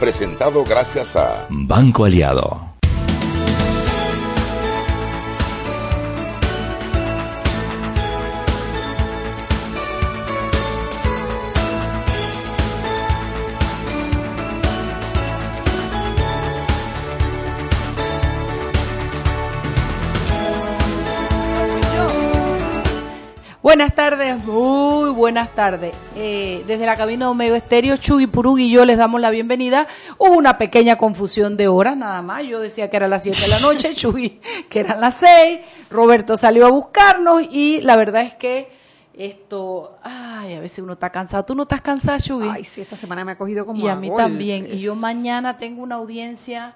Presentado 0.00 0.64
gracias 0.64 1.16
a 1.16 1.46
Banco 1.48 2.04
Aliado. 2.04 2.72
Buenas 23.62 23.94
tardes, 23.94 24.44
muy 24.44 24.91
buenas 25.12 25.54
tardes. 25.54 25.94
Eh, 26.16 26.64
desde 26.66 26.86
la 26.86 26.96
cabina 26.96 27.26
de 27.26 27.30
Omega 27.30 27.56
Estéreo, 27.56 27.96
Chuy 27.96 28.26
Purug 28.26 28.58
y 28.58 28.70
yo 28.70 28.84
les 28.84 28.98
damos 28.98 29.20
la 29.20 29.30
bienvenida. 29.30 29.86
Hubo 30.18 30.36
una 30.36 30.58
pequeña 30.58 30.96
confusión 30.96 31.56
de 31.56 31.68
horas, 31.68 31.96
nada 31.96 32.22
más. 32.22 32.44
Yo 32.44 32.60
decía 32.60 32.90
que 32.90 32.96
era 32.96 33.08
las 33.08 33.22
7 33.22 33.38
de 33.40 33.48
la 33.48 33.60
noche, 33.60 33.94
Chuy 33.94 34.40
que 34.68 34.80
eran 34.80 35.00
las 35.00 35.18
6. 35.18 35.60
Roberto 35.90 36.36
salió 36.36 36.66
a 36.66 36.70
buscarnos 36.70 37.42
y 37.50 37.80
la 37.82 37.96
verdad 37.96 38.22
es 38.22 38.34
que 38.34 38.72
esto, 39.14 39.98
ay, 40.02 40.54
a 40.54 40.60
veces 40.60 40.78
uno 40.80 40.94
está 40.94 41.10
cansado. 41.10 41.44
¿Tú 41.44 41.54
no 41.54 41.62
estás 41.62 41.82
cansada, 41.82 42.18
Chuy? 42.18 42.48
Ay, 42.50 42.64
sí, 42.64 42.80
esta 42.80 42.96
semana 42.96 43.24
me 43.24 43.32
ha 43.32 43.38
cogido 43.38 43.66
como 43.66 43.84
Y 43.84 43.88
a 43.88 43.94
mí 43.94 44.10
también. 44.16 44.66
Y 44.72 44.78
yo 44.78 44.94
mañana 44.94 45.58
tengo 45.58 45.82
una 45.82 45.96
audiencia 45.96 46.74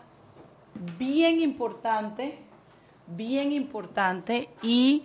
bien 0.98 1.40
importante, 1.40 2.38
bien 3.06 3.52
importante 3.52 4.50
y 4.62 5.04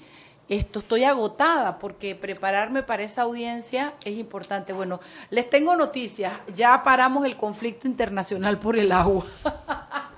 esto 0.51 0.79
estoy 0.79 1.05
agotada 1.05 1.79
porque 1.79 2.13
prepararme 2.13 2.83
para 2.83 3.03
esa 3.03 3.21
audiencia 3.21 3.93
es 4.03 4.17
importante. 4.17 4.73
Bueno, 4.73 4.99
les 5.29 5.49
tengo 5.49 5.77
noticias. 5.77 6.33
Ya 6.53 6.83
paramos 6.83 7.25
el 7.25 7.37
conflicto 7.37 7.87
internacional 7.87 8.59
por 8.59 8.77
el 8.77 8.91
agua. 8.91 9.23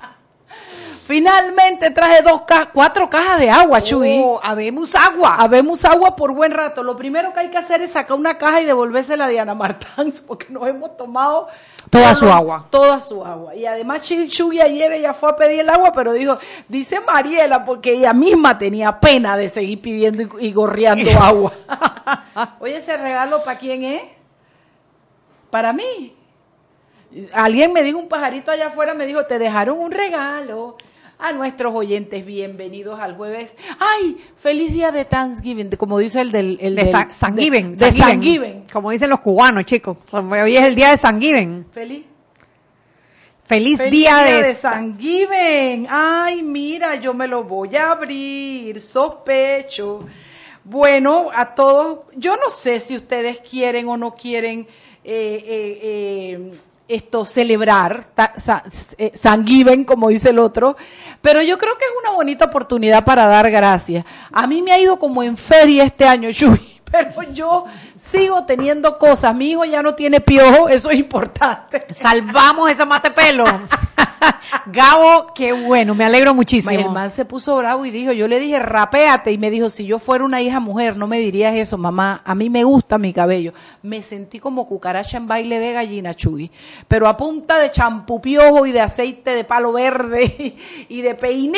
Finalmente 1.06 1.92
traje 1.92 2.22
dos 2.22 2.44
ca 2.44 2.70
cuatro 2.72 3.10
cajas 3.10 3.38
de 3.38 3.50
agua, 3.50 3.82
Chuy. 3.82 4.22
Oh, 4.24 4.40
habemos 4.42 4.96
agua. 4.96 5.36
Habemos 5.36 5.84
agua 5.84 6.16
por 6.16 6.32
buen 6.32 6.54
rato. 6.54 6.82
Lo 6.82 6.96
primero 6.96 7.34
que 7.34 7.42
hay 7.42 7.50
que 7.50 7.58
hacer 7.58 7.82
es 7.82 7.92
sacar 7.92 8.18
una 8.18 8.38
caja 8.38 8.62
y 8.62 8.66
devolvérsela 8.66 9.26
a 9.26 9.28
Diana 9.28 9.54
Martán, 9.54 10.14
porque 10.28 10.48
nos 10.50 10.66
hemos 10.66 10.96
tomado 10.96 11.50
toda 11.90 12.16
su 12.16 12.32
agua. 12.32 12.66
Toda 12.70 13.02
su 13.02 13.26
agua. 13.26 13.54
Y 13.54 13.66
además 13.66 14.10
Chuy 14.30 14.62
ayer 14.62 14.94
ella 14.94 15.14
fue 15.14 15.32
a 15.32 15.36
pedir 15.36 15.60
el 15.60 15.70
agua, 15.70 15.92
pero 15.92 16.14
dijo, 16.14 16.36
dice 16.70 17.02
Mariela, 17.02 17.66
porque 17.66 17.92
ella 17.92 18.14
misma 18.14 18.58
tenía 18.58 18.98
pena 18.98 19.36
de 19.36 19.50
seguir 19.50 19.82
pidiendo 19.82 20.40
y, 20.40 20.48
y 20.48 20.54
gorreando 20.54 21.12
agua. 21.22 21.52
Oye, 22.62 22.78
ese 22.78 22.96
regalo 22.96 23.44
para 23.44 23.60
quién 23.60 23.84
es? 23.84 24.04
Para 25.50 25.74
mí. 25.74 26.16
Alguien 27.34 27.74
me 27.74 27.84
dijo, 27.84 28.00
un 28.00 28.08
pajarito 28.08 28.52
allá 28.52 28.68
afuera 28.68 28.94
me 28.94 29.06
dijo, 29.06 29.26
te 29.26 29.38
dejaron 29.38 29.78
un 29.78 29.92
regalo 29.92 30.78
a 31.24 31.32
nuestros 31.32 31.74
oyentes 31.74 32.26
bienvenidos 32.26 33.00
al 33.00 33.16
jueves. 33.16 33.56
¡Ay! 33.80 34.18
Feliz 34.36 34.74
día 34.74 34.92
de 34.92 35.06
Thanksgiving, 35.06 35.70
como 35.78 35.98
dice 35.98 36.20
el 36.20 36.34
del... 36.34 36.58
El 36.60 36.76
de 36.76 36.84
del, 36.84 36.92
Thanksgiving. 36.92 37.78
De. 37.78 38.64
Como 38.72 38.92
dicen 38.92 39.10
los 39.10 39.22
cubanos, 39.22 39.64
chicos. 39.64 39.98
Hoy 40.12 40.58
es 40.58 40.64
el 40.64 40.76
día 40.76 40.92
de 40.92 40.98
Thanksgiving. 40.98 41.66
Feliz. 41.72 42.04
Feliz, 43.46 43.78
Feliz 43.78 43.92
día, 43.92 44.24
día, 44.26 44.36
de, 44.36 44.48
de 44.48 44.54
Thanksgiving. 44.54 45.88
Ay, 45.90 46.44
mira, 46.44 46.96
yo 46.96 47.14
me 47.14 47.26
lo 47.26 47.46
voy 47.46 47.74
a 47.78 47.92
abrir, 47.92 48.82
sospecho. 48.82 50.06
Bueno, 50.66 51.30
a 51.34 51.56
todos, 51.56 52.00
yo 52.18 52.36
no 52.36 52.52
sé 52.52 52.82
si 52.82 52.98
ustedes 52.98 53.40
quieren 53.40 53.88
o 53.88 53.96
no 53.96 54.14
quieren 54.14 54.68
eh, 55.06 55.44
eh, 55.46 55.80
eh, 55.82 56.52
esto 56.94 57.26
celebrar, 57.26 58.12
San 59.14 59.46
Given, 59.46 59.84
como 59.84 60.10
dice 60.10 60.30
el 60.30 60.40
otro, 60.40 60.78
pero 61.22 61.42
yo 61.42 61.58
creo 61.58 61.78
que 61.78 61.86
es 61.86 61.92
una 62.04 62.16
bonita 62.16 62.46
oportunidad 62.46 63.04
para 63.04 63.26
dar 63.26 63.50
gracias. 63.50 64.06
A 64.32 64.46
mí 64.48 64.62
me 64.62 64.72
ha 64.72 64.80
ido 64.80 64.98
como 64.98 65.24
en 65.24 65.36
feria 65.36 65.84
este 65.84 66.06
año, 66.06 66.32
Chuy, 66.34 66.73
pero 66.94 67.24
yo 67.34 67.66
sigo 67.96 68.46
teniendo 68.46 69.00
cosas. 69.00 69.36
Mi 69.36 69.52
hijo 69.52 69.66
ya 69.66 69.82
no 69.82 69.96
tiene 69.96 70.22
piojo, 70.22 70.70
eso 70.70 70.92
es 70.92 71.00
importante. 71.00 71.86
Salvamos 71.90 72.70
ese 72.72 72.86
mate 72.86 73.10
pelo. 73.10 73.46
Gabo, 74.68 75.34
qué 75.34 75.52
bueno, 75.52 75.96
me 75.96 76.06
alegro 76.06 76.34
muchísimo. 76.34 76.80
El 76.80 76.90
man 76.90 77.10
se 77.10 77.26
puso 77.26 77.58
bravo 77.58 77.86
y 77.86 77.92
dijo, 77.92 78.12
yo 78.12 78.28
le 78.28 78.40
dije, 78.40 78.60
rapéate, 78.60 79.32
y 79.32 79.38
me 79.38 79.50
dijo, 79.50 79.70
si 79.70 79.86
yo 79.86 80.00
fuera 80.00 80.24
una 80.24 80.42
hija 80.42 80.60
mujer, 80.60 80.98
no 80.98 81.08
me 81.08 81.20
dirías 81.20 81.54
eso, 81.56 81.78
mamá, 81.78 82.22
a 82.24 82.36
mí 82.36 82.50
me 82.50 82.64
gusta 82.64 82.98
mi 82.98 83.12
cabello. 83.12 83.54
Me 83.82 84.02
sentí 84.02 84.40
como 84.40 84.66
cucaracha 84.68 85.18
en 85.18 85.28
baile 85.28 85.60
de 85.60 85.74
gallina, 85.74 86.14
Chuy, 86.14 86.52
pero 86.88 87.08
a 87.08 87.18
punta 87.18 87.58
de 87.58 87.72
champú 87.72 88.22
piojo 88.22 88.66
y 88.66 88.72
de 88.72 88.82
aceite 88.82 89.36
de 89.36 89.44
palo 89.44 89.74
verde 89.74 90.56
y 90.88 91.02
de 91.02 91.16
peinilla. 91.16 91.58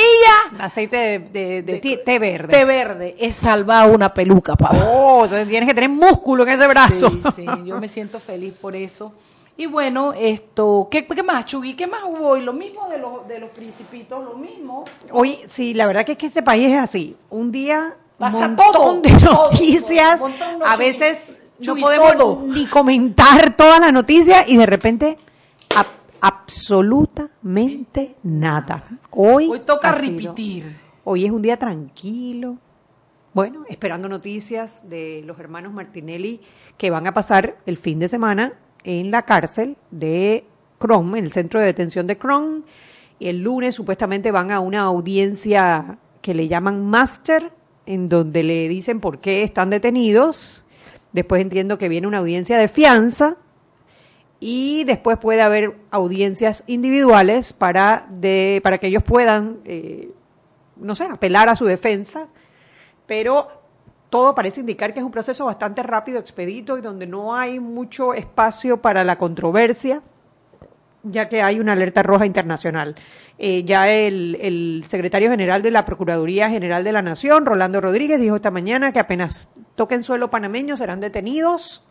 Aceite 0.60 0.98
de, 0.98 1.20
de, 1.20 1.62
de, 1.62 1.80
de 1.80 1.98
té 1.98 2.20
verde. 2.20 2.48
Té 2.48 2.66
verde, 2.66 3.16
he 3.20 3.32
salvado 3.32 3.94
una 3.94 4.14
peluca, 4.14 4.56
papá. 4.56 4.80
Oh, 4.84 5.25
entonces 5.26 5.48
tienes 5.48 5.68
que 5.70 5.76
tener 5.76 5.90
músculo 5.90 6.44
en 6.44 6.50
ese 6.50 6.68
brazo. 6.68 7.10
Sí, 7.12 7.22
sí, 7.36 7.46
yo 7.66 7.80
me 7.80 7.88
siento 7.88 8.20
feliz 8.20 8.54
por 8.54 8.76
eso. 8.76 9.14
Y 9.58 9.68
bueno, 9.68 10.12
esto, 10.14 10.88
¿qué, 10.92 11.06
qué 11.08 11.24
más, 11.24 11.46
Chugui? 11.46 11.76
¿Qué 11.76 11.88
más 11.88 12.02
hubo 12.04 12.28
hoy? 12.30 12.42
Lo 12.42 12.52
mismo 12.52 12.90
de 12.90 12.98
los, 12.98 13.26
de 13.28 13.40
los 13.40 13.50
principitos, 13.52 14.24
lo 14.24 14.36
mismo. 14.36 14.84
Hoy, 15.12 15.38
sí, 15.48 15.74
la 15.74 15.86
verdad 15.86 16.06
que 16.06 16.14
es 16.14 16.18
que 16.18 16.26
este 16.28 16.44
país 16.44 16.72
es 16.72 16.78
así. 16.80 17.16
Un 17.30 17.52
día, 17.54 17.96
Pasa 18.18 18.48
un 18.48 18.56
todo, 18.58 18.94
montón 18.94 19.02
de 19.02 19.12
noticias. 19.26 20.18
todo, 20.20 20.28
montón 20.30 20.60
de 20.60 20.66
a 20.66 20.74
Chugui. 20.76 20.86
veces 20.92 21.30
Chugui, 21.62 21.82
no 21.82 21.88
podemos 21.88 22.18
todo. 22.18 22.42
ni 22.48 22.66
comentar 22.66 23.56
todas 23.56 23.80
las 23.80 23.94
noticias 23.94 24.44
y 24.50 24.58
de 24.58 24.66
repente 24.66 25.18
ab- 25.70 25.86
absolutamente 26.20 28.16
nada. 28.24 28.84
Hoy, 29.12 29.48
Hoy 29.50 29.60
toca 29.62 29.94
sido- 30.00 30.18
repetir. 30.20 30.80
Hoy 31.06 31.26
es 31.26 31.32
un 31.32 31.42
día 31.42 31.58
tranquilo. 31.58 32.58
Bueno, 33.36 33.66
esperando 33.68 34.08
noticias 34.08 34.90
de 34.90 35.22
los 35.26 35.38
hermanos 35.42 35.74
Martinelli 35.74 36.40
que 36.78 36.90
van 36.90 37.06
a 37.06 37.14
pasar 37.14 37.58
el 37.66 37.76
fin 37.76 38.00
de 38.00 38.08
semana 38.08 38.54
en 38.86 39.12
la 39.12 39.24
cárcel 39.24 39.76
de 39.92 40.46
Crom, 40.80 41.18
en 41.18 41.26
el 41.26 41.34
centro 41.34 41.60
de 41.60 41.66
detención 41.66 42.08
de 42.08 42.18
Crom. 42.18 42.64
Y 43.20 43.28
el 43.28 43.42
lunes 43.42 43.76
supuestamente 43.76 44.32
van 44.32 44.52
a 44.52 44.62
una 44.62 44.84
audiencia 44.84 45.98
que 46.22 46.34
le 46.34 46.48
llaman 46.48 46.86
Master, 46.86 47.52
en 47.86 48.08
donde 48.08 48.42
le 48.42 48.70
dicen 48.70 49.02
por 49.02 49.20
qué 49.20 49.44
están 49.44 49.70
detenidos. 49.70 50.64
Después 51.12 51.42
entiendo 51.42 51.78
que 51.78 51.90
viene 51.90 52.08
una 52.08 52.20
audiencia 52.20 52.58
de 52.58 52.70
fianza 52.70 53.36
y 54.40 54.86
después 54.86 55.18
puede 55.18 55.42
haber 55.42 55.76
audiencias 55.92 56.64
individuales 56.68 57.52
para, 57.52 58.08
de, 58.10 58.62
para 58.64 58.78
que 58.78 58.88
ellos 58.88 59.04
puedan, 59.04 59.58
eh, 59.66 60.10
no 60.78 60.96
sé, 60.96 61.04
apelar 61.04 61.50
a 61.50 61.58
su 61.58 61.66
defensa, 61.66 62.30
pero 63.06 63.48
todo 64.10 64.36
parece 64.36 64.62
indicar 64.62 64.94
que 64.94 65.00
es 65.00 65.06
un 65.06 65.12
proceso 65.12 65.46
bastante 65.46 65.84
rápido, 65.84 66.20
expedito 66.20 66.78
y 66.78 66.82
donde 66.82 67.08
no 67.08 67.36
hay 67.36 67.60
mucho 67.60 68.14
espacio 68.14 68.82
para 68.82 69.04
la 69.04 69.18
controversia 69.18 70.02
ya 71.06 71.30
que 71.30 71.42
hay 71.42 71.60
una 71.60 71.74
alerta 71.74 72.04
roja 72.04 72.26
internacional. 72.26 72.96
Eh, 73.38 73.64
ya 73.64 73.90
el, 73.90 74.84
secretario 74.88 75.30
general 75.30 75.62
de 75.62 75.72
la 75.72 75.86
Procuraduría 75.86 76.50
General 76.50 76.84
de 76.84 76.92
la 76.92 77.02
Nación, 77.02 77.46
Rolando 77.46 77.82
Rodríguez, 77.82 78.20
dijo 78.20 78.36
esta 78.36 78.52
mañana 78.52 78.92
que 78.92 79.00
apenas 79.00 79.50
toquen 79.76 80.04
suelo 80.04 80.30
panameño 80.30 80.76
serán 80.76 81.00
detenidos 81.00 81.84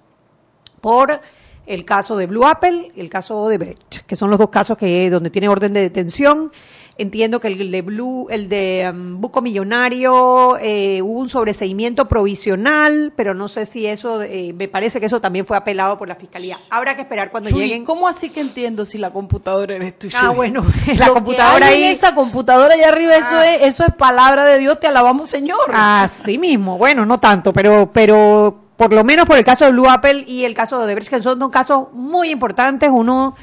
por 0.80 1.20
el 1.66 1.84
caso 1.84 2.16
de 2.16 2.26
Blue 2.26 2.46
Apple 2.46 2.92
y 2.94 3.00
el 3.00 3.08
caso 3.08 3.48
de 3.48 3.58
Brecht, 3.58 4.04
que 4.06 4.16
son 4.16 4.30
los 4.30 4.38
dos 4.38 4.50
casos 4.50 4.76
que 4.76 5.08
donde 5.10 5.30
tiene 5.30 5.48
orden 5.48 5.72
de 5.72 5.80
detención. 5.80 6.52
Entiendo 6.96 7.40
que 7.40 7.48
el 7.48 7.72
de 7.72 7.82
Blue, 7.82 8.28
el 8.30 8.48
de 8.48 8.88
um, 8.94 9.20
Buco 9.20 9.40
Millonario, 9.42 10.56
eh, 10.60 11.02
hubo 11.02 11.18
un 11.18 11.28
sobreseimiento 11.28 12.06
provisional, 12.06 13.12
pero 13.16 13.34
no 13.34 13.48
sé 13.48 13.66
si 13.66 13.86
eso, 13.86 14.22
eh, 14.22 14.52
me 14.56 14.68
parece 14.68 15.00
que 15.00 15.06
eso 15.06 15.20
también 15.20 15.44
fue 15.44 15.56
apelado 15.56 15.98
por 15.98 16.06
la 16.06 16.14
fiscalía. 16.14 16.58
Habrá 16.70 16.94
que 16.94 17.02
esperar 17.02 17.30
cuando 17.32 17.50
Chuy, 17.50 17.62
lleguen. 17.62 17.84
¿Cómo 17.84 18.06
así 18.06 18.30
que 18.30 18.40
entiendo 18.40 18.84
si 18.84 18.98
la 18.98 19.10
computadora 19.10 19.74
eres 19.74 19.98
tú? 19.98 20.08
Ah, 20.14 20.30
bueno, 20.30 20.64
la 20.96 21.08
computadora 21.08 21.66
ahí. 21.66 21.82
esa 21.84 22.14
computadora 22.14 22.74
allá 22.74 22.88
arriba, 22.88 23.16
eso 23.16 23.36
Ah. 23.38 23.46
es, 23.54 23.62
eso 23.62 23.84
es 23.84 23.92
palabra 23.94 24.44
de 24.44 24.58
Dios, 24.58 24.78
te 24.78 24.86
alabamos, 24.86 25.28
Señor. 25.28 25.58
Así 25.74 26.38
mismo, 26.38 26.78
bueno, 26.78 27.04
no 27.04 27.18
tanto, 27.18 27.52
pero, 27.52 27.90
pero 27.92 28.60
por 28.76 28.92
lo 28.94 29.02
menos 29.02 29.26
por 29.26 29.36
el 29.36 29.44
caso 29.44 29.64
de 29.64 29.72
Blue 29.72 29.88
Apple 29.88 30.24
y 30.28 30.44
el 30.44 30.54
caso 30.54 30.78
de 30.78 30.84
Odebrecht, 30.84 31.10
que 31.10 31.22
son 31.22 31.38
dos 31.38 31.50
casos 31.50 31.88
muy 31.92 32.30
importantes. 32.30 32.88
Uno, 32.92 33.34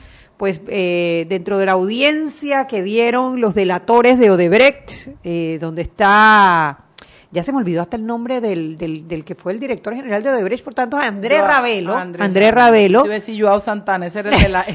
pues, 0.42 0.60
eh, 0.70 1.28
dentro 1.30 1.60
de 1.60 1.68
la 1.68 1.74
audiencia 1.74 2.66
que 2.66 2.82
dieron 2.82 3.40
los 3.42 3.54
delatores 3.54 4.18
de 4.18 4.32
Odebrecht, 4.32 5.10
eh, 5.24 5.60
donde 5.62 5.84
está, 5.84 6.86
ya 7.30 7.44
se 7.44 7.52
me 7.52 7.60
olvidó 7.60 7.80
hasta 7.84 7.96
el 7.96 8.08
nombre 8.08 8.42
del, 8.42 8.76
del, 8.76 9.08
del 9.08 9.24
que 9.24 9.36
fue 9.36 9.52
el 9.54 9.60
director 9.60 9.94
general 9.94 10.24
de 10.24 10.32
Odebrecht, 10.32 10.64
por 10.64 10.74
tanto, 10.74 10.98
Andrés 10.98 11.42
Yo- 11.42 11.46
Ravelo. 11.48 11.96
Andrés 11.96 12.26
Andrés, 12.26 12.52
Ravelo. 12.56 13.02
Te 13.04 13.08
iba 13.10 13.14
a 13.14 13.20
decir 13.20 13.40
Joao 13.40 13.60
Santana, 13.60 14.08
ese 14.08 14.18
era 14.22 14.32
el 14.36 14.42
de 14.42 14.50
la... 14.50 14.66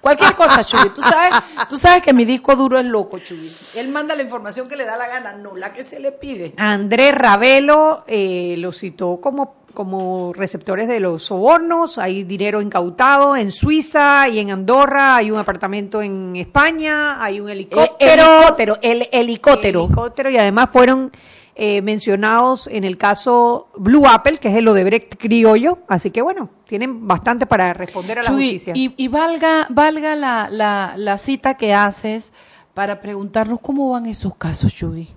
Cualquier 0.00 0.34
cosa, 0.36 0.62
Chuy. 0.64 0.90
Tú 0.94 1.02
sabes, 1.02 1.34
tú 1.68 1.76
sabes 1.76 2.00
que 2.04 2.12
mi 2.12 2.24
disco 2.24 2.54
duro 2.54 2.78
es 2.78 2.84
loco, 2.84 3.18
Chuy. 3.18 3.50
Él 3.76 3.88
manda 3.88 4.14
la 4.14 4.22
información 4.22 4.68
que 4.68 4.76
le 4.76 4.84
da 4.84 4.96
la 4.96 5.08
gana, 5.08 5.32
no 5.32 5.56
la 5.56 5.72
que 5.72 5.82
se 5.82 5.98
le 5.98 6.12
pide. 6.12 6.54
Andrés 6.58 7.12
Ravelo 7.12 8.04
eh, 8.06 8.54
lo 8.58 8.70
citó 8.70 9.18
como 9.20 9.61
como 9.72 10.32
receptores 10.32 10.88
de 10.88 11.00
los 11.00 11.24
sobornos, 11.24 11.98
hay 11.98 12.24
dinero 12.24 12.60
incautado 12.60 13.36
en 13.36 13.50
Suiza 13.50 14.28
y 14.28 14.38
en 14.38 14.50
Andorra, 14.50 15.16
hay 15.16 15.30
un 15.30 15.38
apartamento 15.38 16.02
en 16.02 16.36
España, 16.36 17.22
hay 17.22 17.40
un 17.40 17.48
helicóptero. 17.48 17.96
El 17.98 18.20
helicóptero, 18.20 18.78
el 18.82 19.08
helicóptero. 19.12 19.84
helicóptero 19.84 20.30
y 20.30 20.36
además 20.38 20.70
fueron 20.70 21.10
eh, 21.54 21.82
mencionados 21.82 22.66
en 22.66 22.84
el 22.84 22.96
caso 22.96 23.68
Blue 23.76 24.06
Apple, 24.06 24.38
que 24.38 24.48
es 24.48 24.54
el 24.54 24.66
Odebrecht 24.68 25.16
criollo, 25.18 25.80
así 25.88 26.10
que 26.10 26.22
bueno, 26.22 26.48
tienen 26.66 27.06
bastante 27.06 27.46
para 27.46 27.74
responder 27.74 28.18
a 28.18 28.22
la 28.22 28.28
Chuy, 28.28 28.44
justicia. 28.44 28.72
Y, 28.74 28.94
y 28.96 29.08
valga, 29.08 29.66
valga 29.68 30.16
la, 30.16 30.48
la, 30.50 30.94
la 30.96 31.18
cita 31.18 31.54
que 31.58 31.74
haces 31.74 32.32
para 32.72 33.00
preguntarnos 33.00 33.60
cómo 33.60 33.90
van 33.90 34.06
esos 34.06 34.34
casos, 34.36 34.74
Chuy. 34.74 35.08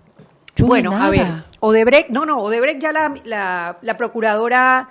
Bueno, 0.63 0.91
nada. 0.91 1.05
a 1.05 1.09
ver, 1.09 1.27
Odebrecht, 1.59 2.09
no, 2.09 2.25
no, 2.25 2.39
Odebrecht 2.39 2.81
ya 2.81 2.91
la, 2.91 3.13
la, 3.23 3.77
la 3.81 3.97
procuradora, 3.97 4.89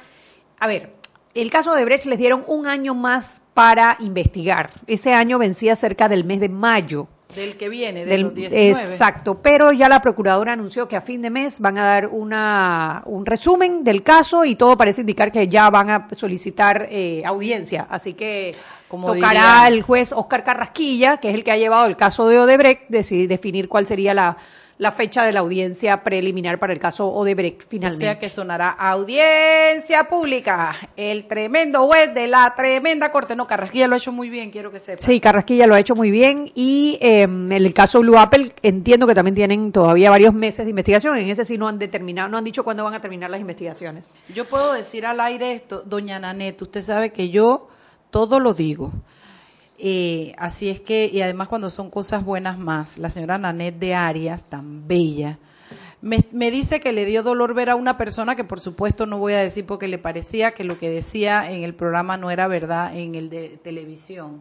a 0.58 0.66
ver, 0.66 0.92
el 1.34 1.50
caso 1.50 1.70
de 1.72 1.78
Odebrecht 1.78 2.06
les 2.06 2.18
dieron 2.18 2.44
un 2.46 2.66
año 2.66 2.94
más 2.94 3.42
para 3.54 3.96
investigar. 4.00 4.70
Ese 4.86 5.12
año 5.14 5.38
vencía 5.38 5.74
cerca 5.76 6.08
del 6.08 6.24
mes 6.24 6.40
de 6.40 6.48
mayo. 6.48 7.08
Del 7.34 7.56
que 7.56 7.68
viene, 7.68 8.04
de 8.04 8.10
Del- 8.12 8.20
los 8.22 8.34
19. 8.34 8.68
Exacto, 8.70 9.40
pero 9.42 9.72
ya 9.72 9.88
la 9.88 10.00
procuradora 10.00 10.52
anunció 10.52 10.86
que 10.86 10.94
a 10.96 11.00
fin 11.00 11.20
de 11.22 11.30
mes 11.30 11.58
van 11.60 11.78
a 11.78 11.84
dar 11.84 12.06
una, 12.06 13.02
un 13.06 13.26
resumen 13.26 13.82
del 13.82 14.04
caso 14.04 14.44
y 14.44 14.54
todo 14.54 14.76
parece 14.76 15.00
indicar 15.00 15.32
que 15.32 15.48
ya 15.48 15.68
van 15.70 15.90
a 15.90 16.06
solicitar 16.12 16.86
eh, 16.90 17.22
audiencia. 17.26 17.86
Así 17.90 18.12
que 18.14 18.54
Como 18.86 19.08
tocará 19.14 19.30
diría- 19.30 19.62
al 19.64 19.82
juez 19.82 20.12
Oscar 20.12 20.44
Carrasquilla, 20.44 21.16
que 21.16 21.30
es 21.30 21.34
el 21.34 21.42
que 21.42 21.50
ha 21.50 21.56
llevado 21.56 21.86
el 21.86 21.96
caso 21.96 22.28
de 22.28 22.38
Odebrecht, 22.38 22.82
decidir 22.88 23.26
definir 23.28 23.68
cuál 23.68 23.86
sería 23.88 24.14
la, 24.14 24.36
la 24.78 24.90
fecha 24.90 25.24
de 25.24 25.32
la 25.32 25.40
audiencia 25.40 26.02
preliminar 26.02 26.58
para 26.58 26.72
el 26.72 26.78
caso 26.80 27.08
Odebrecht 27.08 27.62
O 27.62 27.66
finalmente. 27.68 28.04
sea 28.04 28.18
que 28.18 28.28
sonará 28.28 28.70
audiencia 28.70 30.08
pública. 30.08 30.72
El 30.96 31.26
tremendo 31.26 31.86
juez 31.86 32.12
de 32.12 32.26
la 32.26 32.52
tremenda 32.56 33.12
corte. 33.12 33.36
No, 33.36 33.46
Carrasquilla 33.46 33.86
lo 33.86 33.94
ha 33.94 33.98
hecho 33.98 34.12
muy 34.12 34.28
bien, 34.28 34.50
quiero 34.50 34.70
que 34.70 34.80
sepa. 34.80 35.02
Sí, 35.02 35.20
Carrasquilla 35.20 35.66
lo 35.66 35.74
ha 35.74 35.80
hecho 35.80 35.94
muy 35.94 36.10
bien 36.10 36.50
y 36.54 36.98
eh, 37.00 37.22
en 37.22 37.52
el 37.52 37.72
caso 37.72 38.00
Blue 38.00 38.18
Apple 38.18 38.52
entiendo 38.62 39.06
que 39.06 39.14
también 39.14 39.34
tienen 39.34 39.72
todavía 39.72 40.10
varios 40.10 40.34
meses 40.34 40.66
de 40.66 40.70
investigación. 40.70 41.16
En 41.18 41.28
ese 41.28 41.44
sí 41.44 41.56
no 41.56 41.68
han 41.68 41.78
determinado, 41.78 42.28
no 42.28 42.38
han 42.38 42.44
dicho 42.44 42.64
cuándo 42.64 42.84
van 42.84 42.94
a 42.94 43.00
terminar 43.00 43.30
las 43.30 43.40
investigaciones. 43.40 44.12
Yo 44.34 44.44
puedo 44.44 44.72
decir 44.72 45.06
al 45.06 45.20
aire 45.20 45.52
esto, 45.52 45.82
doña 45.82 46.18
Nanet, 46.18 46.60
usted 46.60 46.82
sabe 46.82 47.10
que 47.10 47.30
yo 47.30 47.68
todo 48.10 48.40
lo 48.40 48.54
digo. 48.54 48.92
Eh, 49.86 50.34
así 50.38 50.70
es 50.70 50.80
que, 50.80 51.10
y 51.12 51.20
además 51.20 51.48
cuando 51.48 51.68
son 51.68 51.90
cosas 51.90 52.24
buenas 52.24 52.58
más, 52.58 52.96
la 52.96 53.10
señora 53.10 53.36
Nanet 53.36 53.78
de 53.78 53.94
Arias, 53.94 54.44
tan 54.44 54.88
bella, 54.88 55.38
me, 56.00 56.24
me 56.32 56.50
dice 56.50 56.80
que 56.80 56.90
le 56.90 57.04
dio 57.04 57.22
dolor 57.22 57.52
ver 57.52 57.68
a 57.68 57.76
una 57.76 57.98
persona 57.98 58.34
que 58.34 58.44
por 58.44 58.60
supuesto 58.60 59.04
no 59.04 59.18
voy 59.18 59.34
a 59.34 59.40
decir 59.40 59.66
porque 59.66 59.86
le 59.86 59.98
parecía 59.98 60.52
que 60.52 60.64
lo 60.64 60.78
que 60.78 60.88
decía 60.88 61.50
en 61.50 61.64
el 61.64 61.74
programa 61.74 62.16
no 62.16 62.30
era 62.30 62.48
verdad 62.48 62.96
en 62.96 63.14
el 63.14 63.28
de 63.28 63.58
televisión. 63.62 64.40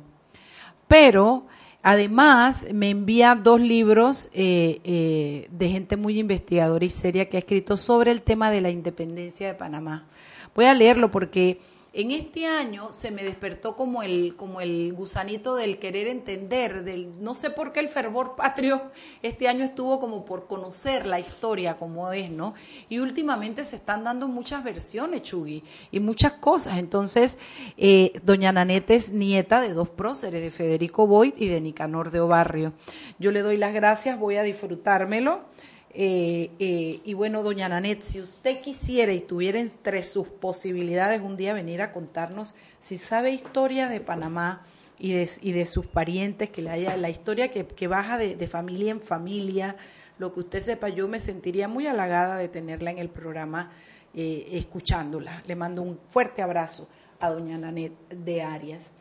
Pero 0.88 1.46
además 1.82 2.68
me 2.74 2.92
envía 2.92 3.36
dos 3.36 3.60
libros 3.60 4.30
eh, 4.32 4.80
eh, 4.86 5.50
de 5.52 5.68
gente 5.68 5.98
muy 5.98 6.20
investigadora 6.20 6.86
y 6.86 6.90
seria 6.90 7.28
que 7.28 7.36
ha 7.36 7.42
escrito 7.42 7.76
sobre 7.76 8.12
el 8.12 8.22
tema 8.22 8.50
de 8.50 8.62
la 8.62 8.70
independencia 8.70 9.48
de 9.48 9.56
Panamá. 9.56 10.08
Voy 10.56 10.66
a 10.66 10.74
leerlo 10.74 11.12
porque 11.12 11.60
en 11.94 12.10
este 12.10 12.48
año 12.48 12.92
se 12.92 13.12
me 13.12 13.24
despertó 13.24 13.76
como 13.76 14.02
el, 14.02 14.36
como 14.36 14.62
el 14.62 14.94
gusanito 14.94 15.56
del 15.56 15.78
querer 15.78 16.08
entender, 16.08 16.84
del 16.84 17.22
no 17.22 17.36
sé 17.36 17.52
por 17.52 17.72
qué 17.72 17.82
el 17.82 17.88
fervor 17.88 18.36
patrio 18.38 18.82
este 19.22 19.48
año 19.48 19.64
estuvo 19.64 20.00
como 20.00 20.26
por 20.26 20.48
conocer 20.48 21.06
la 21.06 21.20
historia 21.20 21.78
como 21.78 22.12
es, 22.12 22.32
¿no? 22.32 22.56
Y 22.90 22.98
últimamente 22.98 23.64
se 23.64 23.76
están 23.76 24.04
dando 24.04 24.28
muchas 24.28 24.64
versiones, 24.64 25.22
Chugui, 25.22 25.64
y 25.92 26.00
muchas 26.00 26.34
cosas. 26.34 26.80
Entonces, 26.80 27.38
eh, 27.78 28.14
doña 28.24 28.52
Nanette 28.52 28.92
es 28.92 29.12
nieta 29.12 29.62
de 29.62 29.74
dos 29.74 29.90
próceres, 29.90 30.42
de 30.42 30.50
Federico 30.50 31.06
Boyd 31.06 31.34
y 31.38 31.48
de 31.48 31.62
Nicanor 31.62 32.10
de 32.10 32.22
Obarrio. 32.22 32.74
Yo 33.20 33.32
le 33.32 33.42
doy 33.42 33.58
las 33.58 33.74
gracias, 33.74 34.18
voy 34.18 34.38
a 34.38 34.44
disfrutármelo. 34.44 35.53
Eh, 35.96 36.50
eh, 36.58 37.02
y 37.04 37.14
bueno, 37.14 37.44
doña 37.44 37.70
Nanet, 37.70 38.02
si 38.02 38.20
usted 38.20 38.62
quisiera 38.62 39.14
y 39.14 39.22
tuviera 39.22 39.60
entre 39.60 40.02
sus 40.02 40.28
posibilidades 40.28 41.22
un 41.22 41.38
día 41.38 41.54
venir 41.54 41.84
a 41.84 41.92
contarnos 41.92 42.56
si 42.80 42.98
sabe 42.98 43.32
historia 43.32 43.88
de 43.88 44.00
Panamá 44.00 44.64
y 44.98 45.14
de, 45.14 45.30
y 45.42 45.52
de 45.52 45.66
sus 45.66 45.86
parientes, 45.86 46.50
que 46.50 46.64
le 46.64 46.72
haya 46.72 46.98
la 46.98 47.10
historia 47.10 47.52
que, 47.52 47.88
baja 47.88 48.18
de, 48.18 48.36
de 48.36 48.48
familia 48.48 48.92
en 48.92 49.02
familia, 49.02 49.76
lo 50.18 50.34
que 50.34 50.42
usted 50.42 50.62
sepa, 50.62 50.90
yo 50.90 51.08
me 51.08 51.20
sentiría 51.20 51.68
muy 51.68 51.88
halagada 51.88 52.38
de 52.38 52.48
tenerla 52.48 52.92
en 52.92 52.98
el 52.98 53.10
programa 53.10 53.72
eh, 54.16 54.48
escuchándola. 54.52 55.42
Le 55.48 55.56
mando 55.56 55.82
un 55.82 56.00
fuerte 56.10 56.42
abrazo 56.42 56.88
a 57.20 57.32
doña 57.32 57.58
Nanet 57.58 57.94
de 58.10 58.44
Arias. 58.44 58.92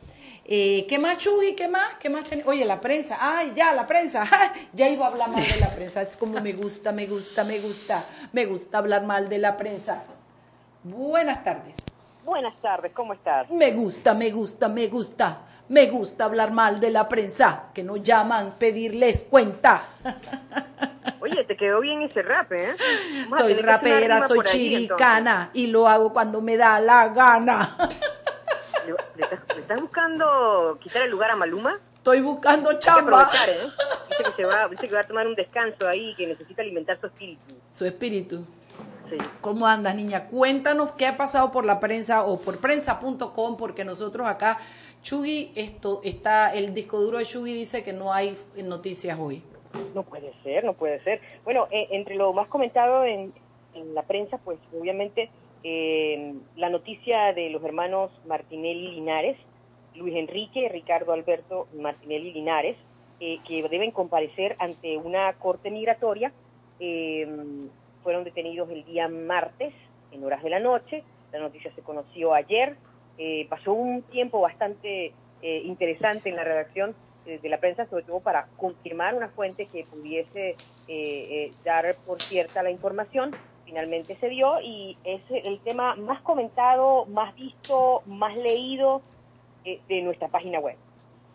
Eh, 0.44 0.86
¿Qué 0.88 0.98
más, 0.98 1.18
Chugui? 1.18 1.54
¿Qué 1.54 1.68
más? 1.68 1.94
¿Qué 2.00 2.10
más 2.10 2.24
ten- 2.24 2.42
Oye, 2.46 2.64
la 2.64 2.80
prensa. 2.80 3.16
Ay, 3.20 3.52
ya, 3.54 3.72
la 3.72 3.86
prensa. 3.86 4.24
ya 4.72 4.88
iba 4.88 5.06
a 5.06 5.08
hablar 5.10 5.30
mal 5.30 5.42
de 5.46 5.60
la 5.60 5.70
prensa. 5.70 6.02
Es 6.02 6.16
como 6.16 6.40
me 6.40 6.52
gusta, 6.52 6.92
me 6.92 7.06
gusta, 7.06 7.44
me 7.44 7.58
gusta. 7.60 8.04
Me 8.32 8.46
gusta 8.46 8.78
hablar 8.78 9.04
mal 9.04 9.28
de 9.28 9.38
la 9.38 9.56
prensa. 9.56 10.02
Buenas 10.82 11.44
tardes. 11.44 11.76
Buenas 12.24 12.54
tardes, 12.60 12.92
¿cómo 12.92 13.14
estás? 13.14 13.50
Me 13.50 13.72
gusta, 13.72 14.14
me 14.14 14.30
gusta, 14.30 14.68
me 14.68 14.86
gusta. 14.88 15.38
Me 15.68 15.86
gusta 15.86 16.24
hablar 16.24 16.50
mal 16.52 16.80
de 16.80 16.90
la 16.90 17.08
prensa. 17.08 17.64
Que 17.72 17.82
no 17.82 17.96
llaman 17.96 18.54
pedirles 18.58 19.26
cuenta. 19.30 19.84
Oye, 21.20 21.44
te 21.44 21.56
quedó 21.56 21.80
bien 21.80 22.02
ese 22.02 22.20
rap, 22.22 22.52
¿eh? 22.52 22.74
Vamos 23.28 23.38
soy 23.38 23.54
rapera, 23.54 24.26
soy 24.26 24.40
chiricana. 24.40 25.50
Y 25.52 25.68
lo 25.68 25.88
hago 25.88 26.12
cuando 26.12 26.40
me 26.40 26.56
da 26.56 26.80
la 26.80 27.08
gana. 27.08 27.76
¿Le, 28.87 28.93
le 29.17 29.23
estás, 29.23 29.40
le 29.55 29.61
estás 29.62 29.81
buscando 29.81 30.79
quitar 30.82 31.02
el 31.02 31.11
lugar 31.11 31.31
a 31.31 31.37
Maluma? 31.37 31.79
Estoy 31.96 32.20
buscando 32.20 32.70
Hay 32.70 32.76
que 32.76 32.81
chamba. 32.81 33.31
¿eh? 33.46 33.69
Dice 34.08 34.23
que, 34.25 34.32
se 34.32 34.44
va, 34.44 34.69
dice 34.69 34.88
que 34.88 34.94
va 34.94 35.00
a 35.02 35.05
tomar 35.05 35.26
un 35.26 35.37
descanso 35.37 35.87
ahí, 35.87 36.14
que 36.17 36.26
necesita 36.26 36.62
alimentar 36.62 36.99
su 37.00 37.06
espíritu. 37.06 37.55
Su 37.70 37.87
espíritu. 37.87 38.44
Sí. 39.08 39.19
¿Cómo 39.40 39.67
andas, 39.67 39.94
niña? 39.94 40.26
Cuéntanos 40.26 40.93
qué 40.93 41.06
ha 41.06 41.17
pasado 41.17 41.52
por 41.52 41.64
la 41.64 41.79
prensa 41.79 42.25
o 42.25 42.40
por 42.40 42.58
prensa.com, 42.58 43.56
porque 43.56 43.84
nosotros 43.84 44.26
acá, 44.26 44.58
Chugi, 45.02 45.52
esto 45.55 46.00
está, 46.02 46.52
el 46.55 46.75
disco 46.75 46.99
duro 46.99 47.19
de 47.19 47.25
Chugi 47.25 47.55
dice 47.55 47.85
que 47.85 47.93
no 47.93 48.12
hay 48.12 48.37
noticias 48.56 49.19
hoy. 49.19 49.43
No 49.94 50.02
puede 50.02 50.32
ser, 50.43 50.64
no 50.64 50.73
puede 50.75 51.02
ser. 51.05 51.20
Bueno, 51.44 51.69
eh, 51.70 51.87
entre 51.93 52.17
lo 52.17 52.32
más 52.32 52.49
comentado 52.49 53.05
en, 53.05 53.32
en 53.75 53.94
la 53.94 54.02
prensa, 54.02 54.38
pues 54.38 54.58
obviamente 54.78 55.31
eh, 55.64 56.35
la 56.56 56.69
noticia 56.69 57.32
de 57.32 57.50
los 57.50 57.62
hermanos 57.64 58.11
Martinelli 58.26 58.93
Linares, 58.93 59.37
Luis 59.94 60.17
Enrique, 60.17 60.69
Ricardo 60.69 61.12
Alberto 61.12 61.69
Martinelli 61.75 62.32
Linares, 62.32 62.76
eh, 63.20 63.38
que 63.47 63.62
deben 63.69 63.90
comparecer 63.90 64.57
ante 64.59 64.97
una 64.97 65.33
corte 65.35 65.71
migratoria. 65.71 66.33
eh, 66.81 67.28
fueron 68.02 68.25
detenidos 68.25 68.71
el 68.71 68.85
día 68.85 69.09
martes 69.09 69.73
en 70.11 70.25
horas 70.25 70.42
de 70.42 70.50
la 70.50 70.61
noche. 70.61 71.04
La 71.33 71.38
noticia 71.38 71.73
se 71.75 71.83
conoció 71.83 72.35
ayer. 72.35 72.76
Eh, 73.19 73.47
pasó 73.49 73.73
un 73.73 74.02
tiempo 74.02 74.40
bastante 74.40 75.12
eh, 75.42 75.62
interesante 75.64 76.28
en 76.28 76.37
la 76.37 76.45
redacción 76.45 76.95
eh, 77.26 77.38
de 77.40 77.49
la 77.49 77.59
prensa, 77.59 77.87
sobre 77.87 78.04
todo 78.04 78.21
para 78.21 78.49
confirmar 78.57 79.14
una 79.14 79.28
fuente 79.28 79.66
que 79.66 79.85
pudiese 79.85 80.57
dar 81.64 81.95
por 82.07 82.21
cierta 82.21 82.62
la 82.62 82.71
información. 82.71 83.31
Finalmente 83.76 84.19
se 84.21 84.29
dio 84.29 84.61
y 84.61 84.99
es 85.02 85.23
el 85.31 85.59
tema 85.61 85.97
más 85.97 86.21
comentado, 86.21 87.07
más 87.07 87.35
visto, 87.35 88.02
más 88.05 88.37
leído 88.37 89.00
eh, 89.64 89.81
de 89.88 90.02
nuestra 90.02 90.29
página 90.29 90.59
web. 90.59 90.76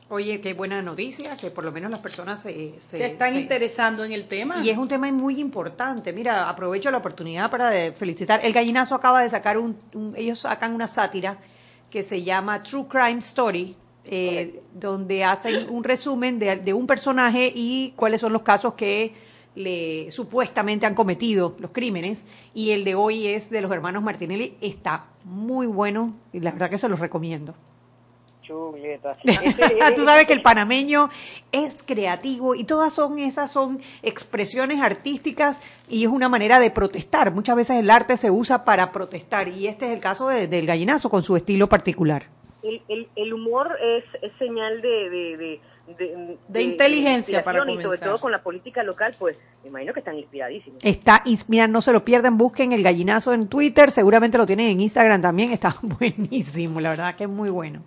Oye, 0.09 0.39
qué 0.39 0.53
buena 0.53 0.83
noticia, 0.83 1.35
que 1.35 1.49
por 1.49 1.65
lo 1.65 1.71
menos 1.71 1.89
las 1.89 1.99
personas 1.99 2.39
se... 2.39 2.79
se- 2.79 2.97
¿Se 2.99 3.05
están 3.07 3.33
se- 3.33 3.39
interesando 3.41 4.03
en 4.05 4.11
el 4.11 4.27
tema? 4.27 4.63
Y 4.63 4.69
es 4.69 4.77
un 4.77 4.87
tema 4.87 5.11
muy 5.11 5.41
importante. 5.41 6.13
Mira, 6.13 6.47
aprovecho 6.47 6.91
la 6.91 6.99
oportunidad 6.99 7.49
para 7.49 7.71
felicitar. 7.93 8.39
El 8.45 8.53
Gallinazo 8.53 8.93
acaba 8.93 9.23
de 9.23 9.29
sacar 9.29 9.57
un, 9.57 9.75
un- 9.95 10.13
ellos 10.15 10.37
sacan 10.37 10.75
una 10.75 10.87
sátira 10.87 11.39
que 11.89 12.03
se 12.03 12.21
llama 12.21 12.61
True 12.61 12.85
Crime 12.87 13.17
Story, 13.17 13.75
eh, 14.05 14.61
donde 14.75 15.23
hacen 15.23 15.67
un 15.71 15.83
resumen 15.83 16.37
de, 16.37 16.57
de 16.57 16.71
un 16.75 16.85
personaje 16.85 17.51
y 17.55 17.93
cuáles 17.95 18.21
son 18.21 18.31
los 18.31 18.43
casos 18.43 18.75
que 18.75 19.25
le 19.57 20.11
supuestamente 20.11 20.85
han 20.85 20.95
cometido 20.95 21.55
los 21.59 21.71
crímenes. 21.73 22.27
Y 22.53 22.71
el 22.71 22.83
de 22.83 22.95
hoy 22.95 23.27
es 23.27 23.49
de 23.49 23.61
los 23.61 23.71
hermanos 23.71 24.03
Martinelli. 24.03 24.55
Está 24.61 25.05
muy 25.25 25.67
bueno 25.67 26.11
y 26.31 26.39
la 26.39 26.51
verdad 26.51 26.69
que 26.69 26.77
se 26.77 26.87
los 26.87 26.99
recomiendo. 26.99 27.53
Chuleta. 28.43 29.17
Tú 29.95 30.05
sabes 30.05 30.25
que 30.25 30.31
el 30.33 30.41
panameño 30.41 31.09
es 31.51 31.83
creativo 31.83 32.55
y 32.55 32.63
todas 32.63 32.93
son 32.93 33.19
esas 33.19 33.51
son 33.51 33.81
expresiones 34.03 34.81
artísticas 34.81 35.61
y 35.89 36.03
es 36.05 36.09
una 36.09 36.29
manera 36.29 36.57
de 36.59 36.71
protestar. 36.71 37.33
Muchas 37.33 37.57
veces 37.57 37.77
el 37.77 37.89
arte 37.89 38.15
se 38.15 38.31
usa 38.31 38.63
para 38.63 38.93
protestar 38.93 39.49
y 39.49 39.67
este 39.67 39.87
es 39.87 39.93
el 39.93 39.99
caso 39.99 40.29
de- 40.29 40.47
del 40.47 40.65
gallinazo 40.65 41.09
con 41.09 41.23
su 41.23 41.35
estilo 41.35 41.67
particular. 41.67 42.23
el, 42.63 42.81
el, 42.87 43.07
el 43.17 43.33
humor 43.33 43.75
es, 43.81 44.03
es 44.21 44.31
señal 44.39 44.81
de, 44.81 45.09
de, 45.09 45.37
de, 45.37 45.61
de, 45.87 46.37
De 46.47 46.61
inteligencia 46.61 47.43
para 47.43 47.59
inspiración 47.59 47.69
y 47.69 47.73
sobre 47.75 47.83
comenzar. 47.83 48.09
todo 48.09 48.19
con 48.19 48.31
la 48.31 48.41
política 48.43 48.83
local, 48.83 49.15
pues 49.17 49.37
me 49.63 49.69
imagino 49.69 49.93
que 49.93 49.99
están 49.99 50.17
inspiradísimos. 50.17 50.79
Está, 50.83 51.23
mira, 51.47 51.67
no 51.67 51.81
se 51.81 51.93
lo 51.93 52.03
pierdan, 52.03 52.37
busquen 52.37 52.73
el 52.73 52.83
gallinazo 52.83 53.33
en 53.33 53.47
Twitter, 53.47 53.91
seguramente 53.91 54.37
lo 54.37 54.45
tienen 54.45 54.67
en 54.69 54.81
Instagram 54.81 55.21
también, 55.21 55.51
está 55.51 55.75
buenísimo, 55.81 56.81
la 56.81 56.89
verdad 56.89 57.15
que 57.15 57.23
es 57.23 57.29
muy 57.29 57.49
bueno. 57.49 57.81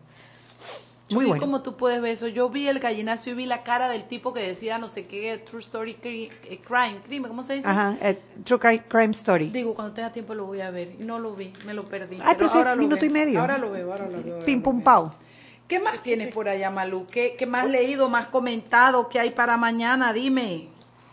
Muy 1.12 1.24
bueno. 1.26 1.40
¿cómo 1.40 1.60
tú 1.60 1.76
puedes 1.76 2.00
ver 2.00 2.12
eso? 2.12 2.28
Yo 2.28 2.48
vi 2.50 2.68
el 2.68 2.78
gallinazo 2.78 3.30
y 3.30 3.34
vi 3.34 3.44
la 3.44 3.64
cara 3.64 3.88
del 3.88 4.04
tipo 4.04 4.32
que 4.32 4.46
decía 4.46 4.78
no 4.78 4.86
sé 4.86 5.06
qué, 5.08 5.36
True 5.38 5.60
Story 5.60 5.96
cri- 6.00 6.30
eh, 6.48 6.60
Crime, 6.64 7.00
crimen, 7.04 7.28
¿cómo 7.28 7.42
se 7.42 7.56
dice? 7.56 7.66
Ajá, 7.68 7.96
eh, 8.00 8.16
True 8.44 8.60
Crime, 8.60 8.84
Crime 8.86 9.10
Story. 9.10 9.48
Digo, 9.48 9.74
cuando 9.74 9.92
tenga 9.92 10.12
tiempo 10.12 10.36
lo 10.36 10.44
voy 10.46 10.60
a 10.60 10.70
ver. 10.70 10.92
Y 11.00 11.02
no 11.02 11.18
lo 11.18 11.34
vi, 11.34 11.52
me 11.66 11.74
lo 11.74 11.84
perdí. 11.86 12.16
Ay, 12.22 12.36
pero 12.38 12.48
ahora 12.52 12.76
lo 12.76 12.82
minuto 12.82 13.00
veo. 13.00 13.10
y 13.10 13.12
medio. 13.12 13.40
Ahora 13.40 13.58
lo 13.58 13.72
veo, 13.72 13.90
ahora 13.90 14.06
lo 14.06 14.22
veo. 14.22 14.34
ahora 14.34 14.46
Pim 14.46 14.62
pum 14.62 14.76
veo. 14.76 14.84
pau. 14.84 15.10
¿Qué 15.70 15.78
más 15.78 16.02
tienes 16.02 16.34
por 16.34 16.48
allá, 16.48 16.68
Malú? 16.68 17.06
¿Qué, 17.06 17.36
qué 17.38 17.46
más 17.46 17.70
leído, 17.70 18.08
más 18.08 18.26
comentado? 18.26 19.08
¿Qué 19.08 19.20
hay 19.20 19.30
para 19.30 19.56
mañana? 19.56 20.12
Dime. 20.12 20.66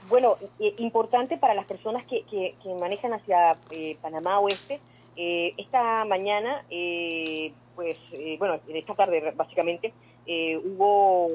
Bueno, 0.09 0.35
eh, 0.59 0.73
importante 0.79 1.37
para 1.37 1.53
las 1.53 1.67
personas 1.67 2.03
que, 2.07 2.23
que, 2.23 2.55
que 2.63 2.73
manejan 2.73 3.13
hacia 3.13 3.55
eh, 3.69 3.95
Panamá 4.01 4.39
Oeste, 4.39 4.79
eh, 5.15 5.53
esta 5.57 6.05
mañana, 6.05 6.65
eh, 6.71 7.53
pues, 7.75 7.99
eh, 8.13 8.37
bueno, 8.39 8.59
esta 8.69 8.95
tarde 8.95 9.31
básicamente, 9.35 9.93
eh, 10.25 10.57
hubo, 10.57 11.27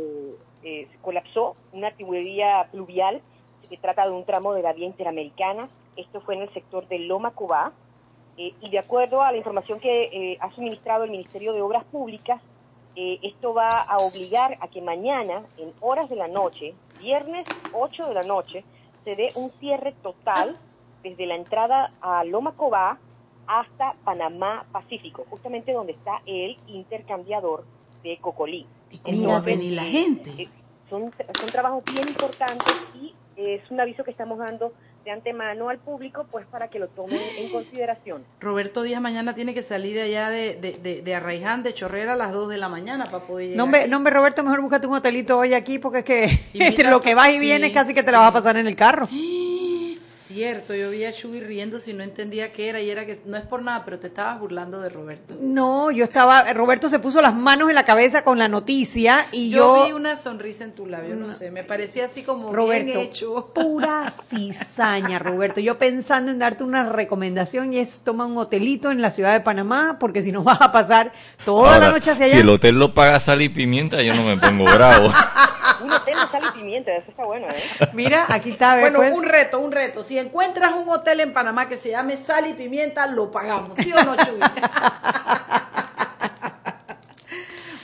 eh, 0.65 0.89
se 0.91 0.99
colapsó 0.99 1.55
una 1.73 1.93
tubería 1.93 2.67
pluvial, 2.73 3.23
se 3.69 3.77
trata 3.77 4.05
de 4.05 4.11
un 4.11 4.25
tramo 4.25 4.53
de 4.53 4.63
la 4.63 4.73
vía 4.73 4.87
interamericana, 4.87 5.69
esto 5.97 6.23
fue 6.23 6.35
en 6.35 6.43
el 6.43 6.53
sector 6.53 6.89
de 6.89 6.99
Loma 6.99 7.31
Cobá, 7.31 7.71
eh, 8.37 8.53
y 8.61 8.71
de 8.71 8.81
acuerdo 8.81 9.23
a 9.23 9.31
la 9.31 9.39
información 9.39 9.79
que 9.79 10.05
eh, 10.07 10.39
ha 10.41 10.51
suministrado 10.57 11.05
el 11.05 11.13
Ministerio 11.13 11.53
de 11.53 11.63
Obras 11.63 11.85
Públicas, 11.85 12.43
eh, 12.95 13.19
esto 13.23 13.55
va 13.55 13.81
a 13.81 14.01
obligar 14.01 14.59
a 14.61 14.69
que 14.69 14.81
mañana, 14.83 15.49
en 15.57 15.75
horas 15.81 16.09
de 16.11 16.17
la 16.17 16.29
noche, 16.29 16.81
viernes 16.99 17.49
8 17.71 18.07
de 18.09 18.15
la 18.15 18.23
noche, 18.25 18.67
se 19.05 19.17
dé 19.17 19.33
un 19.35 19.53
cierre 19.59 19.99
total 20.03 20.61
desde 21.03 21.27
la 21.27 21.37
entrada 21.37 21.95
a 22.01 22.25
Loma 22.25 22.55
Cobá 22.57 23.03
hasta 23.47 23.99
Panamá 24.05 24.69
Pacífico, 24.73 25.25
justamente 25.25 25.73
donde 25.73 25.93
está 25.93 26.23
el 26.27 26.63
intercambiador 26.67 27.69
de 28.03 28.21
Cocolí. 28.21 28.73
¿Y 28.91 29.01
cómo 29.01 29.27
va 29.29 29.39
a 29.39 29.41
Entonces, 29.41 29.53
venir 29.53 29.73
la 29.73 29.85
gente? 29.85 30.31
eh, 30.37 30.53
son, 30.89 31.15
son 31.41 31.51
trabajos 31.53 31.85
bien 31.87 32.09
importantes 32.09 32.79
y 32.93 33.19
es 33.35 33.69
un 33.71 33.81
aviso 33.81 34.05
que 34.05 34.11
estamos 34.11 34.39
dando 34.39 34.75
de 35.05 35.11
antemano 35.11 35.69
al 35.69 35.79
público, 35.79 36.27
pues 36.31 36.47
para 36.47 36.69
que 36.69 36.79
lo 36.79 36.89
tomen 36.89 37.21
en 37.39 37.51
consideración. 37.51 38.25
Roberto 38.41 38.83
Díaz 38.83 39.01
mañana 39.01 39.35
tiene 39.35 39.55
que 39.55 39.63
salir 39.63 39.95
de 39.95 40.03
allá 40.03 40.31
de, 40.31 40.57
de, 40.57 40.73
de, 40.79 41.03
de 41.03 41.15
Arraiján, 41.15 41.63
de 41.63 41.75
Chorrera, 41.75 42.15
a 42.15 42.17
las 42.17 42.33
2 42.33 42.49
de 42.51 42.59
la 42.59 42.69
mañana 42.69 43.07
para 43.07 43.25
poder 43.25 43.51
llegar. 43.51 43.89
No, 43.89 43.97
hombre, 43.97 44.13
Roberto, 44.13 44.43
mejor 44.43 44.61
búscate 44.61 44.87
un 44.87 44.95
hotelito 44.95 45.39
hoy 45.39 45.55
aquí 45.55 45.79
porque 45.79 45.99
es 46.01 46.05
que 46.05 46.41
entre 46.55 46.91
lo 46.91 47.01
que 47.01 47.15
vas 47.15 47.31
y 47.31 47.35
sí, 47.35 47.41
vienes 47.41 47.73
casi 47.73 47.95
que 47.95 48.03
te 48.03 48.07
sí. 48.07 48.13
la 48.13 48.21
vas 48.21 48.31
a 48.31 48.33
pasar 48.33 48.57
en 48.57 48.67
el 48.67 48.77
carro. 48.77 49.09
Cierto, 50.33 50.75
yo 50.75 50.91
vi 50.91 51.05
a 51.05 51.13
Chuy 51.13 51.41
riendo 51.41 51.79
si 51.79 51.93
no 51.93 52.03
entendía 52.03 52.53
qué 52.53 52.71
era 52.71 52.81
y 52.81 52.89
era 52.89 53.05
que 53.05 53.19
no 53.27 53.37
es 53.37 53.43
por 53.43 53.63
nada, 53.63 53.83
pero 53.85 53.99
te 53.99 54.07
estabas 54.07 54.41
burlando 54.41 54.81
de 54.81 54.89
Roberto. 54.89 55.35
No, 55.41 55.91
yo 55.91 56.05
estaba, 56.05 56.51
Roberto 56.55 56.89
se 56.89 56.99
puso 56.99 57.21
las 57.21 57.35
manos 57.35 57.69
en 57.69 57.75
la 57.75 57.85
cabeza 57.85 58.25
con 58.25 58.39
la 58.39 58.49
noticia 58.49 59.27
y 59.31 59.51
Yo, 59.51 59.77
yo, 59.77 59.87
vi 59.87 59.93
una 59.93 60.17
sonrisa 60.17 60.65
en 60.65 60.73
tu 60.73 60.87
labio, 60.87 61.17
no 61.17 61.31
sé, 61.31 61.51
me 61.51 61.65
parecía 61.65 62.07
así 62.07 62.23
como 62.23 62.51
Roberto, 62.51 62.87
bien 62.87 62.99
hecho. 62.99 63.51
pura 63.55 64.11
cizaña, 64.11 65.19
Roberto. 65.19 65.61
Yo 65.61 65.77
pensando 65.77 66.31
en 66.31 66.39
darte 66.39 66.65
una 66.65 66.89
recomendación 66.89 67.75
y 67.75 67.79
es 67.79 68.01
toma 68.03 68.25
un 68.25 68.39
hotelito 68.39 68.91
en 68.91 69.03
la 69.03 69.11
ciudad 69.11 69.35
de 69.35 69.41
Panamá 69.41 69.99
porque 70.01 70.23
si 70.23 70.33
no 70.33 70.43
vas 70.43 70.63
a 70.63 70.73
pasar 70.73 71.13
toda 71.45 71.79
la 71.79 71.91
noche 71.91 72.11
hacia 72.11 72.25
allá. 72.25 72.35
Si 72.35 72.41
el 72.41 72.49
hotel 72.49 72.79
lo 72.79 72.95
paga 72.95 73.21
sal 73.21 73.43
y 73.43 73.51
pimienta, 73.51 74.01
yo 74.03 74.15
no 74.15 74.25
me 74.25 74.39
pongo 74.39 74.65
bravo. 74.65 75.13
Un 75.83 75.91
hotel 75.91 76.15
de 76.15 76.39
sal 76.39 76.43
y 76.49 76.59
pimienta, 76.59 76.93
eso 76.93 77.11
está 77.11 77.25
bueno, 77.25 77.47
¿eh? 77.49 77.89
Mira, 77.93 78.27
aquí 78.29 78.51
está, 78.51 78.79
Bueno, 78.79 78.99
pues. 78.99 79.13
un 79.13 79.25
reto, 79.25 79.59
un 79.59 79.73
reto. 79.73 80.03
Si 80.03 80.17
encuentras 80.23 80.73
un 80.75 80.89
hotel 80.89 81.21
en 81.21 81.33
Panamá 81.33 81.69
que 81.69 81.77
se 81.77 81.91
llame 81.91 82.17
Sal 82.17 82.49
y 82.49 82.55
Pimienta, 82.55 83.07
lo 83.07 83.31
pagamos, 83.31 83.77
¿sí 83.77 83.93
o 83.93 84.03
no, 84.03 84.17
Chuy? 84.17 84.41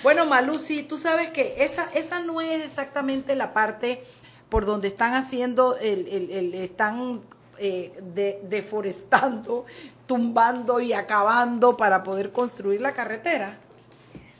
bueno, 0.02 0.26
Malú, 0.26 0.54
sí, 0.54 0.82
tú 0.82 0.96
sabes 0.96 1.30
que 1.30 1.62
esa, 1.62 1.88
esa 1.94 2.20
no 2.20 2.40
es 2.40 2.64
exactamente 2.64 3.34
la 3.34 3.52
parte 3.52 4.02
por 4.48 4.64
donde 4.64 4.88
están 4.88 5.14
haciendo, 5.14 5.76
el, 5.76 6.08
el- 6.08 6.30
el- 6.30 6.54
están 6.54 7.20
eh, 7.58 7.92
de- 8.00 8.40
deforestando, 8.44 9.66
tumbando 10.06 10.80
y 10.80 10.92
acabando 10.92 11.76
para 11.76 12.02
poder 12.02 12.32
construir 12.32 12.80
la 12.80 12.92
carretera. 12.92 13.56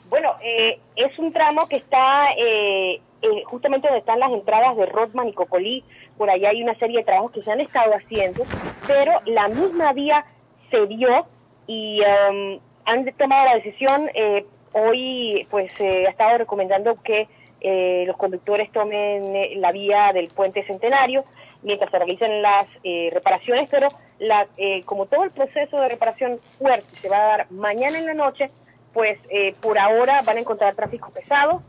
Bueno, 0.09 0.33
eh, 0.41 0.79
es 0.95 1.17
un 1.19 1.31
tramo 1.31 1.67
que 1.67 1.75
está 1.75 2.31
eh, 2.37 2.99
eh, 3.21 3.43
justamente 3.45 3.87
donde 3.87 3.99
están 3.99 4.19
las 4.19 4.31
entradas 4.31 4.75
de 4.77 4.85
Rodman 4.87 5.27
y 5.27 5.33
Cocolí. 5.33 5.83
Por 6.19 6.29
allá 6.29 6.49
hay 6.49 6.61
una 6.61 6.75
serie 6.75 6.99
de 6.99 7.05
trabajos 7.05 7.31
que 7.31 7.41
se 7.41 7.49
han 7.49 7.61
estado 7.61 7.93
haciendo, 7.93 8.43
pero 8.85 9.13
la 9.25 9.47
misma 9.47 9.93
vía 9.93 10.25
se 10.69 10.85
dio 10.85 11.25
y 11.65 12.01
um, 12.01 12.59
han 12.83 13.05
tomado 13.13 13.45
la 13.45 13.55
decisión. 13.55 14.11
eh, 14.13 14.45
hoy, 14.73 15.47
pues, 15.49 15.71
se 15.73 16.05
ha 16.05 16.09
estado 16.09 16.37
recomendando 16.39 17.01
que 17.01 17.29
eh, 17.61 18.03
los 18.05 18.17
conductores 18.17 18.69
tomen 18.71 19.33
eh, 19.33 19.53
la 19.55 19.71
vía 19.71 20.11
del 20.13 20.27
puente 20.27 20.63
centenario 20.65 21.23
mientras 21.63 21.89
se 21.89 21.97
realicen 21.97 22.41
las 22.41 22.67
eh, 22.83 23.09
reparaciones, 23.13 23.69
pero 23.69 23.87
la, 24.19 24.45
eh, 24.57 24.83
como 24.83 25.05
todo 25.05 25.23
el 25.23 25.31
proceso 25.31 25.79
de 25.79 25.87
reparación 25.87 26.37
fuerte 26.57 26.95
se 26.97 27.07
va 27.07 27.17
a 27.17 27.27
dar 27.27 27.51
mañana 27.51 27.97
en 27.97 28.05
la 28.05 28.13
noche, 28.13 28.47
pues 28.93 29.17
eh, 29.29 29.55
por 29.61 29.79
ahora 29.79 30.21
van 30.25 30.35
a 30.35 30.41
encontrar 30.41 30.75
tráfico 30.75 31.11
pesado, 31.11 31.61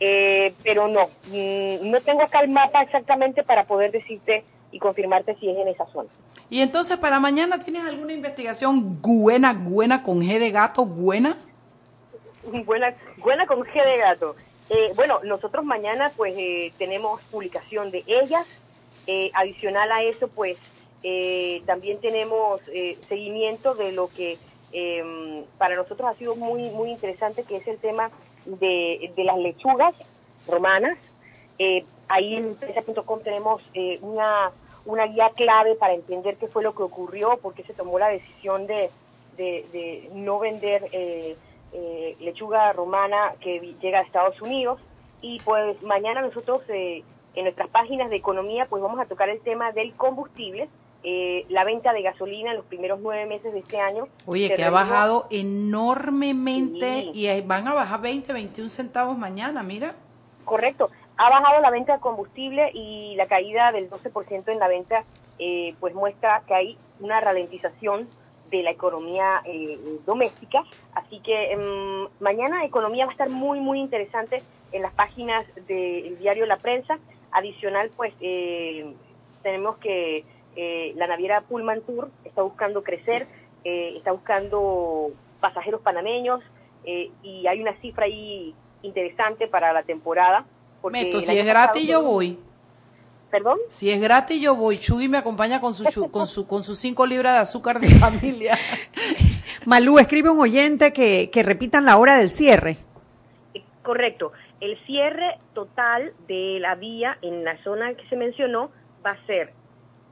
eh, 0.00 0.52
pero 0.62 0.88
no, 0.88 1.08
mm, 1.30 1.90
no 1.90 2.00
tengo 2.00 2.22
acá 2.22 2.40
el 2.40 2.50
mapa 2.50 2.82
exactamente 2.82 3.42
para 3.42 3.64
poder 3.64 3.90
decirte 3.90 4.44
y 4.70 4.78
confirmarte 4.78 5.34
si 5.36 5.48
es 5.48 5.56
en 5.56 5.68
esa 5.68 5.86
zona. 5.86 6.08
Y 6.50 6.60
entonces, 6.60 6.96
para 6.98 7.20
mañana, 7.20 7.58
¿tienes 7.62 7.84
alguna 7.84 8.12
investigación 8.12 9.02
buena, 9.02 9.52
buena, 9.52 10.02
con 10.02 10.20
G 10.20 10.38
de 10.38 10.50
gato, 10.50 10.86
buena? 10.86 11.36
Buena, 12.64 12.94
buena 13.18 13.46
con 13.46 13.60
G 13.60 13.84
de 13.84 13.96
gato. 13.98 14.36
Eh, 14.70 14.92
bueno, 14.96 15.20
nosotros 15.24 15.64
mañana 15.64 16.10
pues 16.16 16.34
eh, 16.36 16.72
tenemos 16.78 17.20
publicación 17.30 17.90
de 17.90 18.04
ellas. 18.06 18.46
Eh, 19.06 19.30
adicional 19.34 19.90
a 19.90 20.02
eso, 20.02 20.28
pues 20.28 20.58
eh, 21.02 21.62
también 21.64 21.98
tenemos 22.00 22.60
eh, 22.68 22.98
seguimiento 23.08 23.74
de 23.74 23.92
lo 23.92 24.08
que 24.08 24.36
eh, 24.72 25.44
para 25.56 25.76
nosotros 25.76 26.10
ha 26.10 26.14
sido 26.14 26.36
muy 26.36 26.70
muy 26.70 26.90
interesante, 26.90 27.44
que 27.44 27.56
es 27.56 27.68
el 27.68 27.78
tema 27.78 28.10
de, 28.60 29.12
de 29.14 29.24
las 29.24 29.38
lechugas 29.38 29.94
romanas. 30.46 30.98
Eh, 31.58 31.84
ahí 32.08 32.36
en 32.36 32.46
empresa.com 32.46 33.20
tenemos 33.20 33.62
eh, 33.74 33.98
una, 34.02 34.50
una 34.84 35.06
guía 35.06 35.30
clave 35.34 35.74
para 35.74 35.94
entender 35.94 36.36
qué 36.36 36.48
fue 36.48 36.62
lo 36.62 36.74
que 36.74 36.82
ocurrió, 36.82 37.36
por 37.38 37.54
qué 37.54 37.62
se 37.64 37.74
tomó 37.74 37.98
la 37.98 38.08
decisión 38.08 38.66
de, 38.66 38.90
de, 39.36 40.10
no 40.14 40.38
vender 40.38 40.86
eh, 40.92 41.36
eh, 41.72 42.16
lechuga 42.20 42.72
romana 42.72 43.34
que 43.40 43.74
llega 43.80 44.00
a 44.00 44.02
Estados 44.02 44.40
Unidos. 44.40 44.80
Y 45.20 45.40
pues 45.40 45.80
mañana 45.82 46.20
nosotros 46.22 46.62
eh, 46.68 47.02
en 47.34 47.44
nuestras 47.44 47.68
páginas 47.68 48.10
de 48.10 48.16
economía 48.16 48.66
pues 48.66 48.82
vamos 48.82 49.00
a 49.00 49.06
tocar 49.06 49.28
el 49.28 49.40
tema 49.40 49.72
del 49.72 49.92
combustible, 49.94 50.68
eh, 51.04 51.46
la 51.48 51.64
venta 51.64 51.92
de 51.92 52.02
gasolina 52.02 52.50
en 52.50 52.56
los 52.56 52.66
primeros 52.66 52.98
nueve 53.00 53.26
meses 53.26 53.52
de 53.52 53.60
este 53.60 53.78
año. 53.78 54.08
Oye, 54.26 54.54
que 54.54 54.64
ha 54.64 54.70
bajado 54.70 55.26
enormemente 55.30 57.02
Sí. 57.02 57.10
y 57.14 57.40
van 57.42 57.68
a 57.68 57.74
bajar 57.74 58.00
20, 58.00 58.32
21 58.32 58.70
centavos 58.70 59.16
mañana, 59.16 59.62
mira. 59.62 59.94
Correcto. 60.44 60.90
Ha 61.16 61.30
bajado 61.30 61.60
la 61.60 61.70
venta 61.70 61.94
de 61.94 62.00
combustible 62.00 62.70
y 62.72 63.14
la 63.16 63.26
caída 63.26 63.72
del 63.72 63.90
12% 63.90 64.52
en 64.52 64.58
la 64.58 64.68
venta 64.68 65.04
eh, 65.38 65.74
pues 65.80 65.94
muestra 65.94 66.42
que 66.46 66.54
hay 66.54 66.78
una 67.00 67.20
ralentización 67.20 68.08
de 68.50 68.62
la 68.62 68.70
economía 68.70 69.42
eh, 69.44 69.78
doméstica. 70.06 70.64
Así 70.94 71.20
que 71.20 71.52
em, 71.52 72.08
mañana 72.20 72.64
economía 72.64 73.04
va 73.04 73.10
a 73.10 73.12
estar 73.12 73.30
muy, 73.30 73.60
muy 73.60 73.78
interesante 73.78 74.42
en 74.72 74.82
las 74.82 74.92
páginas 74.92 75.44
del 75.66 76.18
diario 76.18 76.46
La 76.46 76.56
Prensa. 76.56 76.98
Adicional, 77.30 77.90
pues 77.96 78.14
eh, 78.20 78.92
tenemos 79.42 79.76
que 79.78 80.24
eh, 80.60 80.92
la 80.96 81.06
naviera 81.06 81.40
Pullman 81.42 81.82
Tour 81.82 82.10
está 82.24 82.42
buscando 82.42 82.82
crecer, 82.82 83.28
eh, 83.64 83.94
está 83.96 84.10
buscando 84.10 85.10
pasajeros 85.40 85.80
panameños 85.82 86.40
eh, 86.84 87.10
y 87.22 87.46
hay 87.46 87.62
una 87.62 87.74
cifra 87.80 88.06
ahí 88.06 88.54
interesante 88.82 89.46
para 89.46 89.72
la 89.72 89.84
temporada. 89.84 90.44
porque 90.80 91.04
Meto, 91.04 91.20
si 91.20 91.38
es 91.38 91.46
gratis 91.46 91.86
yo 91.86 92.02
voy. 92.02 92.38
¿Perdón? 93.30 93.58
Si 93.68 93.90
es 93.90 94.00
gratis 94.00 94.40
yo 94.40 94.56
voy. 94.56 94.78
Chuy 94.78 95.06
me 95.06 95.18
acompaña 95.18 95.60
con 95.60 95.74
su, 95.74 95.84
chu- 95.84 96.10
con 96.10 96.26
su 96.26 96.46
con 96.46 96.64
sus 96.64 96.78
5 96.78 97.06
libras 97.06 97.34
de 97.34 97.38
azúcar 97.40 97.78
de 97.78 97.88
familia. 98.00 98.56
Malú, 99.66 99.98
escribe 99.98 100.30
un 100.30 100.40
oyente 100.40 100.92
que, 100.92 101.30
que 101.30 101.42
repitan 101.42 101.84
la 101.84 101.98
hora 101.98 102.16
del 102.16 102.30
cierre. 102.30 102.78
Eh, 103.54 103.62
Correcto. 103.82 104.32
El 104.60 104.76
cierre 104.86 105.38
total 105.54 106.12
de 106.26 106.58
la 106.60 106.74
vía 106.74 107.16
en 107.22 107.44
la 107.44 107.62
zona 107.62 107.94
que 107.94 108.04
se 108.08 108.16
mencionó 108.16 108.70
va 109.06 109.12
a 109.12 109.26
ser 109.26 109.52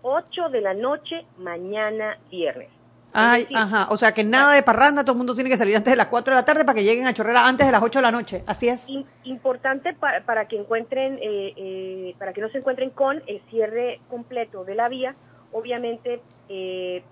8 0.07 0.51
de 0.51 0.61
la 0.61 0.73
noche 0.73 1.27
mañana 1.39 2.17
viernes. 2.31 2.69
Ay, 3.13 3.43
decir, 3.43 3.57
ajá. 3.57 3.89
O 3.91 3.97
sea 3.97 4.13
que 4.13 4.23
nada 4.23 4.53
de 4.53 4.63
parranda, 4.63 5.03
todo 5.03 5.13
el 5.13 5.19
mundo 5.19 5.35
tiene 5.35 5.51
que 5.51 5.57
salir 5.57 5.75
antes 5.75 5.93
de 5.93 5.97
las 5.97 6.07
4 6.07 6.33
de 6.33 6.41
la 6.41 6.45
tarde 6.45 6.65
para 6.65 6.77
que 6.77 6.85
lleguen 6.85 7.07
a 7.07 7.15
Chorrera 7.15 7.47
antes 7.47 7.67
de 7.67 7.73
las 7.73 7.83
8 7.83 7.99
de 7.99 8.03
la 8.03 8.13
noche. 8.13 8.45
Así 8.47 8.69
es. 8.69 8.87
Importante 9.25 9.95
para, 9.95 10.25
para 10.25 10.47
que 10.47 10.57
encuentren, 10.57 11.19
eh, 11.21 11.53
eh, 11.57 12.15
para 12.19 12.33
que 12.33 12.41
no 12.41 12.49
se 12.51 12.59
encuentren 12.59 12.91
con 12.91 13.21
el 13.27 13.43
cierre 13.51 14.01
completo 14.09 14.65
de 14.65 14.77
la 14.77 14.89
vía, 14.89 15.17
obviamente 15.51 16.21
eh, 16.49 17.03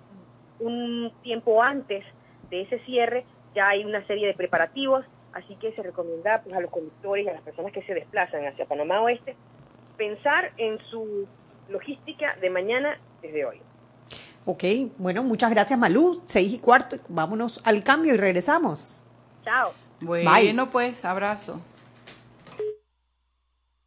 un 0.61 1.13
tiempo 1.23 1.63
antes 1.63 2.05
de 2.49 2.63
ese 2.63 2.79
cierre 2.81 3.25
ya 3.57 3.71
hay 3.71 3.85
una 3.85 4.07
serie 4.07 4.29
de 4.29 4.35
preparativos, 4.35 5.05
así 5.33 5.57
que 5.57 5.73
se 5.73 5.83
recomienda 5.83 6.43
pues, 6.43 6.55
a 6.55 6.61
los 6.61 6.71
conductores 6.71 7.25
y 7.25 7.29
a 7.29 7.33
las 7.33 7.43
personas 7.43 7.73
que 7.73 7.83
se 7.83 7.95
desplazan 7.95 8.47
hacia 8.47 8.67
Panamá 8.67 9.01
Oeste 9.01 9.35
pensar 9.97 10.53
en 10.59 10.79
su 10.91 11.27
logística 11.69 12.37
de 12.41 12.51
mañana 12.51 12.99
desde 13.23 13.45
hoy. 13.45 13.61
Ok, 14.47 14.65
bueno, 14.99 15.23
muchas 15.23 15.51
gracias 15.51 15.79
Malú. 15.79 16.21
Seis 16.25 16.53
y 16.53 16.59
cuarto, 16.59 16.99
vámonos 17.09 17.61
al 17.65 17.83
cambio 17.83 18.15
y 18.15 18.17
regresamos. 18.17 19.05
Chao. 19.45 19.73
Bueno, 20.01 20.71
pues, 20.71 21.05
abrazo. 21.05 21.61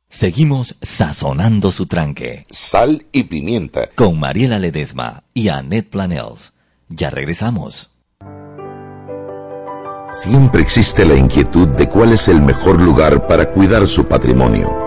Seguimos 0.10 0.77
sazonando 0.81 1.69
su 1.72 1.86
tranque 1.86 2.48
Sal 2.50 3.05
y 3.12 3.25
pimienta. 3.25 3.89
con 3.93 4.19
Mariela 4.19 4.57
Ledesma 4.57 5.24
y 5.34 5.50
Annette 5.50 5.89
Planels. 5.89 6.53
Ya 6.89 7.10
regresamos. 7.10 7.93
Siempre 10.10 10.62
existe 10.62 11.05
la 11.05 11.15
inquietud 11.15 11.67
de 11.67 11.89
cuál 11.89 12.13
es 12.13 12.29
el 12.29 12.41
mejor 12.41 12.81
lugar 12.81 13.27
para 13.27 13.51
cuidar 13.51 13.86
su 13.86 14.07
patrimonio. 14.07 14.87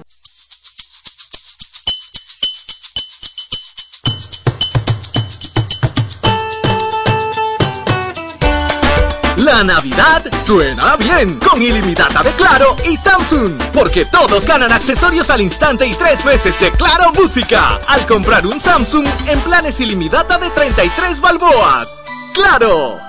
Navidad 9.63 10.23
suena 10.43 10.95
bien 10.97 11.39
con 11.39 11.61
ilimitada 11.61 12.23
de 12.23 12.31
Claro 12.31 12.75
y 12.89 12.97
Samsung, 12.97 13.53
porque 13.73 14.05
todos 14.05 14.45
ganan 14.45 14.71
accesorios 14.71 15.29
al 15.29 15.41
instante 15.41 15.85
y 15.87 15.93
tres 15.93 16.25
meses 16.25 16.59
de 16.59 16.71
Claro 16.71 17.11
Música 17.13 17.79
al 17.87 18.05
comprar 18.07 18.45
un 18.45 18.59
Samsung 18.59 19.05
en 19.27 19.39
planes 19.41 19.79
ilimitada 19.79 20.37
de 20.37 20.49
33 20.49 21.19
balboas. 21.21 22.05
¡Claro! 22.33 22.99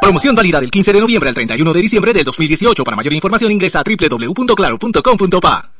Promoción 0.00 0.34
válida 0.34 0.60
del 0.60 0.70
15 0.70 0.92
de 0.92 1.00
noviembre 1.00 1.28
al 1.30 1.34
31 1.34 1.72
de 1.72 1.80
diciembre 1.80 2.12
del 2.12 2.24
2018. 2.24 2.84
Para 2.84 2.96
mayor 2.96 3.12
información 3.12 3.50
ingresa 3.50 3.80
a 3.80 3.84
www.claro.com.pa. 3.84 5.75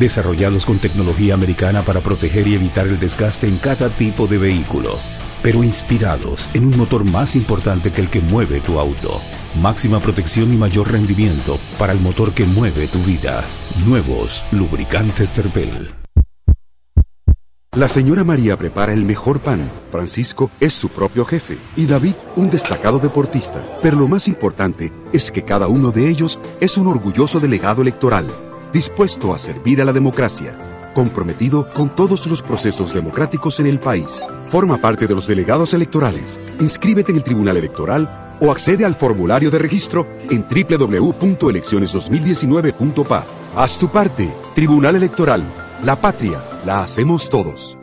desarrollados 0.00 0.66
con 0.66 0.78
tecnología 0.78 1.34
americana 1.34 1.82
para 1.82 2.00
proteger 2.00 2.48
y 2.48 2.54
evitar 2.54 2.88
el 2.88 2.98
desgaste 2.98 3.46
en 3.46 3.58
cada 3.58 3.88
tipo 3.90 4.26
de 4.26 4.38
vehículo, 4.38 4.98
pero 5.42 5.62
inspirados 5.62 6.50
en 6.54 6.64
un 6.64 6.76
motor 6.76 7.04
más 7.04 7.36
importante 7.36 7.92
que 7.92 8.00
el 8.00 8.08
que 8.08 8.20
mueve 8.20 8.60
tu 8.60 8.80
auto. 8.80 9.20
Máxima 9.60 10.00
protección 10.00 10.52
y 10.52 10.56
mayor 10.56 10.90
rendimiento 10.90 11.58
para 11.78 11.92
el 11.92 12.00
motor 12.00 12.32
que 12.32 12.44
mueve 12.44 12.88
tu 12.88 12.98
vida. 13.00 13.44
Nuevos 13.86 14.44
lubricantes 14.50 15.34
Terpel. 15.34 15.90
La 17.76 17.86
señora 17.86 18.24
María 18.24 18.56
prepara 18.56 18.92
el 18.92 19.04
mejor 19.04 19.38
pan. 19.38 19.70
Francisco 19.92 20.50
es 20.58 20.74
su 20.74 20.88
propio 20.88 21.24
jefe 21.24 21.56
y 21.76 21.86
David 21.86 22.14
un 22.34 22.50
destacado 22.50 22.98
deportista. 22.98 23.64
Pero 23.80 23.96
lo 23.96 24.08
más 24.08 24.26
importante 24.26 24.92
es 25.12 25.30
que 25.30 25.44
cada 25.44 25.68
uno 25.68 25.92
de 25.92 26.08
ellos 26.08 26.40
es 26.60 26.76
un 26.76 26.88
orgulloso 26.88 27.38
delegado 27.38 27.82
electoral, 27.82 28.26
dispuesto 28.72 29.34
a 29.34 29.38
servir 29.38 29.80
a 29.80 29.84
la 29.84 29.92
democracia, 29.92 30.58
comprometido 30.94 31.66
con 31.72 31.94
todos 31.94 32.26
los 32.26 32.42
procesos 32.42 32.92
democráticos 32.92 33.60
en 33.60 33.66
el 33.66 33.78
país. 33.80 34.22
Forma 34.48 34.78
parte 34.78 35.06
de 35.06 35.14
los 35.14 35.26
delegados 35.26 35.72
electorales. 35.74 36.40
Inscríbete 36.58 37.12
en 37.12 37.18
el 37.18 37.24
Tribunal 37.24 37.56
Electoral 37.56 38.36
o 38.40 38.50
accede 38.50 38.84
al 38.84 38.94
formulario 38.94 39.50
de 39.50 39.58
registro 39.58 40.06
en 40.28 40.44
www.elecciones2019.pa. 40.48 43.24
Haz 43.56 43.78
tu 43.78 43.88
parte. 43.88 44.30
Tribunal 44.54 44.96
Electoral. 44.96 45.42
La 45.84 45.96
patria 45.96 46.38
la 46.64 46.82
hacemos 46.82 47.30
todos. 47.30 47.76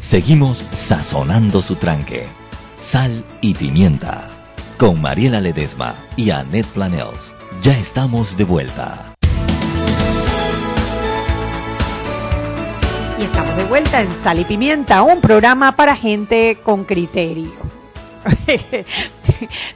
Seguimos 0.00 0.64
sazonando 0.72 1.60
su 1.62 1.76
tranque. 1.76 2.26
Sal 2.80 3.24
y 3.40 3.54
pimienta. 3.54 4.28
Con 4.78 5.00
Mariela 5.00 5.40
Ledesma 5.40 5.94
y 6.16 6.30
Annette 6.30 6.66
Planels. 6.68 7.32
Ya 7.62 7.78
estamos 7.78 8.36
de 8.36 8.44
vuelta. 8.44 9.05
Y 13.18 13.24
estamos 13.24 13.56
de 13.56 13.64
vuelta 13.64 14.02
en 14.02 14.12
Sal 14.22 14.38
y 14.40 14.44
Pimienta, 14.44 15.02
un 15.02 15.22
programa 15.22 15.74
para 15.74 15.96
gente 15.96 16.58
con 16.62 16.84
criterio. 16.84 17.50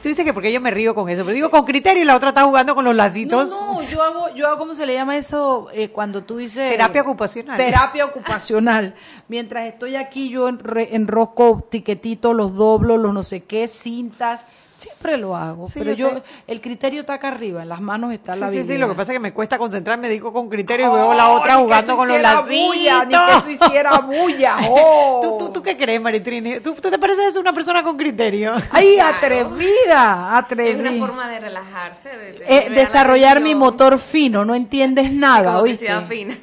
Tú 0.03 0.09
dices 0.09 0.23
que 0.23 0.33
porque 0.33 0.53
yo 0.53 0.61
me 0.61 0.69
río 0.69 0.93
con 0.93 1.09
eso, 1.09 1.23
pero 1.23 1.33
digo 1.33 1.49
con 1.49 1.65
criterio 1.65 2.03
y 2.03 2.05
la 2.05 2.15
otra 2.15 2.29
está 2.29 2.43
jugando 2.43 2.75
con 2.75 2.85
los 2.85 2.95
lacitos. 2.95 3.49
No, 3.49 3.73
no, 3.73 3.81
yo 3.81 4.03
hago, 4.03 4.35
yo 4.35 4.47
hago, 4.47 4.57
¿cómo 4.59 4.75
se 4.75 4.85
le 4.85 4.93
llama 4.93 5.17
eso? 5.17 5.69
Eh, 5.73 5.89
cuando 5.89 6.23
tú 6.23 6.37
dices... 6.37 6.69
Terapia 6.69 7.01
ocupacional. 7.01 7.57
Terapia 7.57 8.05
ocupacional. 8.05 8.93
Mientras 9.27 9.65
estoy 9.67 9.95
aquí, 9.95 10.29
yo 10.29 10.47
enrosco 10.47 11.65
tiquetitos, 11.67 12.35
los 12.35 12.55
doblo, 12.55 12.97
los 12.97 13.13
no 13.13 13.23
sé 13.23 13.41
qué, 13.43 13.67
cintas. 13.67 14.45
Siempre 14.81 15.15
lo 15.17 15.35
hago, 15.35 15.67
Sí, 15.67 15.77
pero 15.79 15.93
yo 15.93 16.09
sé. 16.09 16.23
el 16.47 16.59
criterio 16.59 17.01
está 17.01 17.13
acá 17.13 17.27
arriba, 17.27 17.61
en 17.61 17.69
las 17.69 17.81
manos 17.81 18.11
está 18.13 18.33
Sí, 18.33 18.39
la 18.39 18.47
sí, 18.47 18.53
sí, 18.53 18.59
habilidad. 18.61 18.79
lo 18.79 18.87
que 18.89 18.95
pasa 18.97 19.11
es 19.11 19.15
que 19.15 19.19
me 19.19 19.31
cuesta 19.31 19.59
concentrarme, 19.59 20.09
digo 20.09 20.33
con 20.33 20.49
criterio 20.49 20.87
y 20.89 20.93
veo 20.95 21.13
la 21.13 21.29
otra 21.29 21.59
Oh, 21.59 21.61
ni 21.61 21.67
que 21.67 21.73
jugando 21.75 21.85
eso 21.85 21.95
con 21.95 22.07
los 22.07 22.17
hiciera 22.17 22.33
lacitos. 22.33 22.67
bulla, 22.67 23.05
ni 23.05 23.13
que 23.13 23.37
eso 23.37 23.51
hiciera 23.51 23.99
bulla, 23.99 24.57
oh. 24.71 25.19
¿Tú, 25.21 25.37
tú, 25.45 25.53
tú 25.53 25.61
qué 25.61 25.77
crees, 25.77 26.01
Maritrini? 26.01 26.59
¿Tú, 26.61 26.73
¿Tú 26.73 26.89
te 26.89 26.97
pareces 26.97 27.35
una 27.37 27.53
persona 27.53 27.83
con 27.83 27.95
criterio? 27.95 28.53
Ay, 28.71 28.97
atrevida, 28.99 30.37
atrevida. 30.37 30.89
Es 30.89 30.95
una 30.97 31.07
forma 31.07 31.27
de 31.29 31.39
relajarse, 31.39 32.09
de, 32.09 32.31
de 32.33 32.45
Eh, 32.47 32.69
desarrollar 32.73 33.39
mi 33.41 33.53
motor 33.55 33.99
fino, 33.99 34.43
no 34.45 34.55
entiendes 34.55 35.11
nada, 35.11 35.53
Mi 35.55 35.61
¿oíste? 35.61 35.93
motricidad 35.93 36.07
fina. 36.07 36.37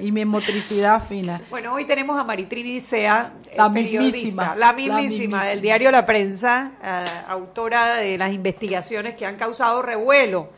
Y 0.00 0.12
mi 0.12 0.24
motricidad 0.24 1.02
fina. 1.02 1.40
Bueno, 1.50 1.74
hoy 1.74 1.84
tenemos 1.84 2.18
a 2.18 2.24
Maritrini 2.24 2.80
Sea, 2.80 3.32
eh, 3.50 3.54
La 3.56 3.70
periodista, 3.72 4.16
mismísima, 4.16 4.44
la 4.54 4.66
la 4.66 4.72
mismísima, 4.72 5.00
mismísima. 5.02 5.44
del 5.44 5.60
diario 5.60 5.90
La 5.90 6.06
Prensa, 6.06 6.70
eh, 6.82 7.04
autora 7.28 7.81
otra 7.86 7.96
de 7.96 8.18
las 8.18 8.32
investigaciones 8.32 9.14
que 9.14 9.26
han 9.26 9.36
causado 9.36 9.82
revuelo, 9.82 10.48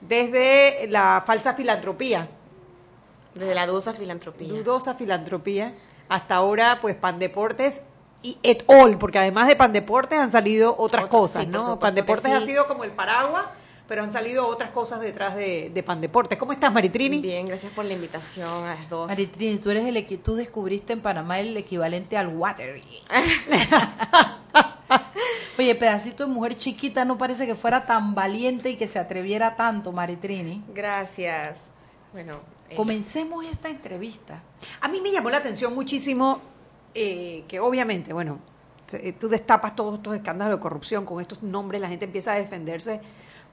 desde 0.00 0.86
la 0.88 1.22
falsa 1.26 1.54
filantropía. 1.54 2.28
Desde 3.34 3.54
la 3.54 3.66
dudosa 3.66 3.92
filantropía. 3.92 4.48
Dudosa 4.48 4.94
filantropía. 4.94 5.74
Hasta 6.08 6.36
ahora, 6.36 6.78
pues, 6.80 6.94
Pandeportes 6.96 7.82
y 8.22 8.38
et 8.42 8.64
al, 8.68 8.96
porque 8.96 9.18
además 9.18 9.48
de 9.48 9.56
Pandeportes 9.56 10.18
han 10.18 10.30
salido 10.30 10.74
otras 10.78 11.04
Otras, 11.04 11.20
cosas, 11.20 11.44
sí, 11.44 11.50
¿no? 11.50 11.58
supuesto 11.60 11.80
Pandeportes 11.80 12.30
que 12.30 12.36
ha 12.36 12.40
sí. 12.40 12.46
sido 12.46 12.66
como 12.66 12.84
el 12.84 12.90
paraguas, 12.90 13.44
pero 13.86 14.02
han 14.02 14.10
salido 14.10 14.46
otras 14.46 14.70
cosas 14.70 15.00
detrás 15.00 15.36
de, 15.36 15.70
de 15.74 15.82
Pandeportes. 15.82 16.38
¿Cómo 16.38 16.52
estás, 16.52 16.72
Maritrini? 16.72 17.20
Bien, 17.20 17.46
gracias 17.46 17.70
por 17.72 17.84
la 17.84 17.92
invitación 17.92 18.48
a 18.48 18.76
las 18.76 18.88
dos. 18.88 19.08
Maritrini, 19.08 19.58
tú 19.58 19.70
eres 19.70 19.84
el 19.84 20.06
tú 20.22 20.36
descubriste 20.36 20.94
en 20.94 21.00
Panamá 21.00 21.38
el 21.40 21.54
equivalente 21.56 22.16
al 22.16 22.28
water. 22.28 22.80
Oye, 25.58 25.74
pedacito 25.74 26.26
de 26.26 26.32
mujer 26.32 26.56
chiquita 26.56 27.04
no 27.04 27.16
parece 27.18 27.46
que 27.46 27.54
fuera 27.54 27.86
tan 27.86 28.14
valiente 28.14 28.70
y 28.70 28.76
que 28.76 28.86
se 28.86 28.98
atreviera 28.98 29.56
tanto, 29.56 29.92
Maritrini. 29.92 30.62
Gracias. 30.74 31.68
Bueno, 32.12 32.40
eh, 32.70 32.76
Comencemos 32.76 33.44
esta 33.44 33.68
entrevista. 33.68 34.42
A 34.80 34.88
mí 34.88 35.00
me 35.00 35.10
llamó 35.12 35.30
la 35.30 35.38
atención 35.38 35.74
muchísimo 35.74 36.40
eh, 36.94 37.44
que 37.48 37.60
obviamente, 37.60 38.12
bueno, 38.12 38.38
se- 38.86 39.08
eh, 39.08 39.12
tú 39.12 39.28
destapas 39.28 39.74
todos 39.74 39.96
estos 39.96 40.14
escándalos 40.14 40.58
de 40.58 40.62
corrupción 40.62 41.04
con 41.04 41.20
estos 41.20 41.42
nombres, 41.42 41.80
la 41.80 41.88
gente 41.88 42.04
empieza 42.04 42.32
a 42.32 42.36
defenderse, 42.36 43.00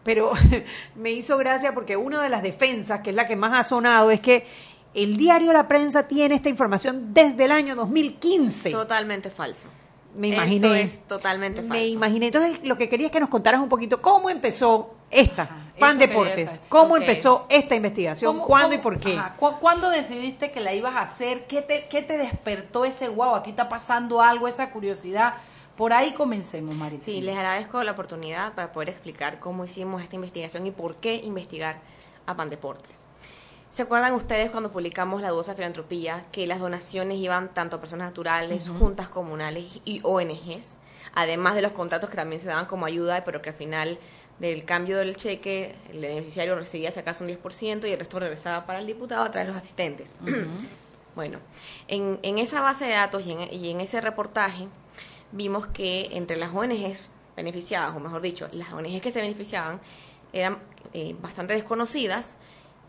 pero 0.04 0.32
me 0.96 1.12
hizo 1.12 1.38
gracia 1.38 1.74
porque 1.74 1.96
una 1.98 2.22
de 2.22 2.30
las 2.30 2.44
defensas, 2.44 3.02
que 3.02 3.12
es 3.12 3.16
la 3.16 3.28
que 3.28 3.36
más 3.36 3.60
ha 3.60 3.64
sonado, 3.64 4.12
es 4.12 4.20
que 4.20 4.46
el 4.94 5.16
diario 5.18 5.54
La 5.54 5.68
Prensa 5.68 6.08
tiene 6.08 6.36
esta 6.36 6.50
información 6.50 7.14
desde 7.14 7.46
el 7.46 7.52
año 7.52 7.76
2015. 7.76 8.72
totalmente 8.72 9.30
falso. 9.30 9.70
Me 10.16 10.28
imaginé. 10.30 10.68
Eso 10.68 10.76
es 10.76 11.08
totalmente 11.08 11.62
falso. 11.62 11.74
Me 11.74 11.88
imaginé. 11.88 12.28
Entonces, 12.28 12.60
lo 12.64 12.78
que 12.78 12.90
quería 12.90 13.08
es 13.08 13.12
que 13.12 13.20
nos 13.20 13.30
contaras 13.30 13.62
un 13.62 13.70
poquito 13.70 14.02
cómo 14.02 14.30
empezó 14.30 14.94
esta, 15.10 15.50
Pan 15.80 15.98
Deportes, 15.98 16.62
cómo 16.70 16.96
empezó 16.98 17.46
esta 17.50 17.76
investigación, 17.76 18.34
¿Cómo- 18.36 18.46
cuándo 18.48 18.70
cómo- 18.70 18.80
y 18.80 18.82
por 18.84 19.00
qué. 19.00 19.18
ajá, 19.18 19.36
cu- 19.38 19.58
¿Cuándo 19.60 19.90
decidiste 19.90 20.52
que 20.52 20.60
la 20.62 20.74
ibas 20.74 20.96
a 20.96 21.02
hacer? 21.02 21.46
¿Qué 21.48 21.62
te, 21.62 21.88
qué 21.90 22.02
te 22.02 22.18
despertó 22.18 22.86
ese 22.86 23.10
wow? 23.10 23.36
Aquí 23.36 23.50
está 23.52 23.68
pasando 23.70 24.22
algo, 24.22 24.48
esa 24.48 24.70
curiosidad. 24.72 25.36
Por 25.76 25.94
ahí 25.94 26.14
comencemos, 26.14 26.76
Maritrini. 26.76 27.20
Sí, 27.20 27.26
les 27.26 27.36
agradezco 27.36 27.84
la 27.84 27.92
oportunidad 27.94 28.54
para 28.54 28.72
poder 28.72 28.90
explicar 28.90 29.40
cómo 29.40 29.66
hicimos 29.66 30.02
esta 30.02 30.16
investigación 30.16 30.68
y 30.68 30.72
por 30.72 30.96
qué 30.98 31.16
investigar 31.16 31.80
a 32.26 32.36
Pandeportes. 32.36 33.08
¿Se 33.82 33.86
acuerdan 33.86 34.14
ustedes 34.14 34.52
cuando 34.52 34.72
publicamos 34.72 35.24
la 35.24 35.30
dudosa 35.30 35.56
filantropía 35.56 36.24
que 36.32 36.46
las 36.46 36.60
donaciones 36.60 37.18
iban 37.18 37.52
tanto 37.52 37.78
a 37.78 37.80
personas 37.80 38.10
naturales, 38.10 38.70
juntas 38.70 39.10
comunales 39.10 39.82
y 39.86 40.02
ONGs, 40.04 40.78
además 41.16 41.56
de 41.56 41.64
los 41.64 41.72
contratos 41.72 42.08
que 42.12 42.16
también 42.16 42.40
se 42.40 42.48
daban 42.48 42.68
como 42.68 42.86
ayuda, 42.86 43.24
pero 43.26 43.42
que 43.42 43.50
al 43.50 43.56
final 43.56 43.98
del 44.38 44.66
cambio 44.66 45.00
del 45.00 45.18
cheque 45.18 45.74
el 45.92 46.00
beneficiario 46.00 46.54
recibía 46.54 46.92
si 46.92 47.00
acaso 47.00 47.24
un 47.24 47.32
10% 47.32 47.88
y 47.88 47.92
el 47.92 47.98
resto 47.98 48.20
regresaba 48.20 48.68
para 48.68 48.78
el 48.78 48.86
diputado 48.86 49.24
a 49.24 49.32
través 49.32 49.48
de 49.48 49.54
los 49.56 49.64
asistentes? 49.64 50.16
Bueno, 51.16 51.40
en, 51.88 52.20
en 52.22 52.38
esa 52.38 52.62
base 52.62 52.86
de 52.86 52.94
datos 52.94 53.26
y 53.26 53.32
en, 53.32 53.52
y 53.52 53.72
en 53.72 53.82
ese 53.82 54.00
reportaje 54.00 54.68
vimos 55.32 55.66
que 55.66 56.08
entre 56.12 56.38
las 56.38 56.54
ONGs 56.54 57.10
beneficiadas, 57.36 57.96
o 57.96 58.00
mejor 58.00 58.22
dicho, 58.22 58.48
las 58.54 58.72
ONGs 58.72 59.02
que 59.02 59.12
se 59.12 59.22
beneficiaban 59.22 59.82
eran 60.34 60.60
eh, 60.94 61.16
bastante 61.20 61.54
desconocidas 61.54 62.38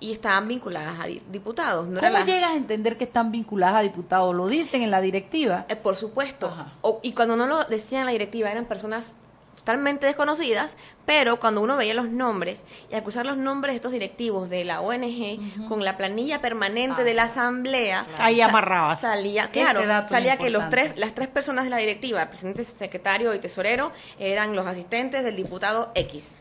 y 0.02 0.12
estaban 0.12 0.48
vinculadas 0.48 0.98
a 1.00 1.06
di- 1.06 1.22
diputados. 1.30 1.86
No 1.88 1.98
era 2.00 2.08
¿Cómo 2.08 2.18
la- 2.20 2.26
llegas 2.26 2.50
a 2.52 2.56
entender 2.56 2.96
que 2.98 3.04
están 3.04 3.30
vinculadas 3.30 3.76
a 3.76 3.80
diputados? 3.80 4.34
¿Lo 4.34 4.48
dicen 4.48 4.82
en 4.82 4.90
la 4.90 5.00
directiva? 5.00 5.64
Eh, 5.68 5.76
por 5.76 5.96
supuesto. 5.96 6.52
O- 6.82 6.98
y 7.02 7.12
cuando 7.12 7.36
no 7.36 7.46
lo 7.46 7.64
decían 7.64 8.00
en 8.00 8.06
la 8.06 8.12
directiva, 8.12 8.50
eran 8.50 8.64
personas 8.66 9.14
totalmente 9.56 10.06
desconocidas, 10.06 10.76
pero 11.06 11.38
cuando 11.38 11.60
uno 11.60 11.76
veía 11.76 11.94
los 11.94 12.08
nombres 12.08 12.64
y 12.90 12.94
al 12.96 13.04
cruzar 13.04 13.26
los 13.26 13.36
nombres 13.36 13.74
de 13.74 13.76
estos 13.76 13.92
directivos 13.92 14.50
de 14.50 14.64
la 14.64 14.80
ONG 14.80 15.68
con 15.68 15.84
la 15.84 15.96
planilla 15.96 16.40
permanente 16.40 17.04
de 17.04 17.14
la 17.14 17.24
asamblea, 17.24 18.06
Ahí 18.18 18.40
amarrabas. 18.40 19.00
Salía, 19.02 19.50
claro, 19.52 19.82
salía 20.08 20.36
que 20.36 20.50
los 20.50 20.68
tres, 20.68 20.94
las 20.96 21.14
tres 21.14 21.28
personas 21.28 21.62
de 21.64 21.70
la 21.70 21.76
directiva, 21.76 22.22
el 22.22 22.28
presidente, 22.28 22.64
secretario 22.64 23.32
y 23.34 23.38
tesorero, 23.38 23.92
eran 24.18 24.56
los 24.56 24.66
asistentes 24.66 25.22
del 25.22 25.36
diputado 25.36 25.92
X. 25.94 26.38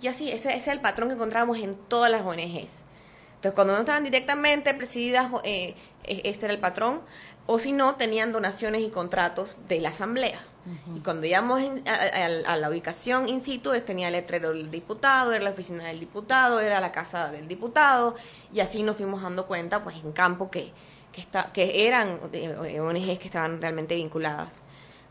Y 0.00 0.08
así, 0.08 0.30
ese, 0.32 0.48
ese 0.48 0.56
es 0.58 0.68
el 0.68 0.80
patrón 0.80 1.10
que 1.10 1.14
encontramos 1.14 1.58
en 1.58 1.76
todas 1.88 2.10
las 2.10 2.22
ONGs. 2.22 2.83
Entonces, 3.44 3.56
cuando 3.56 3.74
no 3.74 3.80
estaban 3.80 4.04
directamente 4.04 4.72
presididas, 4.72 5.30
eh, 5.44 5.74
eh, 6.04 6.22
este 6.24 6.46
era 6.46 6.54
el 6.54 6.60
patrón, 6.60 7.02
o 7.46 7.58
si 7.58 7.72
no, 7.72 7.94
tenían 7.96 8.32
donaciones 8.32 8.80
y 8.80 8.88
contratos 8.88 9.58
de 9.68 9.80
la 9.80 9.90
asamblea. 9.90 10.40
Y 10.96 11.00
cuando 11.00 11.26
íbamos 11.26 11.60
a, 11.86 11.92
a- 11.92 12.52
a 12.54 12.56
la 12.56 12.70
ubicación 12.70 13.28
in 13.28 13.42
situ, 13.42 13.74
eh, 13.74 13.82
tenía 13.82 14.06
el 14.08 14.14
letrero 14.14 14.48
del 14.54 14.70
diputado, 14.70 15.30
era 15.34 15.44
la 15.44 15.50
oficina 15.50 15.84
del 15.84 16.00
diputado, 16.00 16.58
era 16.58 16.80
la 16.80 16.90
casa 16.90 17.30
del 17.30 17.46
diputado, 17.46 18.14
y 18.50 18.60
así 18.60 18.82
nos 18.82 18.96
fuimos 18.96 19.20
dando 19.20 19.44
cuenta, 19.44 19.84
pues 19.84 19.96
en 19.96 20.12
campo, 20.12 20.50
que, 20.50 20.72
que, 21.12 21.20
está, 21.20 21.52
que 21.52 21.86
eran 21.86 22.20
ONGs 22.80 23.18
que 23.18 23.26
estaban 23.26 23.60
realmente 23.60 23.94
vinculadas 23.94 24.62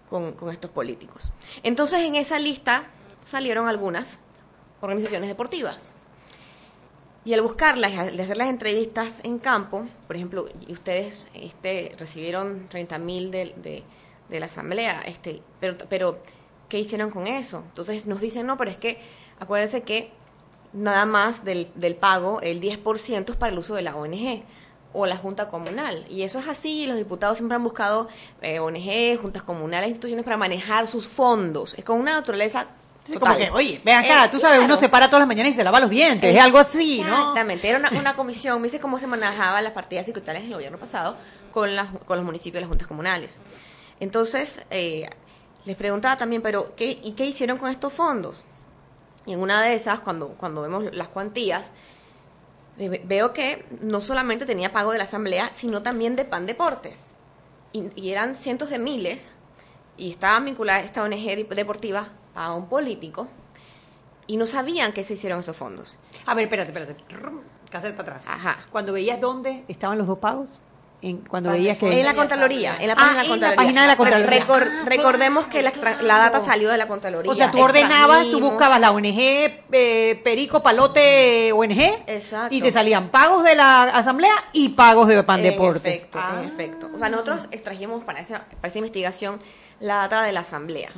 con, 0.10 0.32
con 0.32 0.50
estos 0.50 0.72
políticos. 0.72 1.30
Entonces, 1.62 2.00
en 2.00 2.16
esa 2.16 2.40
lista 2.40 2.86
salieron 3.24 3.68
algunas 3.68 4.18
organizaciones 4.82 5.30
deportivas. 5.30 5.92
Y 7.26 7.34
al 7.34 7.42
buscarlas, 7.42 7.92
y 7.94 7.98
al 7.98 8.20
hacer 8.20 8.38
las 8.38 8.50
entrevistas 8.50 9.22
en 9.24 9.40
campo, 9.40 9.86
por 10.08 10.16
ejemplo, 10.16 10.50
ustedes 10.68 11.30
este, 11.34 11.96
recibieron 11.98 12.68
30 12.68 12.98
mil 12.98 13.32
de, 13.32 13.54
de, 13.58 13.84
de 14.30 14.40
la 14.40 14.48
asamblea, 14.48 15.02
este, 15.06 15.42
pero, 15.60 15.78
pero 15.90 16.20
¿qué 16.68 16.80
hicieron 16.80 17.12
con 17.12 17.28
eso? 17.28 17.64
Entonces 17.66 18.06
nos 18.06 18.20
dicen, 18.20 18.46
no, 18.46 18.58
pero 18.58 18.72
es 18.72 18.78
que 18.78 19.00
acuérdense 19.40 19.84
que 19.84 20.12
nada 20.74 21.06
más 21.06 21.46
del, 21.46 21.70
del 21.76 21.96
pago, 21.96 22.42
el 22.42 22.60
10% 22.60 23.30
es 23.30 23.36
para 23.36 23.54
el 23.54 23.60
uso 23.60 23.76
de 23.76 23.84
la 23.84 23.96
ONG 23.96 24.44
o 24.92 25.06
la 25.06 25.18
Junta 25.18 25.48
Comunal. 25.48 26.06
Y 26.10 26.24
eso 26.24 26.40
es 26.40 26.48
así, 26.48 26.86
los 26.86 26.98
diputados 26.98 27.38
siempre 27.38 27.56
han 27.56 27.64
buscado 27.64 28.08
eh, 28.42 28.60
ONG, 28.60 29.20
juntas 29.22 29.44
comunales, 29.44 29.90
instituciones 29.90 30.26
para 30.26 30.38
manejar 30.38 30.88
sus 30.88 31.08
fondos. 31.08 31.74
Es 31.76 31.86
con 31.86 32.00
una 32.00 32.14
naturaleza... 32.14 32.68
Sí, 33.06 33.18
como 33.18 33.36
que, 33.36 33.50
oye, 33.52 33.82
ven 33.84 33.96
acá, 33.96 34.26
Eh, 34.26 34.30
tú 34.30 34.40
sabes, 34.40 34.60
uno 34.64 34.78
se 34.78 34.88
para 34.90 35.08
todas 35.08 35.20
las 35.22 35.28
mañanas 35.28 35.52
y 35.52 35.56
se 35.56 35.64
lava 35.64 35.80
los 35.82 35.90
dientes, 35.90 36.34
es 36.34 36.42
algo 36.42 36.58
así, 36.58 37.02
¿no? 37.02 37.14
Exactamente, 37.20 37.68
era 37.70 37.78
una, 37.80 37.90
una 38.00 38.14
comisión, 38.16 38.62
me 38.62 38.68
dice 38.68 38.80
cómo 38.80 38.98
se 38.98 39.08
manejaban 39.08 39.64
las 39.64 39.74
partidas 39.74 40.06
secretarias 40.06 40.44
en 40.44 40.50
el 40.50 40.56
gobierno 40.56 40.78
pasado 40.78 41.18
con, 41.52 41.76
las, 41.76 41.90
con 42.06 42.18
los 42.18 42.26
municipios 42.26 42.60
y 42.60 42.62
las 42.62 42.70
juntas 42.70 42.88
comunales. 42.88 43.40
Entonces, 44.00 44.62
eh, 44.70 45.10
les 45.66 45.76
preguntaba 45.76 46.18
también, 46.18 46.42
pero 46.42 46.74
¿qué, 46.76 46.98
¿y 47.04 47.12
qué 47.12 47.26
hicieron 47.26 47.58
con 47.58 47.70
estos 47.70 47.92
fondos? 47.94 48.44
Y 49.26 49.34
en 49.34 49.42
una 49.42 49.62
de 49.62 49.74
esas, 49.76 50.00
cuando, 50.02 50.30
cuando 50.30 50.62
vemos 50.62 50.86
las 50.94 51.08
cuantías, 51.10 51.72
eh, 52.78 52.90
ve- 52.90 53.02
veo 53.06 53.34
que 53.34 53.66
no 53.82 54.02
solamente 54.02 54.46
tenía 54.46 54.72
pago 54.72 54.92
de 54.92 54.98
la 54.98 55.04
asamblea, 55.06 55.52
sino 55.54 55.82
también 55.84 56.16
de 56.16 56.26
PAN 56.26 56.46
Deportes. 56.46 57.10
Y, 57.74 57.90
y 58.02 58.12
eran 58.12 58.36
cientos 58.36 58.70
de 58.70 58.80
miles, 58.80 59.34
y 59.98 60.12
estaban 60.12 60.46
vinculadas 60.46 60.86
esta 60.86 61.04
ONG 61.04 61.48
deportiva 61.56 62.10
a 62.36 62.54
un 62.54 62.68
político, 62.68 63.28
y 64.28 64.38
no 64.38 64.46
sabían 64.46 64.94
que 64.94 65.04
se 65.04 65.14
hicieron 65.14 65.40
esos 65.40 65.56
fondos. 65.56 65.98
A 66.26 66.34
ver, 66.34 66.46
espérate, 66.46 66.72
espérate. 66.72 67.04
Cassette 67.70 67.96
para 67.96 68.18
atrás. 68.18 68.26
Ajá. 68.28 68.60
Cuando 68.72 68.94
veías 68.94 69.20
dónde 69.20 69.66
estaban 69.68 69.98
los 69.98 70.08
dos 70.08 70.20
pagos, 70.20 70.62
en, 71.04 71.18
cuando 71.18 71.52
veías 71.52 71.78
que... 71.78 72.00
En 72.00 72.06
la 72.06 72.14
Contraloría, 72.16 72.78
en 72.80 72.88
la 72.88 72.94
Ah, 72.94 72.96
página 72.98 73.14
de 73.14 73.24
en 73.24 73.28
la 73.28 73.28
Contraloría. 73.30 73.56
página 73.58 73.82
de 73.82 73.88
la 73.88 73.98
Contraloría. 73.98 74.46
Recor- 74.46 74.68
Ah, 74.72 74.84
recordemos 74.86 75.48
que 75.48 75.62
la, 75.62 75.72
la 76.02 76.18
data 76.18 76.40
salió 76.40 76.70
de 76.70 76.78
la 76.78 76.88
Contraloría. 76.88 77.32
O 77.32 77.36
sea, 77.36 77.52
tú 77.52 77.62
ordenabas, 77.62 78.30
tú 78.32 78.40
buscabas 78.40 78.80
la 78.80 78.92
ONG 78.92 79.04
eh, 79.72 80.22
Perico 80.24 80.64
Palote 80.64 81.52
ONG 81.54 82.04
Exacto. 82.08 82.56
y 82.56 82.62
te 82.62 82.72
salían 82.72 83.10
pagos 83.10 83.44
de 83.44 83.56
la 83.56 83.84
asamblea 83.84 84.34
y 84.54 84.70
pagos 84.70 85.08
de 85.10 85.22
Pan 85.24 85.40
En 85.44 85.52
Deportes. 85.52 86.00
efecto, 86.00 86.20
Ah. 86.22 86.38
en 86.42 86.48
efecto. 86.48 86.90
O 86.94 86.98
sea, 86.98 87.10
nosotros 87.10 87.48
extrajimos 87.52 88.04
para 88.04 88.20
esa, 88.22 88.46
para 88.62 88.68
esa 88.70 88.78
investigación 88.80 89.40
la 89.80 89.96
data 89.96 90.22
de 90.24 90.32
la 90.32 90.40
asamblea. 90.40 90.92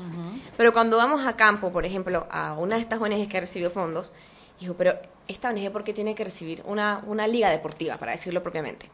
Pero 0.57 0.71
cuando 0.71 0.97
vamos 0.97 1.25
a 1.25 1.35
campo, 1.35 1.71
por 1.71 1.85
ejemplo, 1.85 2.27
a 2.29 2.53
una 2.53 2.75
de 2.75 2.81
estas 2.81 3.01
ONGs 3.01 3.27
que 3.27 3.39
recibió 3.39 3.71
fondos, 3.71 4.11
dijo, 4.59 4.75
pero 4.75 4.93
esta 5.27 5.49
ONG, 5.49 5.71
¿por 5.71 5.83
qué 5.83 5.91
tiene 5.93 6.13
que 6.13 6.23
recibir 6.23 6.61
una, 6.65 7.01
una 7.07 7.25
liga 7.25 7.49
deportiva, 7.49 7.97
para 7.97 8.11
decirlo 8.11 8.43
propiamente? 8.43 8.89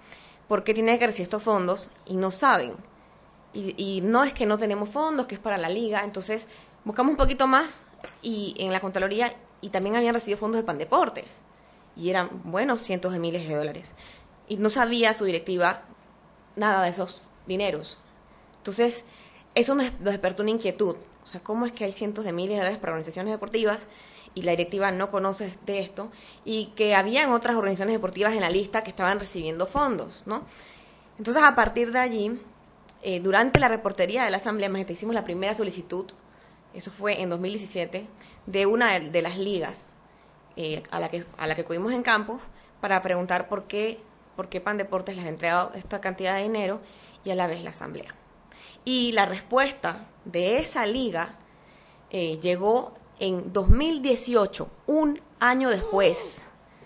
¿Por 0.52 0.66
qué 0.66 0.74
tiene 0.74 1.00
que 1.00 1.06
recibir 1.06 1.24
estos 1.24 1.44
fondos 1.44 1.90
y 2.06 2.18
no 2.18 2.30
saben? 2.30 2.74
Y, 3.54 3.74
y 3.78 4.02
no 4.02 4.26
es 4.26 4.34
que 4.34 4.46
no 4.46 4.58
tenemos 4.58 4.90
fondos, 4.90 5.26
que 5.26 5.36
es 5.36 5.40
para 5.40 5.58
la 5.58 5.70
liga. 5.70 6.04
Entonces, 6.04 6.50
buscamos 6.84 7.12
un 7.12 7.16
poquito 7.16 7.48
más 7.48 7.86
y 8.22 8.54
en 8.60 8.74
la 8.74 8.82
Contraloría, 8.82 9.34
y 9.62 9.70
también 9.70 9.96
habían 9.96 10.14
recibido 10.14 10.38
fondos 10.38 10.60
de 10.60 10.66
Pandeportes. 10.66 11.40
Y 11.96 12.10
eran, 12.10 12.42
bueno, 12.44 12.78
cientos 12.78 13.14
de 13.14 13.20
miles 13.20 13.48
de 13.48 13.56
dólares. 13.56 13.94
Y 14.50 14.58
no 14.58 14.70
sabía 14.70 15.14
su 15.14 15.24
directiva 15.24 15.84
nada 16.58 16.84
de 16.84 16.90
esos 16.90 17.22
dineros. 17.48 17.98
Entonces, 18.58 19.06
eso 19.56 19.74
nos 19.74 19.90
despertó 20.02 20.44
una 20.44 20.52
inquietud. 20.52 20.98
O 21.24 21.28
sea, 21.28 21.40
¿cómo 21.40 21.66
es 21.66 21.72
que 21.72 21.86
hay 21.86 21.94
cientos 21.94 22.26
de 22.26 22.34
miles 22.34 22.56
de 22.56 22.58
dólares 22.58 22.78
para 22.78 22.92
organizaciones 22.92 23.32
deportivas 23.32 23.88
y 24.34 24.44
la 24.44 24.52
directiva 24.52 24.92
no 24.92 25.10
conoce 25.10 25.54
de 25.66 25.80
esto? 25.80 26.12
Y 26.46 26.68
que 26.76 26.96
habían 26.96 27.32
otras 27.32 27.56
organizaciones 27.56 27.94
deportivas 27.94 28.34
en 28.34 28.42
la 28.42 28.50
lista 28.50 28.84
que 28.84 28.90
estaban 28.90 29.20
recibiendo 29.20 29.68
fondos, 29.68 30.24
¿no? 30.26 30.44
Entonces, 31.18 31.44
a 31.44 31.56
partir 31.56 31.92
de 31.92 32.00
allí, 32.00 32.42
eh, 33.04 33.20
durante 33.20 33.60
la 33.60 33.68
reportería 33.68 34.24
de 34.24 34.32
la 34.32 34.38
Asamblea, 34.38 34.70
imagínate, 34.70 34.94
hicimos 34.94 35.14
la 35.14 35.24
primera 35.24 35.54
solicitud 35.54 36.12
eso 36.74 36.92
fue 36.92 37.22
en 37.22 37.30
2017, 37.30 38.08
de 38.46 38.66
una 38.66 39.00
de, 39.00 39.22
las 39.22 39.38
ligas 39.38 39.90
eh, 40.56 40.84
a, 40.90 41.00
la 41.00 41.10
que, 41.10 41.26
a 41.38 41.48
la 41.48 41.56
que 41.56 41.62
acudimos 41.62 41.92
en 41.92 42.02
campus 42.02 42.42
para 42.80 43.02
preguntar 43.02 43.48
por 43.48 43.66
qué, 43.66 44.00
por 44.36 44.48
qué 44.48 44.62
Pan 44.62 44.78
Deportes 44.78 45.16
les 45.18 45.26
ha 45.26 45.30
entregado 45.30 45.72
esta 45.76 46.00
cantidad 46.00 46.36
de 46.36 46.44
dinero 46.44 46.80
y 47.24 47.32
a 47.32 47.36
la 47.36 47.48
vez 47.48 47.64
la 47.64 47.72
asamblea. 47.72 48.16
Y 48.86 49.12
la 49.12 49.26
respuesta 49.26 50.08
de 50.26 50.60
esa 50.60 50.86
liga 50.86 51.36
eh, 52.10 52.40
llegó 52.42 52.94
en 53.22 53.54
2018, 53.54 54.68
un 54.88 55.22
año 55.40 55.70
después, 55.70 56.42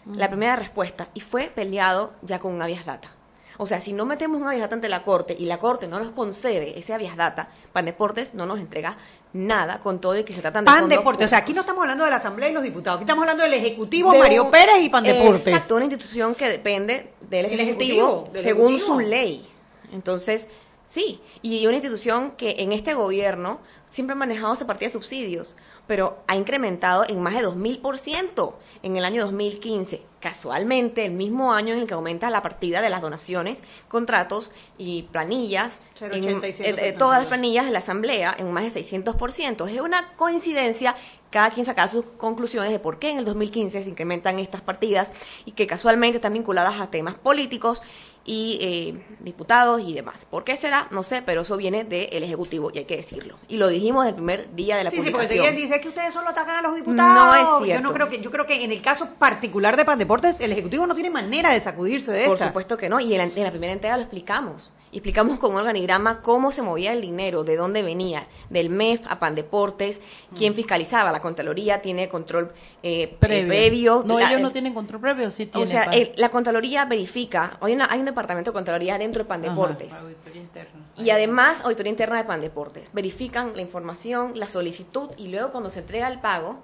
la 0.06 0.28
primera 0.28 0.56
respuesta, 0.58 1.08
y 1.14 1.22
fue 1.22 1.48
peleado 1.54 2.12
ya 2.22 2.40
con 2.40 2.54
un 2.54 2.62
habeas 2.62 2.86
data. 2.86 3.10
O 3.58 3.66
sea, 3.66 3.80
si 3.80 3.94
no 3.94 4.06
metemos 4.06 4.42
un 4.42 4.48
habeas 4.48 4.64
data 4.64 4.76
ante 4.76 4.90
la 4.90 5.02
Corte 5.02 5.34
y 5.40 5.46
la 5.46 5.60
Corte 5.60 5.88
no 5.88 5.98
nos 5.98 6.10
concede 6.10 6.78
ese 6.78 6.94
habeas 6.94 7.16
data, 7.16 7.48
Pan 7.72 7.86
Deportes 7.86 8.34
no 8.34 8.46
nos 8.46 8.60
entrega 8.60 8.98
nada 9.32 9.80
con 9.80 10.02
todo 10.02 10.18
y 10.18 10.26
que 10.26 10.34
se 10.34 10.42
tratan 10.42 10.66
de 10.66 10.72
Pan 10.72 10.82
fondos 10.82 10.98
Deportes, 11.00 11.26
o 11.26 11.30
sea, 11.30 11.38
aquí 11.40 11.54
no 11.54 11.62
estamos 11.62 11.82
hablando 11.84 12.04
de 12.04 12.10
la 12.10 12.18
Asamblea 12.18 12.50
y 12.50 12.54
los 12.54 12.64
diputados, 12.64 12.98
aquí 12.98 13.04
estamos 13.06 13.22
hablando 13.24 13.44
del 13.44 13.54
Ejecutivo, 13.54 14.14
Mario 14.14 14.44
un- 14.44 14.52
Pérez 14.52 14.82
y 14.82 14.90
Pan 14.90 15.06
Deportes. 15.06 15.48
Exacto, 15.48 15.76
una 15.76 15.86
institución 15.86 16.36
que 16.36 16.50
depende 16.50 17.14
del 17.22 17.46
El 17.46 17.60
Ejecutivo, 17.62 18.02
Ejecutivo, 18.08 18.30
del 18.34 18.44
según 18.44 18.74
Ejecutivo. 18.76 18.88
su 18.88 19.00
ley. 19.00 19.50
Entonces, 19.94 20.50
sí, 20.84 21.22
y 21.42 21.66
una 21.66 21.78
institución 21.78 22.32
que 22.32 22.56
en 22.60 22.74
este 22.74 22.94
gobierno 22.94 23.60
siempre 23.90 24.14
ha 24.14 24.18
manejado 24.18 24.54
esa 24.54 24.68
partida 24.68 24.88
de 24.90 24.94
subsidios, 24.94 25.56
pero 25.88 26.18
ha 26.28 26.36
incrementado 26.36 27.06
en 27.08 27.22
más 27.22 27.36
de 27.36 27.42
2.000% 27.48 28.54
en 28.84 28.98
el 28.98 29.06
año 29.06 29.24
2015. 29.24 30.02
Casualmente, 30.20 31.06
el 31.06 31.12
mismo 31.12 31.54
año 31.54 31.74
en 31.76 31.82
el 31.82 31.88
que 31.88 31.94
aumenta 31.94 32.30
la 32.32 32.42
partida 32.42 32.82
de 32.82 32.90
las 32.90 33.02
donaciones, 33.02 33.64
contratos 33.88 34.52
y 34.78 35.04
planillas, 35.04 35.82
en- 36.16 36.24
0,80 36.24 36.60
y 36.60 36.64
eh, 36.64 36.76
eh, 36.90 36.94
todas 36.94 37.20
las 37.20 37.28
planillas 37.28 37.66
de 37.66 37.72
la 37.72 37.80
Asamblea 37.80 38.36
en 38.38 38.52
más 38.52 38.64
de 38.74 38.82
600%. 38.82 39.68
Es 39.70 39.80
una 39.80 40.14
coincidencia, 40.16 40.96
cada 41.30 41.52
quien 41.52 41.66
sacar 41.66 41.90
sus 41.90 42.06
conclusiones 42.18 42.72
de 42.72 42.80
por 42.80 42.98
qué 42.98 43.12
en 43.12 43.20
el 43.20 43.26
2015 43.26 43.84
se 43.84 43.90
incrementan 43.90 44.40
estas 44.40 44.62
partidas 44.62 45.12
y 45.46 45.52
que 45.52 45.68
casualmente 45.68 46.18
están 46.18 46.34
vinculadas 46.34 46.80
a 46.80 46.90
temas 46.90 47.14
políticos 47.16 47.84
y 48.28 48.58
eh, 48.60 49.06
diputados 49.20 49.82
y 49.82 49.94
demás. 49.94 50.26
¿Por 50.26 50.44
qué 50.44 50.56
será? 50.58 50.88
No 50.90 51.04
sé, 51.04 51.22
pero 51.22 51.42
eso 51.42 51.58
viene 51.58 51.84
del 51.84 52.24
Ejecutivo 52.24 52.72
y 52.74 52.80
hay 52.80 52.86
que 52.86 52.98
decirlo. 52.98 53.38
Y 53.48 53.58
lo 53.58 53.68
dijimos 53.68 54.08
el 54.08 54.16
primer 54.16 54.56
día 54.56 54.78
de 54.78 54.84
la 54.84 54.90
Sí, 54.90 54.98
sí, 55.02 55.12
porque 55.12 55.28
publicación. 55.28 55.56
si 55.56 55.62
dice 55.62 55.80
que 55.80 55.90
ustedes 55.90 56.14
solo 56.14 56.30
atacan 56.30 56.58
a 56.58 56.62
los 56.64 56.76
diputados. 56.76 57.26
No 57.26 57.36
es 57.36 57.42
Yo 57.60 57.66
cierto. 57.66 57.84
no 57.88 57.94
creo 57.94 58.10
que, 58.10 58.22
yo 58.22 58.32
creo 58.32 58.46
que 58.48 58.64
en 58.64 58.72
el 58.72 58.82
caso 58.82 59.10
particular 59.20 59.78
de 59.78 59.86
Pan 59.86 60.00
Deportes, 60.00 60.40
el 60.42 60.52
Ejecutivo 60.52 60.88
no 60.88 60.96
tiene 60.96 61.12
manera 61.12 61.52
de 61.52 61.60
sacudirse 61.60 62.12
de 62.12 62.26
Por 62.26 62.34
esta. 62.34 62.48
supuesto 62.48 62.78
que 62.78 62.90
no, 62.90 63.00
y 63.00 63.14
en 63.14 63.20
la, 63.20 63.24
en 63.26 63.44
la 63.44 63.52
primera 63.52 63.74
entrega 63.74 63.96
lo 63.96 64.02
explicamos. 64.04 64.74
Y 64.96 65.00
explicamos 65.00 65.40
con 65.40 65.52
un 65.52 65.58
organigrama 65.58 66.22
cómo 66.22 66.54
se 66.54 66.62
movía 66.62 66.94
el 66.94 67.02
dinero, 67.02 67.44
de 67.44 67.58
dónde 67.58 67.84
venía, 67.84 68.28
del 68.50 68.70
MEF 68.70 69.02
a 69.10 69.20
Pandeportes, 69.20 70.00
quién 70.38 70.54
Mm. 70.54 70.56
fiscalizaba. 70.56 71.12
La 71.12 71.22
Contraloría 71.22 71.82
tiene 71.82 72.08
control 72.08 72.54
eh, 72.82 73.14
Previo. 73.20 73.48
previo. 73.50 74.04
No, 74.06 74.18
La- 74.18 74.30
ellos 74.30 74.40
no 74.40 74.54
tienen 74.54 74.74
control 74.74 75.02
previo, 75.02 75.30
sí 75.32 75.44
O 75.44 75.48
tienen. 75.50 75.68
sea, 75.68 75.84
pa- 75.86 75.92
el- 75.92 76.14
la 76.16 76.30
Contraloría 76.30 76.86
verifica, 76.86 77.58
hay, 77.60 77.74
una- 77.74 77.88
hay 77.92 78.00
un 78.00 78.06
departamento 78.06 78.52
de 78.52 78.54
Contraloría 78.54 78.98
dentro 78.98 79.24
de 79.24 79.28
Pandeportes. 79.28 79.92
Ajá, 79.92 80.04
auditoría 80.04 80.42
interna. 80.42 80.86
Y 80.96 81.10
además, 81.10 81.60
auditoría 81.66 81.90
interna 81.90 82.16
de 82.16 82.24
Pandeportes. 82.24 82.90
Verifican 82.94 83.52
la 83.54 83.62
información, 83.62 84.32
la 84.36 84.48
solicitud 84.48 85.10
y 85.18 85.28
luego 85.28 85.52
cuando 85.52 85.70
se 85.70 85.82
entrega 85.82 86.08
el 86.08 86.22
pago 86.22 86.60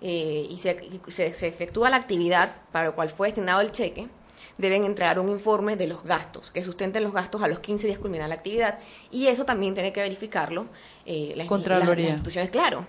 eh, 0.00 0.46
y, 0.48 0.58
se, 0.58 0.70
y 0.92 1.10
se- 1.10 1.34
se 1.34 1.48
efectúa 1.48 1.90
la 1.90 1.96
actividad 1.96 2.54
para 2.70 2.86
la 2.86 2.92
cual 2.92 3.10
fue 3.10 3.26
destinado 3.28 3.60
el 3.62 3.72
cheque, 3.72 4.06
deben 4.58 4.84
entregar 4.84 5.18
un 5.18 5.28
informe 5.28 5.76
de 5.76 5.86
los 5.88 6.04
gastos, 6.04 6.50
que 6.50 6.62
sustenten 6.62 7.02
los 7.02 7.12
gastos 7.12 7.42
a 7.42 7.48
los 7.48 7.58
15 7.58 7.86
días 7.88 7.98
culminar 7.98 8.28
la 8.28 8.36
actividad. 8.36 8.78
Y 9.10 9.26
eso 9.26 9.44
también 9.44 9.74
tiene 9.74 9.92
que 9.92 10.00
verificarlo 10.00 10.66
eh, 11.06 11.34
las, 11.36 11.46
Contraloría. 11.48 11.88
las- 11.88 11.98
las 11.98 12.08
instituciones, 12.10 12.50
claro. 12.50 12.86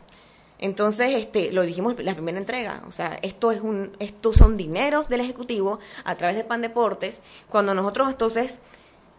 Entonces, 0.58 1.14
este, 1.16 1.52
lo 1.52 1.64
dijimos 1.64 1.96
en 2.00 2.06
la 2.06 2.14
primera 2.14 2.38
entrega, 2.38 2.84
o 2.88 2.92
sea, 2.92 3.20
esto 3.22 3.52
es 3.52 3.60
un, 3.60 3.92
estos 4.00 4.36
son 4.38 4.56
dineros 4.56 5.10
del 5.10 5.20
Ejecutivo 5.20 5.80
a 6.06 6.16
través 6.16 6.38
de 6.38 6.46
Pan 6.46 6.62
Deportes, 6.62 7.22
cuando 7.50 7.74
nosotros 7.74 8.10
entonces, 8.10 8.62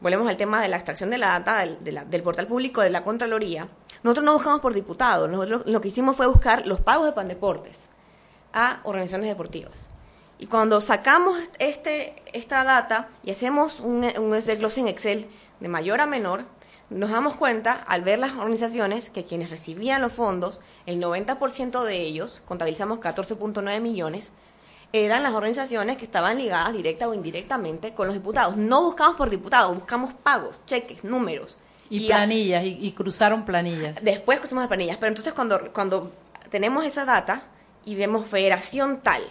volvemos 0.01 0.29
al 0.29 0.39
tema 0.39 0.63
de 0.63 0.69
la 0.69 0.77
extracción 0.77 1.11
de 1.11 1.19
la 1.19 1.29
data 1.39 1.59
del, 1.59 1.83
de 1.85 1.93
la- 1.93 2.05
del 2.07 2.23
portal 2.23 2.47
público 2.47 2.81
de 2.81 2.89
la 2.91 3.03
Contraloría, 3.05 3.69
nosotros 4.03 4.25
no 4.25 4.33
buscamos 4.33 4.61
por 4.61 4.73
diputados, 4.73 5.29
nosotros 5.29 5.63
lo 5.67 5.81
que 5.83 5.89
hicimos 5.89 6.17
fue 6.17 6.27
buscar 6.27 6.67
los 6.67 6.81
pagos 6.81 7.05
de 7.07 7.13
Pan 7.13 7.29
Deportes 7.29 7.91
a 8.55 8.81
organizaciones 8.85 9.29
deportivas. 9.29 9.91
Y 10.39 10.47
cuando 10.47 10.81
sacamos 10.81 11.39
este, 11.59 12.23
esta 12.33 12.63
data 12.65 13.09
y 13.25 13.31
hacemos 13.31 13.81
un, 13.81 14.05
un 14.19 14.31
desglose 14.31 14.81
en 14.81 14.89
Excel 14.89 15.27
de 15.61 15.69
mayor 15.69 16.01
a 16.01 16.07
menor, 16.07 16.45
nos 16.91 17.11
damos 17.11 17.35
cuenta 17.35 17.73
al 17.73 18.03
ver 18.03 18.19
las 18.19 18.35
organizaciones 18.35 19.11
que 19.11 19.25
quienes 19.25 19.51
recibían 19.51 20.03
los 20.03 20.13
fondos, 20.13 20.61
el 20.85 21.03
90% 21.03 21.83
de 21.83 22.01
ellos, 22.01 22.43
contabilizamos 22.47 23.01
14.9 23.01 23.81
millones, 23.81 24.33
eran 24.93 25.23
las 25.23 25.35
organizaciones 25.35 25.97
que 25.97 26.05
estaban 26.05 26.39
ligadas 26.39 26.73
directa 26.73 27.09
o 27.09 27.15
indirectamente 27.15 27.93
con 27.93 28.07
los 28.07 28.15
diputados. 28.15 28.57
No 28.57 28.85
buscamos 28.85 29.17
por 29.17 29.31
diputados, 29.31 29.75
buscamos 29.75 30.15
pagos, 30.15 30.61
cheques, 30.67 31.03
números. 31.03 31.57
Y, 31.89 32.07
planillas, 32.07 32.65
y, 32.65 32.79
y 32.81 32.93
cruzaron 32.93 33.45
planillas. 33.45 34.03
Después 34.03 34.39
cruzamos 34.39 34.63
las 34.63 34.69
planillas, 34.69 34.97
pero 34.97 35.09
entonces 35.09 35.33
cuando, 35.33 35.73
cuando 35.73 36.13
tenemos 36.51 36.85
esa 36.85 37.05
data 37.05 37.45
y 37.85 37.95
vemos 37.95 38.27
federación 38.27 39.01
tal, 39.03 39.23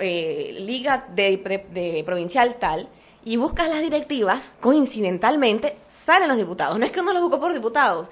eh, 0.00 0.56
liga 0.60 1.06
de, 1.14 1.36
de- 1.72 1.92
de 1.92 2.04
provincial 2.04 2.56
tal, 2.56 2.88
y 3.24 3.36
buscas 3.36 3.68
las 3.68 3.80
directivas, 3.80 4.52
coincidentalmente 4.60 5.74
salen 5.88 6.28
los 6.28 6.36
diputados. 6.36 6.78
No 6.78 6.84
es 6.84 6.90
que 6.92 7.00
uno 7.00 7.12
los 7.12 7.22
buscó 7.22 7.40
por 7.40 7.52
diputados. 7.54 8.08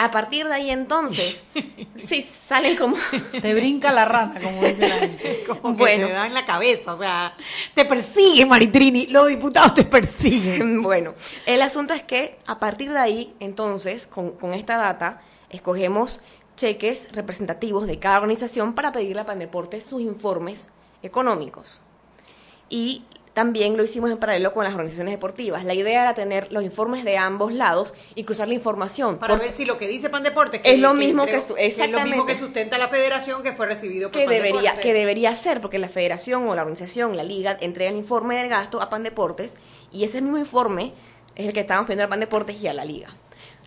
A 0.00 0.12
partir 0.12 0.46
de 0.46 0.54
ahí 0.54 0.70
entonces, 0.70 1.42
sí, 1.96 2.22
salen 2.22 2.76
como... 2.76 2.96
Te 3.42 3.52
brinca 3.54 3.92
la 3.92 4.04
rana, 4.04 4.40
como 4.40 4.62
dice 4.64 4.88
la 4.88 4.94
gente. 4.96 5.44
Como 5.48 5.74
que 5.76 5.78
Bueno. 5.78 6.06
te 6.06 6.12
da 6.12 6.26
en 6.26 6.34
la 6.34 6.44
cabeza, 6.44 6.92
o 6.92 6.98
sea, 6.98 7.34
te 7.74 7.84
persigue 7.84 8.46
Maritrini, 8.46 9.06
los 9.08 9.26
diputados 9.28 9.74
te 9.74 9.84
persiguen. 9.84 10.82
Bueno, 10.82 11.14
el 11.46 11.62
asunto 11.62 11.94
es 11.94 12.02
que 12.02 12.38
a 12.46 12.60
partir 12.60 12.92
de 12.92 12.98
ahí, 12.98 13.34
entonces, 13.40 14.06
con, 14.06 14.32
con 14.32 14.54
esta 14.54 14.76
data, 14.76 15.20
escogemos 15.50 16.20
cheques 16.56 17.08
representativos 17.12 17.86
de 17.86 17.98
cada 17.98 18.18
organización 18.18 18.74
para 18.74 18.92
pedirle 18.92 19.22
a 19.22 19.26
Pandeportes 19.26 19.84
sus 19.86 20.00
informes 20.00 20.66
económicos. 21.02 21.82
Y 22.68 23.04
también 23.38 23.76
lo 23.76 23.84
hicimos 23.84 24.10
en 24.10 24.18
paralelo 24.18 24.52
con 24.52 24.64
las 24.64 24.72
organizaciones 24.74 25.14
deportivas. 25.14 25.64
La 25.64 25.72
idea 25.72 26.02
era 26.02 26.12
tener 26.12 26.50
los 26.50 26.64
informes 26.64 27.04
de 27.04 27.18
ambos 27.18 27.52
lados 27.52 27.94
y 28.16 28.24
cruzar 28.24 28.48
la 28.48 28.54
información. 28.54 29.18
Para 29.18 29.36
ver 29.36 29.52
si 29.52 29.64
lo 29.64 29.78
que 29.78 29.86
dice 29.86 30.10
Pan 30.10 30.24
Deportes 30.24 30.60
Es 30.64 30.80
lo 30.80 30.92
mismo 30.92 31.24
que 31.24 31.36
es 31.36 31.78
lo 31.88 32.00
mismo 32.00 32.26
que 32.26 32.36
sustenta 32.36 32.78
la 32.78 32.88
federación 32.88 33.44
que 33.44 33.52
fue 33.52 33.66
recibido 33.66 34.10
por 34.10 34.20
que 34.20 34.26
Pan 34.26 34.34
debería, 34.34 34.60
Deportes. 34.60 34.80
que 34.80 34.92
debería 34.92 35.34
ser, 35.36 35.60
porque 35.60 35.78
la 35.78 35.88
federación 35.88 36.48
o 36.48 36.54
la 36.56 36.62
organización, 36.62 37.16
la 37.16 37.22
liga, 37.22 37.56
entrega 37.60 37.92
el 37.92 37.96
informe 37.96 38.36
del 38.36 38.48
gasto 38.48 38.82
a 38.82 38.90
Pan 38.90 39.04
Deportes 39.04 39.56
y 39.92 40.02
ese 40.02 40.20
mismo 40.20 40.38
informe 40.38 40.92
es 41.36 41.46
el 41.46 41.52
que 41.52 41.60
estábamos 41.60 41.86
pidiendo 41.86 42.06
a 42.06 42.08
Pan 42.08 42.18
Deportes 42.18 42.60
y 42.60 42.66
a 42.66 42.74
la 42.74 42.84
liga. 42.84 43.14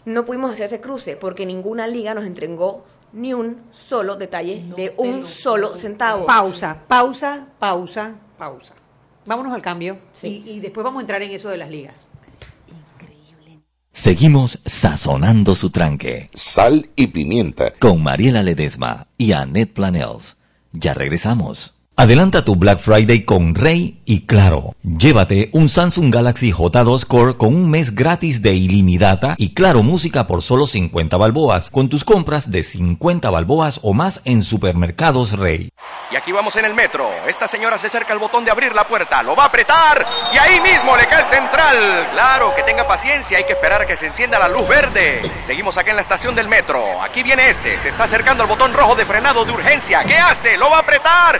No 0.04 0.26
pudimos 0.26 0.52
hacer 0.52 0.66
ese 0.66 0.82
cruce 0.82 1.16
porque 1.16 1.46
ninguna 1.46 1.88
liga 1.88 2.14
nos 2.14 2.26
entregó 2.26 2.84
ni 3.14 3.34
un 3.34 3.64
solo 3.72 4.16
detalle 4.16 4.64
de 4.76 4.94
un 4.98 5.26
solo 5.26 5.76
centavo. 5.76 6.26
Pausa, 6.26 6.78
pausa, 6.88 7.48
pausa, 7.60 8.16
pausa. 8.38 8.76
Vámonos 9.26 9.54
al 9.54 9.62
cambio 9.62 9.98
y, 10.24 10.44
y 10.46 10.60
después 10.60 10.84
vamos 10.84 11.00
a 11.00 11.02
entrar 11.02 11.22
en 11.22 11.32
eso 11.32 11.50
de 11.50 11.58
las 11.58 11.70
ligas. 11.70 12.10
Seguimos 13.94 14.60
sazonando 14.66 15.54
su 15.54 15.70
tranque. 15.70 16.30
Sal 16.34 16.90
y 16.96 17.08
pimienta. 17.08 17.74
Con 17.78 18.02
Mariela 18.02 18.42
Ledesma 18.42 19.08
y 19.18 19.34
Annette 19.34 19.74
Planels. 19.74 20.38
Ya 20.72 20.94
regresamos. 20.94 21.81
Adelanta 22.02 22.44
tu 22.44 22.56
Black 22.56 22.80
Friday 22.80 23.26
con 23.26 23.54
Rey 23.54 24.02
y 24.06 24.26
Claro. 24.26 24.74
Llévate 24.82 25.52
un 25.54 25.70
Samsung 25.70 26.12
Galaxy 26.12 26.52
J2 26.52 27.06
Core 27.06 27.38
con 27.38 27.54
un 27.54 27.70
mes 27.70 27.94
gratis 27.94 28.42
de 28.42 28.56
ilimitada 28.56 29.36
y 29.38 29.54
Claro 29.54 29.84
Música 29.84 30.26
por 30.26 30.42
solo 30.42 30.66
50 30.66 31.16
balboas 31.18 31.70
con 31.70 31.90
tus 31.90 32.04
compras 32.04 32.50
de 32.50 32.64
50 32.64 33.30
balboas 33.30 33.80
o 33.84 33.94
más 33.94 34.20
en 34.26 34.42
supermercados 34.42 35.38
Rey. 35.38 35.70
Y 36.12 36.16
aquí 36.16 36.32
vamos 36.32 36.56
en 36.56 36.66
el 36.66 36.74
metro. 36.74 37.08
Esta 37.28 37.48
señora 37.48 37.78
se 37.78 37.86
acerca 37.86 38.14
al 38.14 38.20
botón 38.20 38.44
de 38.44 38.52
abrir 38.52 38.74
la 38.74 38.88
puerta, 38.88 39.22
lo 39.22 39.36
va 39.36 39.44
a 39.44 39.48
apretar 39.48 40.04
y 40.34 40.38
ahí 40.40 40.60
mismo 40.60 40.98
le 40.98 41.06
cae 41.06 41.22
el 41.22 41.28
central. 41.28 42.10
Claro, 42.14 42.56
que 42.56 42.64
tenga 42.64 42.88
paciencia, 42.88 43.38
hay 43.38 43.44
que 43.44 43.54
esperar 43.54 43.84
a 43.84 43.86
que 43.86 43.96
se 43.96 44.08
encienda 44.08 44.40
la 44.40 44.50
luz 44.50 44.68
verde. 44.68 45.22
Seguimos 45.46 45.78
acá 45.78 45.92
en 45.92 45.98
la 45.98 46.02
estación 46.02 46.34
del 46.34 46.50
metro. 46.50 46.84
Aquí 47.04 47.22
viene 47.22 47.52
este, 47.52 47.80
se 47.80 47.90
está 47.90 48.06
acercando 48.06 48.42
al 48.42 48.50
botón 48.50 48.74
rojo 48.74 48.96
de 48.96 49.06
frenado 49.06 49.46
de 49.46 49.52
urgencia. 49.52 50.04
¿Qué 50.04 50.18
hace? 50.18 50.58
Lo 50.58 50.68
va 50.70 50.78
a 50.78 50.82
apretar. 50.82 51.40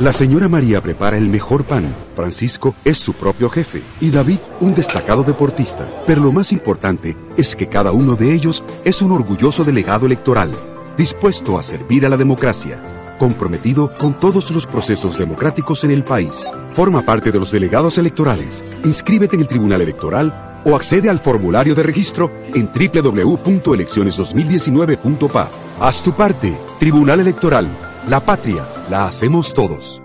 La 0.00 0.12
señora 0.14 0.48
María 0.48 0.80
prepara 0.80 1.18
el 1.18 1.28
mejor 1.28 1.64
pan, 1.64 1.84
Francisco 2.14 2.74
es 2.86 2.96
su 2.96 3.12
propio 3.12 3.50
jefe 3.50 3.82
y 4.00 4.08
David 4.08 4.38
un 4.60 4.74
destacado 4.74 5.24
deportista. 5.24 5.86
Pero 6.06 6.22
lo 6.22 6.32
más 6.32 6.52
importante 6.52 7.18
es 7.36 7.54
que 7.54 7.68
cada 7.68 7.92
uno 7.92 8.16
de 8.16 8.32
ellos 8.32 8.64
es 8.86 9.02
un 9.02 9.12
orgulloso 9.12 9.62
delegado 9.62 10.06
electoral, 10.06 10.52
dispuesto 10.96 11.58
a 11.58 11.62
servir 11.62 12.06
a 12.06 12.08
la 12.08 12.16
democracia, 12.16 12.82
comprometido 13.18 13.92
con 13.98 14.18
todos 14.18 14.50
los 14.50 14.66
procesos 14.66 15.18
democráticos 15.18 15.84
en 15.84 15.90
el 15.90 16.02
país. 16.02 16.46
Forma 16.72 17.02
parte 17.02 17.30
de 17.30 17.38
los 17.38 17.52
delegados 17.52 17.98
electorales. 17.98 18.64
Inscríbete 18.84 19.36
en 19.36 19.42
el 19.42 19.48
Tribunal 19.48 19.82
Electoral 19.82 20.62
o 20.64 20.76
accede 20.76 21.10
al 21.10 21.18
formulario 21.18 21.74
de 21.74 21.82
registro 21.82 22.32
en 22.54 22.70
www.elecciones2019.pa. 22.72 25.50
Haz 25.78 26.02
tu 26.02 26.12
parte. 26.12 26.56
Tribunal 26.78 27.20
Electoral. 27.20 27.68
La 28.08 28.20
patria 28.20 28.64
la 28.90 29.06
hacemos 29.06 29.54
todos. 29.54 30.02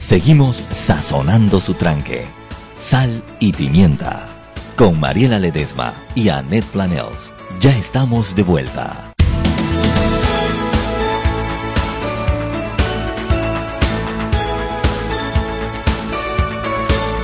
Seguimos 0.00 0.56
sazonando 0.72 1.60
su 1.60 1.74
tranque. 1.74 2.26
Sal 2.80 3.22
y 3.38 3.52
pimienta. 3.52 4.26
Con 4.76 4.98
Mariela 4.98 5.38
Ledesma 5.38 5.94
y 6.16 6.30
Annette 6.30 6.66
Planels. 6.66 7.32
Ya 7.60 7.70
estamos 7.76 8.34
de 8.34 8.42
vuelta. 8.42 9.12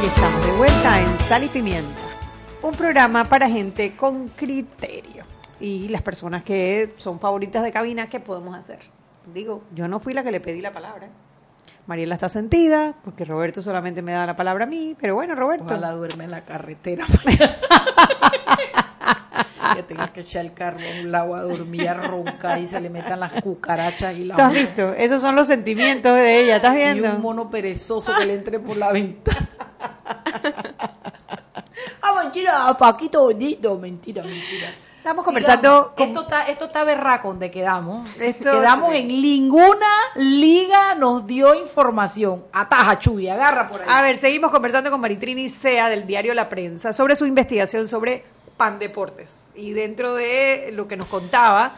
Y 0.00 0.06
estamos 0.06 0.46
de 0.46 0.52
vuelta 0.52 1.00
en 1.00 1.18
Sal 1.18 1.42
y 1.42 1.48
Pimienta, 1.48 1.90
un 2.62 2.72
programa 2.72 3.24
para 3.24 3.48
gente 3.48 3.96
con 3.96 4.28
criterio. 4.28 5.24
Y 5.58 5.88
las 5.88 6.02
personas 6.02 6.44
que 6.44 6.94
son 6.98 7.18
favoritas 7.18 7.64
de 7.64 7.72
cabina, 7.72 8.08
¿qué 8.08 8.20
podemos 8.20 8.56
hacer? 8.56 8.93
Digo, 9.32 9.62
yo 9.74 9.88
no 9.88 10.00
fui 10.00 10.12
la 10.12 10.22
que 10.22 10.30
le 10.30 10.40
pedí 10.40 10.60
la 10.60 10.72
palabra. 10.72 11.08
Mariela 11.86 12.14
está 12.14 12.28
sentida, 12.28 12.94
porque 13.04 13.24
Roberto 13.24 13.62
solamente 13.62 14.00
me 14.02 14.12
da 14.12 14.26
la 14.26 14.36
palabra 14.36 14.64
a 14.64 14.66
mí, 14.66 14.96
pero 14.98 15.14
bueno, 15.14 15.34
Roberto. 15.34 15.66
Ojalá 15.66 15.92
duerme 15.92 16.24
en 16.24 16.30
la 16.30 16.40
carretera. 16.42 17.06
que 19.74 19.82
tenga 19.82 20.12
que 20.12 20.20
echar 20.20 20.44
el 20.44 20.54
carro 20.54 20.78
a 20.78 21.00
un 21.02 21.10
lado 21.10 21.34
a 21.34 21.42
dormir, 21.42 21.88
a 21.88 21.94
roncar 21.94 22.58
y 22.60 22.66
se 22.66 22.80
le 22.80 22.90
metan 22.90 23.20
las 23.20 23.32
cucarachas 23.42 24.16
y 24.16 24.24
la 24.24 24.36
¿Tú 24.36 24.42
has 24.42 24.52
visto? 24.52 24.92
Esos 24.94 25.20
son 25.20 25.34
los 25.34 25.46
sentimientos 25.46 26.14
de 26.14 26.40
ella, 26.42 26.56
¿estás 26.56 26.74
viendo? 26.74 27.06
Y 27.06 27.10
un 27.10 27.20
mono 27.20 27.50
perezoso 27.50 28.14
que 28.16 28.24
le 28.26 28.34
entre 28.34 28.60
por 28.60 28.76
la 28.76 28.92
ventana. 28.92 29.50
ah, 32.02 32.22
mentira, 32.22 32.74
Paquito 32.78 33.28
mentira, 33.28 34.22
mentira. 34.22 34.68
Estamos 35.04 35.26
conversando 35.26 35.92
con- 35.94 36.08
Esto 36.08 36.22
está, 36.22 36.42
esto 36.44 36.64
está 36.64 36.82
berraco 36.82 37.28
donde 37.28 37.50
quedamos. 37.50 38.08
Esto 38.18 38.52
quedamos 38.52 38.90
sí. 38.90 39.00
en 39.00 39.08
ninguna 39.08 39.86
liga 40.14 40.94
nos 40.94 41.26
dio 41.26 41.54
información. 41.54 42.42
Ataja, 42.50 42.98
Chuy, 42.98 43.28
agarra 43.28 43.68
por 43.68 43.82
ahí. 43.82 43.86
A 43.86 44.00
ver, 44.00 44.16
seguimos 44.16 44.50
conversando 44.50 44.90
con 44.90 45.02
Maritrini 45.02 45.50
Sea 45.50 45.90
del 45.90 46.06
diario 46.06 46.32
La 46.32 46.48
Prensa 46.48 46.94
sobre 46.94 47.16
su 47.16 47.26
investigación 47.26 47.86
sobre 47.86 48.24
Pan 48.56 48.78
Deportes. 48.78 49.50
Y 49.54 49.72
dentro 49.72 50.14
de 50.14 50.70
lo 50.72 50.88
que 50.88 50.96
nos 50.96 51.04
contaba, 51.08 51.72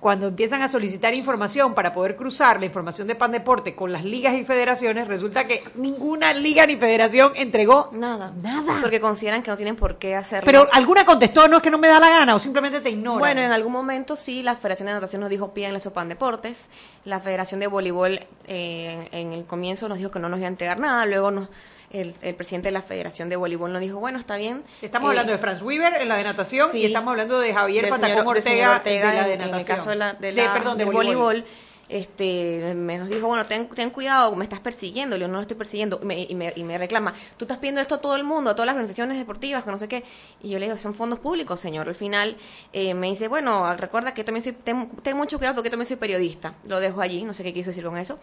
cuando 0.00 0.26
empiezan 0.26 0.62
a 0.62 0.68
solicitar 0.68 1.14
información 1.14 1.74
para 1.74 1.94
poder 1.94 2.16
cruzar 2.16 2.60
la 2.60 2.66
información 2.66 3.06
de 3.06 3.14
Pan 3.14 3.32
Deporte 3.32 3.74
con 3.74 3.92
las 3.92 4.04
ligas 4.04 4.34
y 4.34 4.44
federaciones, 4.44 5.08
resulta 5.08 5.46
que 5.46 5.62
ninguna 5.74 6.32
liga 6.34 6.66
ni 6.66 6.76
federación 6.76 7.32
entregó 7.34 7.90
Nada. 7.92 8.32
Nada. 8.42 8.80
Porque 8.82 9.00
consideran 9.00 9.42
que 9.42 9.50
no 9.50 9.56
tienen 9.56 9.76
por 9.76 9.96
qué 9.96 10.14
hacerlo. 10.14 10.46
Pero 10.46 10.68
alguna 10.72 11.04
contestó, 11.04 11.48
no 11.48 11.56
es 11.58 11.62
que 11.62 11.70
no 11.70 11.78
me 11.78 11.88
da 11.88 11.98
la 11.98 12.10
gana 12.10 12.34
o 12.34 12.38
simplemente 12.38 12.80
te 12.80 12.90
ignora. 12.90 13.18
Bueno, 13.18 13.40
en 13.40 13.50
algún 13.50 13.72
momento 13.72 14.16
sí, 14.16 14.42
la 14.42 14.54
Federación 14.54 14.86
de 14.86 14.92
Natación 14.92 15.20
nos 15.20 15.30
dijo 15.30 15.52
pídanle 15.52 15.78
eso 15.78 15.92
Pan 15.92 16.08
Deportes. 16.08 16.70
La 17.04 17.20
Federación 17.20 17.60
de 17.60 17.66
Voleibol 17.66 18.20
eh, 18.46 19.08
en 19.12 19.32
el 19.32 19.44
comienzo 19.44 19.88
nos 19.88 19.98
dijo 19.98 20.10
que 20.10 20.18
no 20.18 20.28
nos 20.28 20.38
iba 20.38 20.46
a 20.46 20.50
entregar 20.50 20.78
nada. 20.78 21.06
Luego 21.06 21.30
nos, 21.30 21.48
el, 21.96 22.14
el 22.22 22.34
presidente 22.34 22.68
de 22.68 22.72
la 22.72 22.82
Federación 22.82 23.28
de 23.28 23.36
Voleibol 23.36 23.72
nos 23.72 23.80
dijo, 23.80 23.98
bueno, 23.98 24.18
está 24.18 24.36
bien. 24.36 24.62
Estamos 24.82 25.06
Eh, 25.08 25.10
hablando 25.10 25.32
de 25.32 25.38
Franz 25.38 25.62
Weaver 25.62 26.00
en 26.00 26.08
la 26.08 26.16
de 26.16 26.24
natación 26.24 26.70
sí, 26.72 26.78
y 26.78 26.86
estamos 26.86 27.10
hablando 27.12 27.38
de 27.40 27.52
Javier 27.54 27.88
Patacón 27.88 28.42
señor- 28.42 28.76
Ortega, 28.76 29.10
de 29.10 29.16
la 29.16 29.26
de 29.26 29.34
en- 29.34 29.40
en, 29.42 29.50
natación. 29.50 29.58
el 29.60 29.66
caso 29.66 29.90
de 29.90 29.96
la, 29.96 30.12
de 30.14 30.32
De- 30.32 30.42
la- 30.44 30.52
perdón, 30.52 30.78
de 30.78 30.84
del 30.84 30.94
voleibol. 30.94 31.24
voleibol. 31.24 31.44
Este, 31.88 32.74
me 32.74 32.98
nos 32.98 33.08
dijo, 33.08 33.26
bueno, 33.28 33.46
ten, 33.46 33.90
cuidado, 33.90 34.34
me 34.34 34.44
estás 34.44 34.60
persiguiendo. 34.60 35.16
Digo, 35.16 35.28
no 35.28 35.34
lo 35.34 35.42
estoy 35.42 35.56
persiguiendo. 35.56 36.00
Y 36.02 36.04
me, 36.04 36.20
y, 36.22 36.34
me, 36.34 36.52
y 36.56 36.62
me 36.64 36.78
reclama, 36.78 37.14
tú 37.36 37.44
estás 37.44 37.58
pidiendo 37.58 37.80
esto 37.80 37.96
a 37.96 38.00
todo 38.00 38.16
el 38.16 38.24
mundo, 38.24 38.50
a 38.50 38.54
todas 38.54 38.66
las 38.66 38.74
organizaciones 38.74 39.18
deportivas, 39.18 39.64
que 39.64 39.70
no 39.70 39.78
sé 39.78 39.88
qué. 39.88 40.04
Y 40.42 40.50
yo 40.50 40.58
le 40.58 40.66
digo, 40.66 40.78
son 40.78 40.94
fondos 40.94 41.18
públicos, 41.18 41.60
señor. 41.60 41.88
Al 41.88 41.94
final 41.94 42.36
eh, 42.72 42.94
me 42.94 43.08
dice, 43.08 43.28
bueno, 43.28 43.76
recuerda 43.76 44.14
que 44.14 44.22
yo 44.22 44.24
también 44.24 44.42
soy, 44.42 44.52
ten, 44.52 44.88
ten 45.02 45.16
mucho 45.16 45.38
cuidado 45.38 45.56
porque 45.56 45.68
yo 45.68 45.72
también 45.72 45.88
soy 45.88 45.96
periodista. 45.96 46.54
Lo 46.64 46.80
dejo 46.80 47.00
allí, 47.00 47.24
no 47.24 47.34
sé 47.34 47.42
qué 47.42 47.52
quiso 47.52 47.70
decir 47.70 47.84
con 47.84 47.96
eso. 47.96 48.18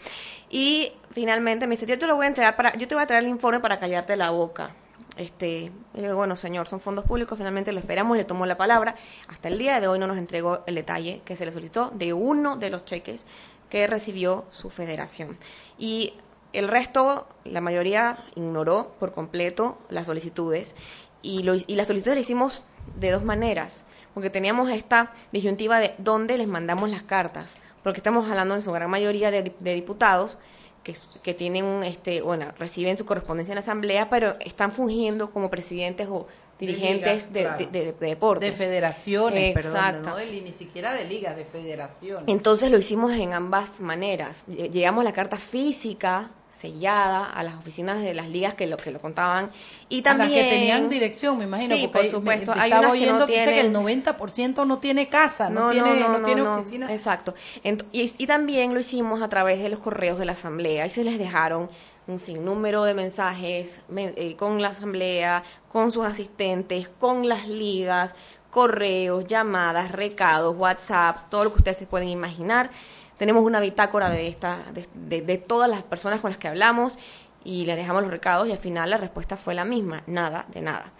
Y 0.49 0.91
finalmente 1.11 1.67
me 1.67 1.75
dice, 1.75 1.85
yo 1.85 1.97
te 1.97 2.07
lo 2.07 2.15
voy 2.15 2.25
a 2.25 2.27
entregar 2.27 2.55
para, 2.55 2.73
yo 2.73 2.87
te 2.87 2.95
voy 2.95 3.03
a 3.03 3.07
traer 3.07 3.23
el 3.23 3.29
informe 3.29 3.59
para 3.59 3.79
callarte 3.79 4.15
la 4.15 4.31
boca. 4.31 4.75
Este, 5.15 5.71
y 5.93 6.01
digo, 6.01 6.15
bueno, 6.15 6.35
señor, 6.35 6.67
son 6.67 6.79
fondos 6.79 7.05
públicos, 7.05 7.37
finalmente 7.37 7.71
lo 7.71 7.79
esperamos, 7.79 8.17
le 8.17 8.25
tomó 8.25 8.45
la 8.45 8.57
palabra. 8.57 8.95
Hasta 9.27 9.47
el 9.47 9.59
día 9.59 9.79
de 9.79 9.87
hoy 9.87 9.99
no 9.99 10.07
nos 10.07 10.17
entregó 10.17 10.63
el 10.65 10.75
detalle 10.75 11.21
que 11.23 11.35
se 11.35 11.45
le 11.45 11.51
solicitó 11.51 11.91
de 11.93 12.13
uno 12.13 12.57
de 12.57 12.71
los 12.71 12.83
cheques 12.85 13.25
que 13.73 13.87
recibió 13.87 14.45
su 14.51 14.69
federación. 14.69 15.35
Y 15.79 16.13
el 16.53 16.67
resto, 16.67 17.27
la 17.43 17.59
mayoría 17.59 18.23
ignoró 18.35 18.93
por 18.99 19.13
completo 19.13 19.79
las 19.89 20.05
solicitudes. 20.05 20.75
Y, 21.23 21.41
lo, 21.41 21.55
y 21.55 21.75
las 21.75 21.87
solicitudes 21.87 22.17
las 22.17 22.25
hicimos 22.25 22.65
de 22.99 23.09
dos 23.09 23.23
maneras, 23.23 23.87
porque 24.13 24.29
teníamos 24.29 24.69
esta 24.69 25.11
disyuntiva 25.31 25.79
de 25.79 25.95
dónde 25.97 26.37
les 26.37 26.47
mandamos 26.47 26.87
las 26.87 27.01
cartas, 27.01 27.55
porque 27.81 27.97
estamos 27.97 28.29
hablando 28.29 28.53
en 28.53 28.61
su 28.61 28.71
gran 28.71 28.91
mayoría 28.91 29.31
de, 29.31 29.55
de 29.59 29.73
diputados 29.73 30.37
que, 30.83 30.95
que 31.23 31.33
tienen 31.33 31.81
este, 31.81 32.21
bueno, 32.21 32.51
reciben 32.59 32.95
su 32.95 33.05
correspondencia 33.05 33.53
en 33.53 33.55
la 33.55 33.61
asamblea, 33.61 34.07
pero 34.11 34.35
están 34.39 34.71
fungiendo 34.71 35.31
como 35.31 35.49
presidentes 35.49 36.07
o 36.11 36.27
dirigentes 36.59 37.31
de, 37.33 37.39
ligas, 37.41 37.57
de, 37.57 37.65
claro. 37.67 37.81
de- 37.81 37.95
de 37.99 38.07
deporte. 38.09 38.45
De 38.45 38.51
federaciones, 38.51 39.53
perdón, 39.53 39.75
Exacto. 39.75 40.09
no 40.09 40.15
de 40.17 40.25
ni 40.41 40.51
siquiera 40.51 40.93
de 40.93 41.05
ligas, 41.05 41.35
de 41.35 41.45
federaciones. 41.45 42.25
Entonces 42.27 42.69
lo 42.71 42.77
hicimos 42.77 43.11
en 43.13 43.33
ambas 43.33 43.79
maneras. 43.79 44.43
Lle- 44.47 44.69
Llegamos 44.71 45.03
la 45.03 45.13
carta 45.13 45.37
física 45.37 46.31
sellada 46.53 47.25
a 47.25 47.43
las 47.43 47.55
oficinas 47.55 48.01
de 48.01 48.13
las 48.13 48.29
ligas 48.29 48.53
que 48.53 48.67
lo 48.67 48.77
que 48.77 48.91
lo 48.91 48.99
contaban 48.99 49.49
y 49.89 49.99
A 49.99 50.13
las 50.13 50.17
también 50.17 50.43
que 50.45 50.49
tenían 50.49 50.87
dirección, 50.89 51.37
me 51.37 51.43
imagino. 51.45 51.75
Sí, 51.75 51.87
porque 51.87 52.09
por 52.09 52.19
supuesto. 52.19 52.55
me- 52.55 52.61
Hay 52.61 52.69
estaba 52.71 52.87
unas 52.87 52.93
que 52.93 52.97
oyendo 53.03 53.19
no 53.19 53.25
que 53.25 53.33
dice 53.33 53.45
que 53.53 53.59
el 53.61 53.71
tienen- 53.73 54.03
90% 54.05 54.65
no 54.65 54.77
tiene 54.79 55.09
casa, 55.09 55.49
no, 55.49 55.71
tiene, 55.71 55.99
no, 55.99 56.21
tiene 56.21 56.41
oficina. 56.43 56.91
Exacto. 56.93 57.33
Ent- 57.63 57.85
y, 57.91 58.13
y 58.17 58.27
también 58.27 58.73
lo 58.73 58.79
hicimos 58.79 59.21
a 59.21 59.29
través 59.29 59.61
de 59.61 59.69
los 59.69 59.79
correos 59.79 60.17
de 60.19 60.25
la 60.25 60.33
asamblea 60.33 60.85
y 60.85 60.89
se 60.91 61.03
les 61.03 61.17
dejaron 61.17 61.69
un 62.07 62.19
sinnúmero 62.19 62.83
de 62.83 62.93
mensajes 62.93 63.81
men- 63.89 64.13
eh, 64.15 64.35
con 64.35 64.61
la 64.61 64.69
asamblea, 64.69 65.43
con 65.69 65.91
sus 65.91 66.05
asistentes, 66.05 66.87
con 66.87 67.27
las 67.27 67.47
ligas, 67.47 68.13
correos, 68.51 69.25
llamadas, 69.25 69.91
recados, 69.91 70.55
WhatsApps, 70.57 71.29
todo 71.29 71.45
lo 71.45 71.51
que 71.53 71.57
ustedes 71.59 71.77
se 71.77 71.87
pueden 71.87 72.09
imaginar. 72.09 72.69
Tenemos 73.17 73.43
una 73.43 73.59
bitácora 73.59 74.09
de, 74.09 74.27
esta, 74.27 74.57
de, 74.73 74.87
de- 74.93 75.21
de 75.21 75.37
todas 75.37 75.69
las 75.69 75.83
personas 75.83 76.19
con 76.19 76.29
las 76.31 76.37
que 76.37 76.47
hablamos 76.47 76.97
y 77.43 77.65
les 77.65 77.75
dejamos 77.77 78.01
los 78.03 78.11
recados 78.11 78.47
y 78.47 78.51
al 78.51 78.57
final 78.57 78.89
la 78.89 78.97
respuesta 78.97 79.37
fue 79.37 79.53
la 79.53 79.65
misma, 79.65 80.03
nada 80.07 80.45
de 80.49 80.61
nada. 80.61 80.91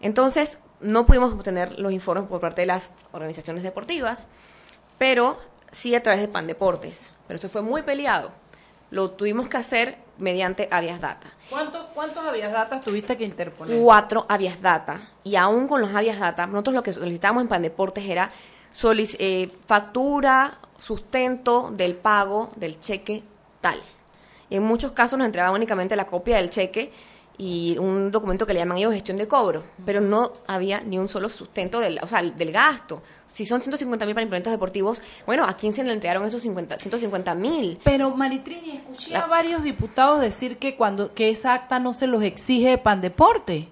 Entonces, 0.00 0.58
no 0.80 1.04
pudimos 1.06 1.34
obtener 1.34 1.78
los 1.78 1.92
informes 1.92 2.24
por 2.28 2.40
parte 2.40 2.62
de 2.62 2.66
las 2.66 2.90
organizaciones 3.12 3.62
deportivas, 3.62 4.28
pero 4.98 5.38
sí 5.72 5.94
a 5.94 6.02
través 6.02 6.20
de 6.20 6.28
Pan 6.28 6.46
Deportes. 6.46 7.10
Pero 7.26 7.36
esto 7.36 7.48
fue 7.48 7.62
muy 7.62 7.82
peleado. 7.82 8.30
Lo 8.90 9.10
tuvimos 9.10 9.48
que 9.48 9.56
hacer 9.56 9.98
mediante 10.18 10.68
habeas 10.70 11.00
data. 11.00 11.28
¿Cuántos, 11.48 11.84
¿Cuántos 11.94 12.24
datas 12.52 12.80
tuviste 12.82 13.16
que 13.16 13.24
interponer? 13.24 13.78
Cuatro 13.80 14.26
habeas 14.28 14.60
data. 14.60 15.08
Y 15.22 15.36
aún 15.36 15.68
con 15.68 15.80
los 15.80 15.94
habeas 15.94 16.18
data, 16.18 16.46
nosotros 16.46 16.74
lo 16.74 16.82
que 16.82 16.92
solicitábamos 16.92 17.42
en 17.42 17.48
Pandeportes 17.48 18.04
era 18.04 18.28
eh, 19.18 19.50
factura, 19.66 20.58
sustento 20.80 21.70
del 21.70 21.94
pago 21.94 22.50
del 22.56 22.80
cheque 22.80 23.22
tal. 23.60 23.78
En 24.50 24.64
muchos 24.64 24.92
casos 24.92 25.18
nos 25.18 25.26
entregaban 25.26 25.54
únicamente 25.54 25.94
la 25.94 26.06
copia 26.06 26.36
del 26.36 26.50
cheque 26.50 26.90
y 27.38 27.78
un 27.78 28.10
documento 28.10 28.46
que 28.46 28.52
le 28.52 28.60
llaman 28.60 28.76
ellos 28.76 28.92
gestión 28.92 29.16
de 29.16 29.26
cobro, 29.26 29.62
pero 29.86 30.02
no 30.02 30.32
había 30.46 30.82
ni 30.82 30.98
un 30.98 31.08
solo 31.08 31.30
sustento 31.30 31.80
del, 31.80 31.98
o 32.02 32.06
sea, 32.06 32.22
del 32.22 32.52
gasto. 32.52 33.02
Si 33.26 33.46
son 33.46 33.62
150 33.62 34.04
mil 34.04 34.14
para 34.14 34.22
implementos 34.24 34.50
deportivos, 34.50 35.00
bueno, 35.24 35.46
¿a 35.46 35.56
quién 35.56 35.72
se 35.72 35.82
le 35.82 35.92
entregaron 35.92 36.26
esos 36.26 36.42
50, 36.42 36.76
150 36.76 37.34
mil? 37.36 37.78
Pero 37.82 38.10
Maritrini, 38.14 38.72
escuché 38.72 39.16
a 39.16 39.26
varios 39.26 39.62
diputados 39.62 40.20
decir 40.20 40.58
que 40.58 40.76
cuando 40.76 41.14
que 41.14 41.30
esa 41.30 41.54
acta 41.54 41.78
no 41.78 41.94
se 41.94 42.08
los 42.08 42.22
exige 42.22 42.76
Pandeporte, 42.76 43.68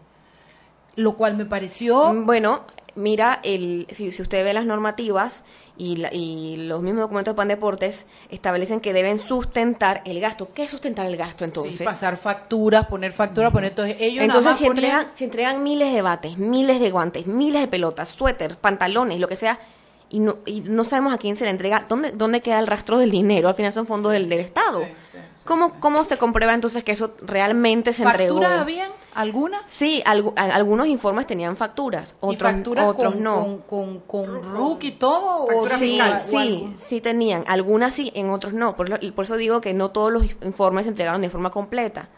lo 0.96 1.16
cual 1.16 1.36
me 1.36 1.44
pareció 1.44 2.14
Bueno, 2.24 2.62
mira, 2.98 3.40
el, 3.42 3.86
si, 3.90 4.12
si 4.12 4.20
usted 4.22 4.44
ve 4.44 4.52
las 4.52 4.66
normativas 4.66 5.44
y, 5.76 5.96
la- 5.96 6.12
y 6.12 6.56
los 6.66 6.82
mismos 6.82 7.02
documentos 7.02 7.32
de 7.34 7.36
Pan 7.36 7.48
Deportes 7.48 8.06
establecen 8.28 8.80
que 8.80 8.92
deben 8.92 9.18
sustentar 9.18 10.02
el 10.04 10.20
gasto. 10.20 10.48
¿Qué 10.54 10.64
es 10.64 10.70
sustentar 10.70 11.06
el 11.06 11.16
gasto 11.16 11.44
entonces? 11.44 11.76
sí, 11.76 11.84
pasar 11.84 12.16
facturas, 12.16 12.86
poner 12.86 13.12
facturas, 13.12 13.52
poner 13.52 13.70
entonces 13.70 13.96
ellos 14.00 14.24
Entonces, 14.24 14.44
nada 14.44 14.50
más 14.52 14.58
si 14.58 14.66
entregan, 14.66 15.06
si 15.14 15.24
entregan 15.24 15.62
miles 15.62 15.92
de 15.94 16.02
bates, 16.02 16.36
miles 16.38 16.80
de 16.80 16.90
guantes, 16.90 17.26
miles 17.26 17.60
de 17.62 17.68
pelotas, 17.68 18.08
suéter, 18.10 18.56
pantalones, 18.56 19.18
lo 19.20 19.28
que 19.28 19.36
sea, 19.36 19.58
y 20.10 20.20
no, 20.20 20.38
y 20.46 20.62
no 20.62 20.84
sabemos 20.84 21.12
a 21.14 21.18
quién 21.18 21.36
se 21.36 21.44
le 21.44 21.50
entrega, 21.50 21.84
¿dónde, 21.88 22.12
dónde 22.12 22.40
queda 22.40 22.58
el 22.58 22.66
rastro 22.66 22.96
del 22.98 23.10
dinero? 23.10 23.48
Al 23.48 23.54
final 23.54 23.72
son 23.74 23.86
fondos 23.86 24.12
del, 24.12 24.28
del 24.28 24.40
Estado. 24.40 24.86
¿Cómo, 25.44 25.78
¿Cómo 25.80 26.02
se 26.04 26.16
comprueba 26.18 26.54
entonces 26.54 26.82
que 26.82 26.92
eso 26.92 27.14
realmente 27.22 27.92
se 27.92 28.02
entregó? 28.04 28.36
¿Facturas 28.40 28.60
habían 28.62 28.90
algunas? 29.20 29.62
Sí, 29.66 30.02
a- 30.06 30.12
algunos 30.54 30.86
informes 30.86 31.26
tenían 31.26 31.56
facturas, 31.56 32.14
¿Y 32.22 32.26
otros, 32.34 32.52
facturas 32.52 32.84
otros 32.86 33.14
con, 33.14 33.22
no. 33.22 33.62
con, 33.66 34.00
con, 34.00 34.00
con 34.00 34.42
RUC 34.42 34.84
y 34.84 34.90
todo? 34.92 35.44
o 35.44 35.66
Sí, 35.68 35.98
o- 36.00 36.18
sí, 36.18 36.72
sí 36.76 37.00
tenían. 37.00 37.44
Algunas 37.46 37.94
sí, 37.94 38.10
en 38.14 38.30
otros 38.30 38.52
no. 38.54 38.76
Por, 38.76 38.88
lo- 38.88 39.14
por 39.14 39.24
eso 39.24 39.36
digo 39.36 39.60
que 39.60 39.74
no 39.74 39.90
todos 39.90 40.12
los 40.12 40.24
informes 40.42 40.86
se 40.86 40.90
entregaron 40.90 41.20
de 41.22 41.30
forma 41.30 41.50
completa. 41.50 42.08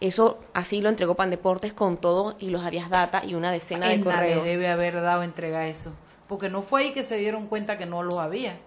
Eso 0.00 0.38
así 0.54 0.80
lo 0.80 0.88
entregó 0.88 1.14
Pan 1.16 1.30
Deportes 1.30 1.72
con 1.72 1.96
todo 1.96 2.36
y 2.38 2.50
los 2.50 2.62
habeas 2.64 2.88
data 2.88 3.24
y 3.24 3.34
una 3.34 3.50
decena 3.50 3.88
de 3.88 3.94
Él 3.94 4.04
nadie 4.04 4.14
correos. 4.34 4.44
debe 4.44 4.68
haber 4.68 5.00
dado 5.00 5.24
entrega 5.24 5.60
a 5.60 5.66
eso, 5.66 5.92
porque 6.28 6.48
no 6.48 6.62
fue 6.62 6.82
ahí 6.82 6.92
que 6.92 7.02
se 7.02 7.16
dieron 7.16 7.46
cuenta 7.48 7.78
que 7.78 7.86
no 7.86 8.02
lo 8.04 8.20
había. 8.20 8.58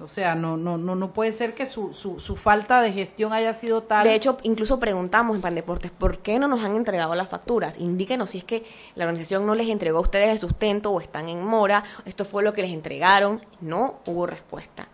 O 0.00 0.08
sea, 0.08 0.34
no 0.34 0.56
no 0.56 0.76
no 0.76 0.96
no 0.96 1.12
puede 1.12 1.30
ser 1.30 1.54
que 1.54 1.66
su, 1.66 1.94
su, 1.94 2.18
su 2.18 2.34
falta 2.36 2.80
de 2.80 2.92
gestión 2.92 3.32
haya 3.32 3.52
sido 3.52 3.84
tal. 3.84 4.04
De 4.04 4.14
hecho, 4.14 4.38
incluso 4.42 4.80
preguntamos 4.80 5.36
en 5.36 5.42
Pan 5.42 5.54
Deportes, 5.54 5.92
¿por 5.92 6.18
qué 6.18 6.38
no 6.40 6.48
nos 6.48 6.64
han 6.64 6.74
entregado 6.74 7.14
las 7.14 7.28
facturas? 7.28 7.78
Indíquenos 7.78 8.30
si 8.30 8.38
es 8.38 8.44
que 8.44 8.64
la 8.96 9.04
organización 9.04 9.46
no 9.46 9.54
les 9.54 9.68
entregó 9.68 9.98
a 9.98 10.02
ustedes 10.02 10.30
el 10.30 10.40
sustento 10.40 10.90
o 10.90 11.00
están 11.00 11.28
en 11.28 11.44
mora, 11.44 11.84
esto 12.04 12.24
fue 12.24 12.42
lo 12.42 12.52
que 12.52 12.62
les 12.62 12.72
entregaron. 12.72 13.40
No 13.60 14.00
hubo 14.06 14.26
respuesta. 14.26 14.88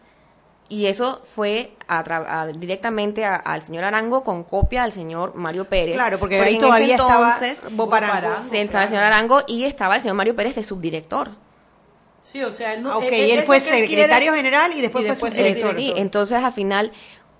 Y 0.68 0.86
eso 0.86 1.20
fue 1.24 1.72
a 1.88 2.05
tra- 2.05 2.26
a- 2.28 2.46
directamente 2.46 3.24
al 3.24 3.62
señor 3.62 3.84
Arango 3.84 4.22
con 4.22 4.44
copia 4.44 4.84
al 4.84 4.92
señor 4.92 5.34
Mario 5.34 5.64
Pérez. 5.64 5.96
Claro, 5.96 6.18
porque 6.18 6.38
ahí 6.40 6.55
en 6.57 6.61
todavía 6.61 6.84
ese 6.94 6.94
estaba 7.03 7.32
entonces, 7.40 7.74
Bob 7.74 7.92
Arango, 7.94 8.12
sí, 8.51 8.57
estaba 8.59 8.82
el 8.84 8.88
señor 8.90 9.05
Arango 9.05 9.40
y 9.48 9.64
estaba 9.64 9.94
el 9.96 10.01
señor 10.03 10.16
Mario 10.16 10.36
Pérez 10.36 10.55
de 10.55 10.62
subdirector. 10.62 11.30
Sí, 12.23 12.43
o 12.43 12.51
sea, 12.51 12.75
él 12.75 12.83
no 12.83 12.99
ok, 12.99 13.05
él- 13.11 13.43
fue 13.43 13.61
secretario 13.61 14.33
quiere- 14.33 14.37
general 14.37 14.73
y 14.75 14.81
después 14.81 15.07
fue 15.18 15.31
subdirector. 15.31 15.75
sí, 15.75 15.93
entonces 15.97 16.43
al 16.43 16.53
final, 16.53 16.93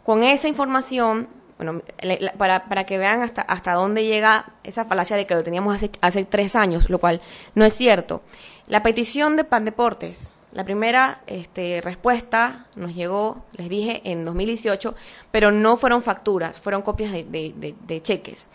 con 0.05 0.23
esa 0.23 0.49
información, 0.49 1.29
bueno, 1.59 1.83
le- 2.03 2.21
la- 2.21 2.33
para, 2.33 2.65
para 2.69 2.85
que 2.85 2.97
vean 2.99 3.23
hasta, 3.23 3.43
hasta 3.43 3.75
dónde 3.75 4.05
llega 4.05 4.53
esa 4.65 4.85
falacia 4.87 5.17
de 5.17 5.27
que 5.27 5.35
lo 5.35 5.43
teníamos 5.43 5.75
hace, 5.77 5.91
hace 6.01 6.25
tres 6.25 6.57
años, 6.57 6.89
lo 6.91 6.99
cual 6.99 7.21
no 7.55 7.65
es 7.65 7.75
cierto. 7.75 8.23
La 8.67 8.83
petición 8.83 9.37
de 9.37 9.45
Pan 9.45 9.65
Deportes, 9.65 10.33
la 10.53 10.65
primera 10.65 11.21
este, 11.27 11.81
respuesta 11.81 12.67
nos 12.77 12.95
llegó, 12.95 13.45
les 13.57 13.69
dije, 13.69 14.01
en 14.05 14.25
2018, 14.25 14.95
pero 15.31 15.53
no 15.53 15.77
fueron 15.77 16.03
facturas, 16.03 16.59
fueron 16.59 16.83
copias 16.83 17.13
de, 17.13 17.25
de- 17.25 17.53
de- 17.57 17.75
de 17.87 18.01
cheques. 18.03 18.49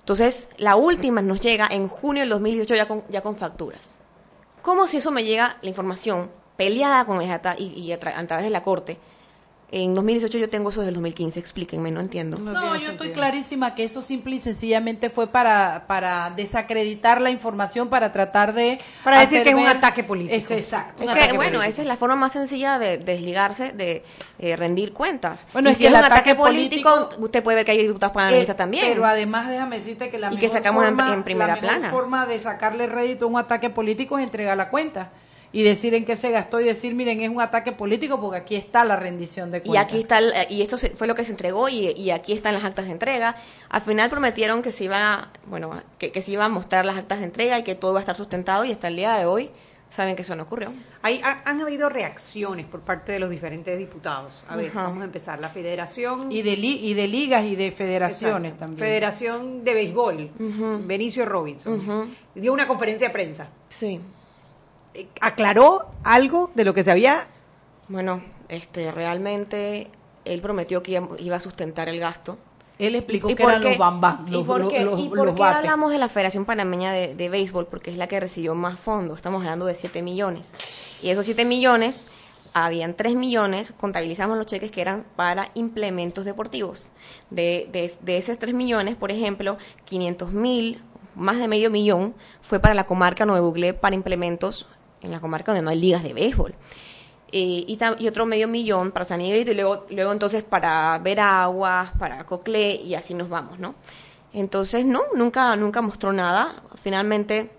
Entonces, 0.00 0.48
la 0.56 0.74
última 0.76 1.20
nos 1.20 1.40
llega 1.40 1.68
en 1.70 1.86
junio 1.88 2.22
del 2.22 2.30
2018 2.30 2.74
ya 2.74 2.88
con, 2.88 3.04
ya 3.10 3.20
con 3.20 3.36
facturas. 3.36 3.97
¿Cómo 4.62 4.86
si 4.86 4.98
eso 4.98 5.10
me 5.10 5.24
llega 5.24 5.56
la 5.62 5.68
información 5.68 6.30
peleada 6.56 7.04
con 7.04 7.20
el 7.20 7.26
y, 7.58 7.66
y 7.66 7.92
a, 7.92 8.00
tra- 8.00 8.14
a 8.16 8.26
través 8.26 8.44
de 8.44 8.50
la 8.50 8.62
corte? 8.62 8.98
En 9.70 9.92
2018 9.92 10.38
yo 10.38 10.48
tengo 10.48 10.70
eso 10.70 10.80
del 10.80 10.94
2015, 10.94 11.38
explíquenme, 11.38 11.90
no 11.90 12.00
entiendo. 12.00 12.38
No, 12.38 12.74
yo 12.76 12.92
estoy 12.92 13.12
clarísima 13.12 13.74
que 13.74 13.84
eso 13.84 14.00
simple 14.00 14.36
y 14.36 14.38
sencillamente 14.38 15.10
fue 15.10 15.26
para, 15.26 15.84
para 15.86 16.30
desacreditar 16.30 17.20
la 17.20 17.28
información, 17.28 17.88
para 17.88 18.10
tratar 18.10 18.54
de... 18.54 18.80
Para 19.04 19.20
decir 19.20 19.42
que 19.42 19.50
es 19.50 19.54
un 19.54 19.66
ataque 19.66 20.04
político. 20.04 20.34
Es 20.34 20.50
exacto. 20.50 21.02
Es 21.04 21.10
que, 21.10 21.36
bueno, 21.36 21.58
político. 21.58 21.62
esa 21.64 21.82
es 21.82 21.86
la 21.86 21.98
forma 21.98 22.16
más 22.16 22.32
sencilla 22.32 22.78
de, 22.78 22.96
de 22.96 23.04
desligarse, 23.12 23.72
de 23.72 24.04
eh, 24.38 24.56
rendir 24.56 24.94
cuentas. 24.94 25.46
Bueno, 25.52 25.68
Y 25.68 25.72
es 25.72 25.76
si 25.76 25.84
que 25.84 25.88
es 25.88 25.92
el 25.94 25.98
un 25.98 26.04
ataque 26.06 26.30
ataque 26.30 26.34
político, 26.34 26.88
político- 26.90 27.22
usted 27.24 27.42
puede 27.42 27.56
ver 27.56 27.64
que 27.66 27.72
hay 27.72 27.86
diputados 27.86 28.14
panelistas 28.14 28.54
Eh, 28.54 28.56
también. 28.56 28.86
Pero 28.88 29.04
además 29.04 29.48
déjame 29.50 29.76
decirte 29.76 30.08
que 30.08 30.16
la 30.16 30.28
Y 30.28 30.30
mejor 30.30 30.40
que 30.40 30.48
sacamos 30.48 30.82
en- 30.84 30.96
forma, 30.96 31.12
en 31.12 31.22
primera 31.24 31.48
la 31.48 31.54
mejor 31.60 31.68
plana. 31.68 31.90
forma 31.90 32.24
de 32.26 32.40
sacarle 32.40 32.86
rédito 32.86 33.26
a 33.26 33.28
un 33.28 33.36
ataque 33.36 33.68
político 33.68 34.16
es 34.18 34.24
entregar 34.24 34.56
la 34.56 34.70
cuenta 34.70 35.10
y 35.52 35.62
decir 35.62 35.94
en 35.94 36.04
qué 36.04 36.14
se 36.16 36.30
gastó 36.30 36.60
y 36.60 36.64
decir, 36.64 36.94
miren, 36.94 37.20
es 37.22 37.30
un 37.30 37.40
ataque 37.40 37.72
político 37.72 38.20
porque 38.20 38.36
aquí 38.36 38.54
está 38.56 38.84
la 38.84 38.96
rendición 38.96 39.50
de 39.50 39.58
Y 39.58 39.60
cuentas. 39.62 39.84
aquí 39.84 40.00
está, 40.00 40.18
el- 40.18 40.32
eh, 40.32 40.46
y 40.50 40.60
esto 40.62 40.76
se- 40.76 40.90
fue 40.90 41.06
lo 41.06 41.14
que 41.14 41.24
se 41.24 41.30
entregó 41.32 41.68
y, 41.68 41.88
y 41.92 42.10
aquí 42.10 42.32
están 42.34 42.54
las 42.54 42.64
actas 42.64 42.84
de 42.86 42.92
entrega. 42.92 43.34
Al 43.70 43.80
final 43.80 44.10
prometieron 44.10 44.60
que 44.62 44.72
se 44.72 44.84
iba, 44.84 45.14
a- 45.14 45.28
bueno, 45.46 45.70
que, 45.98 46.12
que 46.12 46.20
se 46.22 46.32
iban 46.32 46.46
a 46.46 46.54
mostrar 46.54 46.84
las 46.84 46.96
actas 46.98 47.18
de 47.20 47.24
entrega 47.24 47.58
y 47.58 47.62
que 47.64 47.74
todo 47.74 47.92
iba 47.92 48.00
a 48.00 48.02
estar 48.02 48.16
sustentado 48.16 48.64
y 48.64 48.72
hasta 48.72 48.88
el 48.88 48.96
día 48.96 49.14
de 49.16 49.24
hoy 49.24 49.50
saben 49.90 50.16
que 50.16 50.20
eso 50.22 50.36
no 50.36 50.42
ocurrió. 50.42 50.70
Hay, 51.00 51.22
ha- 51.24 51.40
han 51.46 51.62
habido 51.62 51.88
reacciones 51.88 52.66
por 52.66 52.80
parte 52.80 53.12
de 53.12 53.18
los 53.18 53.30
diferentes 53.30 53.78
diputados. 53.78 54.44
A 54.50 54.54
ver, 54.56 54.68
Ajá. 54.68 54.82
vamos 54.82 55.00
a 55.00 55.04
empezar. 55.04 55.40
La 55.40 55.48
Federación. 55.48 56.30
Y 56.30 56.42
de, 56.42 56.56
li- 56.58 56.80
y 56.90 56.92
de 56.92 57.08
ligas 57.08 57.44
y 57.44 57.56
de 57.56 57.70
federaciones 57.72 58.52
Exacto. 58.52 58.66
también. 58.74 58.86
Federación 58.86 59.64
de 59.64 59.72
Béisbol, 59.72 60.30
Benicio 60.86 61.24
Robinson, 61.24 62.14
dio 62.34 62.52
una 62.52 62.68
conferencia 62.68 63.08
de 63.08 63.12
prensa. 63.14 63.48
Sí. 63.70 63.98
¿Aclaró 65.20 65.86
algo 66.04 66.50
de 66.54 66.64
lo 66.64 66.74
que 66.74 66.84
se 66.84 66.90
había 66.90 67.26
Bueno, 67.88 68.22
este, 68.48 68.90
realmente 68.92 69.88
él 70.24 70.40
prometió 70.40 70.82
que 70.82 71.02
iba, 71.18 71.36
a 71.36 71.40
sustentar 71.40 71.88
el 71.88 71.98
gasto. 72.00 72.38
Él 72.78 72.94
explicó 72.94 73.30
¿Y 73.30 73.34
que 73.34 73.42
por 73.42 73.50
eran 73.52 73.62
qué- 73.62 73.68
los 73.70 73.78
bambán, 73.78 74.26
¿Y 74.30 74.42
por 74.44 74.68
qué, 74.68 74.84
los- 74.84 75.00
y 75.00 75.08
por 75.08 75.18
los 75.24 75.34
qué 75.34 75.40
bates. 75.40 75.56
hablamos 75.56 75.90
de 75.90 75.98
la 75.98 76.08
Federación 76.08 76.44
Panameña 76.44 76.92
de, 76.92 77.14
de 77.14 77.28
Béisbol? 77.28 77.66
Porque 77.66 77.90
es 77.90 77.96
la 77.96 78.06
que 78.06 78.20
recibió 78.20 78.54
más 78.54 78.78
fondos. 78.78 79.16
Estamos 79.16 79.42
hablando 79.42 79.66
de 79.66 79.74
7 79.74 80.00
millones. 80.02 81.00
Y 81.02 81.08
esos 81.10 81.24
7 81.24 81.44
millones, 81.44 82.06
habían 82.54 82.94
3 82.94 83.14
millones, 83.16 83.72
contabilizamos 83.72 84.36
los 84.38 84.46
cheques 84.46 84.70
que 84.70 84.80
eran 84.80 85.04
para 85.16 85.50
implementos 85.54 86.24
deportivos. 86.24 86.90
De, 87.30 87.68
de, 87.72 87.90
de 88.00 88.16
esos 88.16 88.38
3 88.38 88.54
millones, 88.54 88.94
por 88.96 89.10
ejemplo, 89.10 89.58
500 89.86 90.32
mil, 90.32 90.80
más 91.16 91.38
de 91.38 91.48
medio 91.48 91.70
millón, 91.70 92.14
fue 92.42 92.60
para 92.60 92.74
la 92.74 92.84
comarca 92.86 93.26
Nuevo 93.26 93.48
Buglé 93.48 93.74
para 93.74 93.96
implementos 93.96 94.68
en 95.02 95.10
la 95.10 95.20
comarca 95.20 95.52
donde 95.52 95.62
no 95.62 95.70
hay 95.70 95.78
ligas 95.78 96.02
de 96.02 96.12
béisbol. 96.12 96.54
Eh, 97.30 97.64
y, 97.66 98.08
otro 98.08 98.24
medio 98.24 98.48
millón 98.48 98.90
para 98.90 99.04
San 99.04 99.18
Miguelito 99.18 99.50
y 99.50 99.54
luego, 99.54 99.86
luego 99.90 100.12
entonces 100.12 100.42
para 100.42 100.98
Veraguas, 100.98 101.92
para 101.98 102.24
Coclé 102.24 102.76
y 102.76 102.94
así 102.94 103.12
nos 103.12 103.28
vamos, 103.28 103.58
¿no? 103.58 103.74
Entonces, 104.32 104.86
no, 104.86 105.02
nunca, 105.14 105.54
nunca 105.56 105.82
mostró 105.82 106.12
nada. 106.12 106.62
Finalmente, 106.76 107.50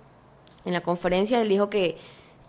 en 0.66 0.74
la 0.74 0.82
conferencia 0.82 1.42
él 1.42 1.50
dijo 1.50 1.70
que, 1.70 1.98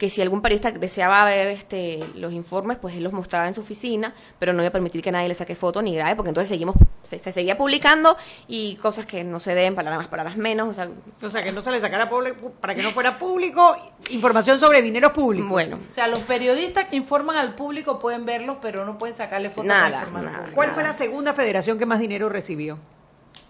que 0.00 0.08
si 0.08 0.22
algún 0.22 0.40
periodista 0.40 0.70
deseaba 0.72 1.26
ver 1.26 1.48
este, 1.48 2.00
los 2.14 2.32
informes, 2.32 2.78
pues 2.80 2.96
él 2.96 3.02
los 3.04 3.12
mostraba 3.12 3.46
en 3.46 3.52
su 3.52 3.60
oficina, 3.60 4.14
pero 4.38 4.54
no 4.54 4.62
iba 4.62 4.70
a 4.70 4.72
permitir 4.72 5.02
que 5.02 5.12
nadie 5.12 5.28
le 5.28 5.34
saque 5.34 5.54
foto 5.54 5.82
ni 5.82 5.94
grabe, 5.94 6.16
porque 6.16 6.30
entonces 6.30 6.48
seguimos, 6.48 6.74
se, 7.02 7.18
se 7.18 7.32
seguía 7.32 7.58
publicando 7.58 8.16
y 8.48 8.76
cosas 8.76 9.04
que 9.04 9.22
no 9.24 9.38
se 9.38 9.54
deben, 9.54 9.74
palabras 9.74 9.98
más, 10.00 10.08
palabras 10.08 10.38
menos, 10.38 10.68
o 10.68 10.72
sea, 10.74 10.88
O 11.22 11.28
sea, 11.28 11.42
que 11.42 11.52
no 11.52 11.60
se 11.60 11.70
le 11.70 11.78
sacara 11.82 12.08
público, 12.08 12.50
para 12.62 12.74
que 12.74 12.82
no 12.82 12.92
fuera 12.92 13.18
público, 13.18 13.76
información 14.08 14.58
sobre 14.58 14.80
dineros 14.80 15.12
públicos. 15.12 15.50
bueno, 15.50 15.78
O 15.86 15.90
sea, 15.90 16.06
los 16.08 16.20
periodistas 16.20 16.88
que 16.88 16.96
informan 16.96 17.36
al 17.36 17.54
público 17.54 17.98
pueden 17.98 18.24
verlos, 18.24 18.56
pero 18.62 18.86
no 18.86 18.96
pueden 18.96 19.14
sacarle 19.14 19.50
fotos 19.50 19.66
Nada, 19.66 19.82
para 19.90 19.96
informar 19.98 20.20
al 20.20 20.24
nada. 20.24 20.38
público. 20.38 20.54
¿Cuál 20.56 20.70
fue 20.70 20.82
la 20.82 20.94
segunda 20.94 21.34
federación 21.34 21.78
que 21.78 21.84
más 21.84 22.00
dinero 22.00 22.30
recibió? 22.30 22.78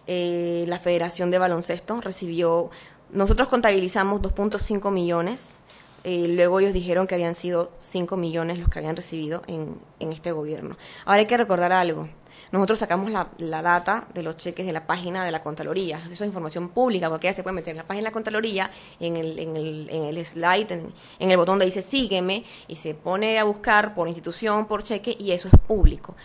eh, 0.08 0.64
la 0.66 0.80
Federación 0.80 1.30
de 1.30 1.38
Baloncesto 1.38 2.00
recibió, 2.00 2.70
nosotros 3.12 3.46
contabilizamos 3.46 4.20
2.5 4.20 4.90
millones, 4.90 5.59
eh, 6.04 6.28
luego 6.28 6.60
ellos 6.60 6.72
dijeron 6.72 7.06
que 7.06 7.14
habían 7.14 7.34
sido 7.34 7.72
5 7.78 8.16
millones 8.16 8.58
los 8.58 8.68
que 8.68 8.78
habían 8.78 8.96
recibido 8.96 9.42
en, 9.46 9.78
en 9.98 10.12
este 10.12 10.32
gobierno. 10.32 10.76
Ahora 11.04 11.20
hay 11.20 11.26
que 11.26 11.36
recordar 11.36 11.72
algo. 11.72 12.08
Nosotros 12.52 12.80
sacamos 12.80 13.10
la, 13.12 13.28
la 13.38 13.62
data 13.62 14.08
de 14.12 14.22
los 14.22 14.36
cheques 14.36 14.66
de 14.66 14.72
la 14.72 14.86
página 14.86 15.24
de 15.24 15.30
la 15.30 15.42
Contraloría. 15.42 15.98
Eso 16.10 16.24
es 16.24 16.28
información 16.28 16.70
pública, 16.70 17.10
ya 17.20 17.32
se 17.32 17.42
puede 17.42 17.54
meter 17.54 17.72
en 17.72 17.76
la 17.78 17.86
página 17.86 18.00
de 18.00 18.10
la 18.10 18.12
Contraloría, 18.12 18.70
en 18.98 19.16
el, 19.16 19.38
en 19.38 19.56
el, 19.56 19.88
en 19.90 20.04
el 20.04 20.26
slide, 20.26 20.72
en, 20.72 20.92
en 21.18 21.30
el 21.30 21.36
botón 21.36 21.52
donde 21.52 21.66
dice 21.66 21.82
sígueme, 21.82 22.44
y 22.66 22.76
se 22.76 22.94
pone 22.94 23.38
a 23.38 23.44
buscar 23.44 23.94
por 23.94 24.08
institución, 24.08 24.66
por 24.66 24.82
cheque, 24.82 25.14
y 25.16 25.30
eso 25.30 25.48
es 25.48 25.54
público. 25.60 26.16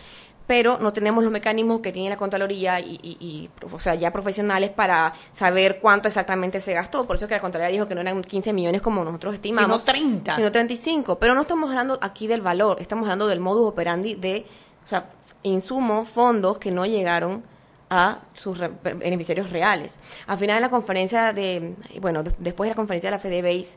Pero 0.46 0.78
no 0.78 0.92
tenemos 0.92 1.24
los 1.24 1.32
mecanismos 1.32 1.80
que 1.80 1.92
tiene 1.92 2.08
la 2.08 2.16
Contraloría 2.16 2.78
y, 2.80 2.98
y- 3.02 3.16
y, 3.20 3.50
o 3.72 3.78
sea, 3.80 3.94
ya 3.96 4.12
profesionales 4.12 4.70
para 4.70 5.12
saber 5.34 5.78
cuánto 5.80 6.06
exactamente 6.08 6.60
se 6.60 6.72
gastó. 6.72 7.06
Por 7.06 7.16
eso 7.16 7.24
es 7.24 7.28
que 7.28 7.34
la 7.34 7.40
Contraloría 7.40 7.72
dijo 7.72 7.88
que 7.88 7.94
no 7.94 8.00
eran 8.00 8.22
15 8.22 8.52
millones 8.52 8.80
como 8.82 9.04
nosotros 9.04 9.34
estimamos. 9.34 9.82
Sino 9.82 9.92
30. 9.92 10.36
Sino 10.36 10.52
35. 10.52 11.18
Pero 11.18 11.34
no 11.34 11.40
estamos 11.40 11.70
hablando 11.70 11.98
aquí 12.00 12.26
del 12.26 12.42
valor, 12.42 12.78
estamos 12.80 13.04
hablando 13.06 13.26
del 13.26 13.40
modus 13.40 13.68
operandi 13.68 14.14
de, 14.14 14.46
o 14.84 14.86
sea, 14.86 15.10
insumos, 15.42 16.08
fondos 16.08 16.58
que 16.58 16.70
no 16.70 16.86
llegaron 16.86 17.42
a 17.90 18.18
sus 18.34 18.58
re- 18.58 18.70
beneficiarios 18.82 19.50
reales. 19.50 19.98
Al 20.26 20.38
final 20.38 20.56
de 20.56 20.60
la 20.62 20.70
conferencia 20.70 21.32
de, 21.32 21.74
bueno, 22.00 22.22
de- 22.22 22.34
después 22.38 22.66
de 22.66 22.70
la 22.72 22.76
conferencia 22.76 23.08
de 23.10 23.16
la 23.16 23.20
FedeBase, 23.20 23.76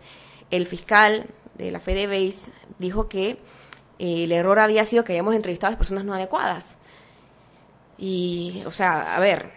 el 0.52 0.66
fiscal 0.66 1.26
de 1.58 1.72
la 1.72 1.80
FedeBase 1.80 2.52
dijo 2.80 3.08
que 3.08 3.38
el 4.00 4.32
error 4.32 4.60
había 4.60 4.86
sido 4.86 5.04
que 5.04 5.14
habíamos 5.14 5.36
entrevistado 5.36 5.68
a 5.68 5.72
las 5.72 5.78
personas 5.78 6.06
no 6.06 6.14
adecuadas. 6.14 6.78
Y, 7.98 8.64
o 8.66 8.72
sea, 8.72 9.16
a 9.16 9.20
ver, 9.20 9.52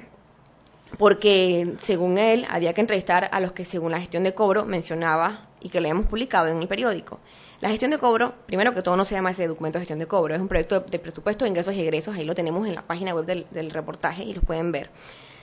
porque 0.99 1.75
según 1.79 2.19
él 2.19 2.47
había 2.51 2.75
que 2.75 2.81
entrevistar 2.81 3.29
a 3.33 3.41
los 3.41 3.53
que 3.53 3.65
según 3.65 3.93
la 3.93 4.01
gestión 4.01 4.25
de 4.25 4.35
cobro 4.35 4.65
mencionaba 4.65 5.49
y 5.61 5.69
que 5.69 5.81
le 5.81 5.89
hemos 5.89 6.07
publicado 6.07 6.49
en 6.49 6.61
el 6.61 6.69
periódico. 6.69 7.21
La 7.61 7.69
gestión 7.69 7.93
de 7.93 7.99
cobro, 7.99 8.35
primero 8.47 8.75
que 8.75 8.83
todo 8.83 8.97
no 8.97 9.05
se 9.05 9.15
llama 9.15 9.31
ese 9.31 9.47
documento 9.47 9.79
de 9.79 9.83
gestión 9.83 10.01
de 10.01 10.07
cobro, 10.07 10.35
es 10.35 10.41
un 10.41 10.49
proyecto 10.49 10.81
de, 10.81 10.99
presupuesto 10.99 11.45
de 11.45 11.51
ingresos 11.51 11.75
y 11.75 11.81
egresos, 11.81 12.17
ahí 12.17 12.25
lo 12.25 12.35
tenemos 12.35 12.67
en 12.67 12.75
la 12.75 12.83
página 12.83 13.15
web 13.15 13.25
del, 13.25 13.47
del 13.53 13.71
reportaje 13.71 14.25
y 14.25 14.35
lo 14.35 14.43
pueden 14.43 14.73
ver. 14.73 14.91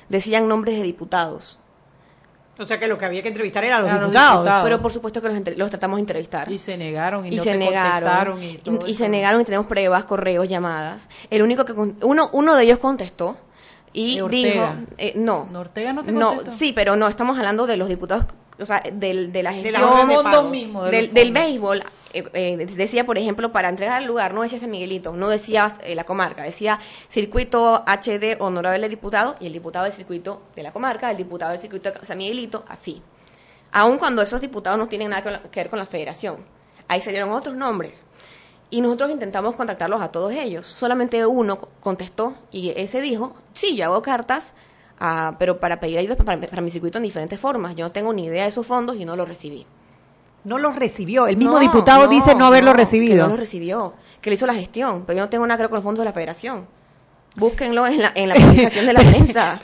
Decían 0.09 0.49
nombres 0.49 0.75
de 0.77 0.83
diputados. 0.83 1.59
O 2.59 2.65
sea 2.65 2.77
que 2.79 2.87
lo 2.87 2.97
que 2.97 3.05
había 3.05 3.21
que 3.21 3.29
entrevistar 3.29 3.63
era 3.63 3.77
a 3.77 3.81
los 3.81 3.89
A 3.89 3.93
los 3.99 4.11
diputados. 4.11 4.63
Pero 4.63 4.81
por 4.81 4.91
supuesto 4.91 5.21
que 5.21 5.27
los, 5.29 5.37
entre- 5.37 5.55
los 5.55 5.69
tratamos 5.69 5.97
de 5.97 6.01
entrevistar. 6.01 6.51
Y 6.51 6.57
se 6.57 6.75
negaron 6.77 7.25
y, 7.25 7.31
no 7.31 7.43
se 7.43 7.51
te 7.51 7.57
negaron 7.57 8.33
contestaron 8.33 8.43
y, 8.43 8.57
todo 8.57 8.87
se 8.93 9.09
negaron 9.09 9.41
y 9.41 9.45
tenemos 9.45 9.65
pruebas, 9.67 10.03
correos, 10.03 10.47
llamadas. 10.49 11.09
El 11.29 11.41
único 11.41 11.63
que 11.65 11.71
uno 11.73 12.29
uno 12.33 12.55
de 12.55 12.63
ellos 12.63 12.79
contestó 12.79 13.37
y 13.93 14.17
¿De 14.17 14.21
Ortega? 14.21 14.75
dijo 14.75 14.87
eh, 14.97 15.13
no, 15.15 15.47
Ortega 15.55 15.93
no 15.93 16.03
te 16.03 16.11
no, 16.11 16.35
contestó? 16.35 16.51
sí, 16.51 16.73
pero 16.73 16.95
no 16.95 17.07
estamos 17.07 17.37
hablando 17.39 17.65
de 17.65 17.77
los 17.77 17.87
diputados, 17.87 18.25
o 18.59 18.65
sea, 18.65 18.81
del, 18.93 19.31
de 19.31 19.43
la 19.43 19.51
De 19.51 19.61
gestión 19.63 19.81
los 19.81 20.23
fondos 20.23 20.51
mismos, 20.51 20.85
de 20.85 20.91
del, 20.91 21.13
del 21.13 21.31
béisbol. 21.31 21.83
eh, 22.13 22.23
eh, 22.33 22.57
decía, 22.75 23.05
por 23.05 23.17
ejemplo, 23.17 23.51
para 23.51 23.69
entregar 23.69 23.97
al 23.97 24.05
lugar, 24.05 24.33
no 24.33 24.41
decía 24.41 24.59
San 24.59 24.69
Miguelito, 24.71 25.13
no 25.13 25.29
decía 25.29 25.67
eh, 25.83 25.95
la 25.95 26.03
comarca, 26.03 26.43
decía 26.43 26.79
circuito 27.09 27.83
HD 27.85 28.37
honorable 28.39 28.87
diputado 28.89 29.35
y 29.39 29.47
el 29.47 29.53
diputado 29.53 29.85
del 29.85 29.93
circuito 29.93 30.41
de 30.55 30.63
la 30.63 30.71
comarca, 30.71 31.11
el 31.11 31.17
diputado 31.17 31.51
del 31.51 31.59
circuito 31.59 31.91
de 31.91 32.05
San 32.05 32.17
Miguelito, 32.17 32.63
así. 32.67 33.01
Aun 33.71 33.97
cuando 33.97 34.21
esos 34.21 34.41
diputados 34.41 34.77
no 34.79 34.87
tienen 34.87 35.09
nada 35.11 35.23
que 35.23 35.31
la- 35.31 35.41
que 35.43 35.59
ver 35.59 35.69
con 35.69 35.79
la 35.79 35.85
federación. 35.85 36.37
Ahí 36.87 37.01
salieron 37.01 37.29
otros 37.31 37.55
nombres. 37.55 38.05
Y 38.71 38.81
nosotros 38.81 39.09
intentamos 39.11 39.55
contactarlos 39.55 40.01
a 40.01 40.11
todos 40.11 40.31
ellos. 40.31 40.65
Solamente 40.67 41.25
uno 41.25 41.57
co- 41.57 41.69
contestó 41.79 42.35
y 42.51 42.69
ese 42.75 43.01
dijo, 43.01 43.35
sí, 43.53 43.75
yo 43.75 43.85
hago 43.85 44.01
cartas, 44.01 44.53
ah, 44.99 45.35
pero 45.39 45.59
para 45.59 45.79
pedir 45.79 45.99
ayuda 45.99 46.15
para, 46.15 46.39
para 46.39 46.61
mi 46.61 46.69
circuito 46.69 46.97
en 46.97 47.03
diferentes 47.03 47.39
formas. 47.39 47.75
Yo 47.75 47.85
no 47.85 47.91
tengo 47.91 48.13
ni 48.13 48.25
idea 48.25 48.43
de 48.43 48.49
esos 48.49 48.65
fondos 48.65 48.97
y 48.97 49.05
no 49.05 49.15
los 49.15 49.27
recibí. 49.27 49.65
No 50.43 50.57
los 50.57 50.75
recibió. 50.75 51.27
El 51.27 51.37
mismo 51.37 51.55
No, 51.55 51.59
diputado 51.59 52.07
dice 52.07 52.33
no 52.35 52.45
haberlo 52.45 52.71
Que 52.71 52.77
recibido. 52.77 53.23
no 53.23 53.29
los 53.29 53.39
recibió, 53.39 53.93
que 54.21 54.29
le 54.29 54.35
hizo 54.35 54.47
la 54.47 54.53
gestión, 54.53 55.03
pero 55.05 55.17
yo 55.17 55.23
no 55.25 55.29
tengo 55.29 55.45
nada 55.45 55.57
que 55.57 55.63
ver 55.63 55.69
con 55.69 55.77
los 55.77 55.83
fondos 55.83 55.99
de 55.99 56.05
la 56.05 56.13
federación. 56.13 56.65
Búsquenlo 57.35 57.85
en 57.85 58.01
la, 58.01 58.11
en 58.15 58.29
la 58.29 58.35
publicación 58.47 58.85
de 58.87 58.93
la 58.93 59.01
prensa. 59.01 59.59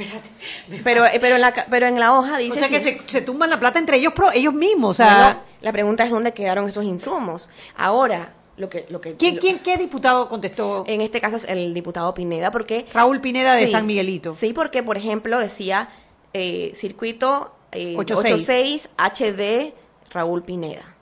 Pero, 0.84 1.04
pero, 1.20 1.36
en 1.36 1.42
la, 1.42 1.54
pero 1.70 1.88
en 1.88 2.00
la 2.00 2.14
hoja 2.14 2.36
o 2.36 2.38
dice... 2.38 2.60
sea 2.60 2.70
que 2.70 2.80
se, 2.80 3.02
se 3.06 3.22
tumban 3.22 3.50
la 3.50 3.60
plata 3.60 3.80
entre 3.80 3.98
ellos, 3.98 4.14
pro, 4.14 4.32
ellos 4.32 4.54
mismos. 4.54 4.92
O 4.92 4.94
sea, 4.94 5.42
la 5.62 5.72
pregunta 5.72 6.04
es 6.04 6.12
dónde 6.12 6.34
quedaron 6.34 6.68
esos 6.70 6.86
insumos. 6.86 7.50
Ahora, 7.76 8.34
lo 8.58 8.70
que... 8.70 8.86
Lo 8.90 9.02
que 9.02 9.16
¿quién, 9.16 9.36
lo- 9.36 9.42
quién, 9.42 9.60
¿qué 9.60 9.78
diputado 9.78 10.30
contestó? 10.30 10.84
En 10.88 11.02
este 11.02 11.20
caso 11.22 11.38
es 11.38 11.46
el 11.46 11.74
diputado 11.74 12.14
Pineda, 12.14 12.52
porque... 12.52 12.86
Raúl 12.94 13.20
Pineda 13.22 13.56
de 13.56 13.66
Sí, 13.66 13.72
San 13.72 13.86
Miguelito. 13.86 14.34
Sí, 14.34 14.54
porque, 14.54 14.82
por 14.84 14.98
ejemplo, 14.98 15.40
decía 15.40 15.90
eh, 16.34 16.72
circuito 16.76 17.54
eh, 17.72 17.96
86. 17.98 18.90
86 18.90 18.90
HD 18.98 19.74
Raúl 20.12 20.44
Pineda. 20.44 20.96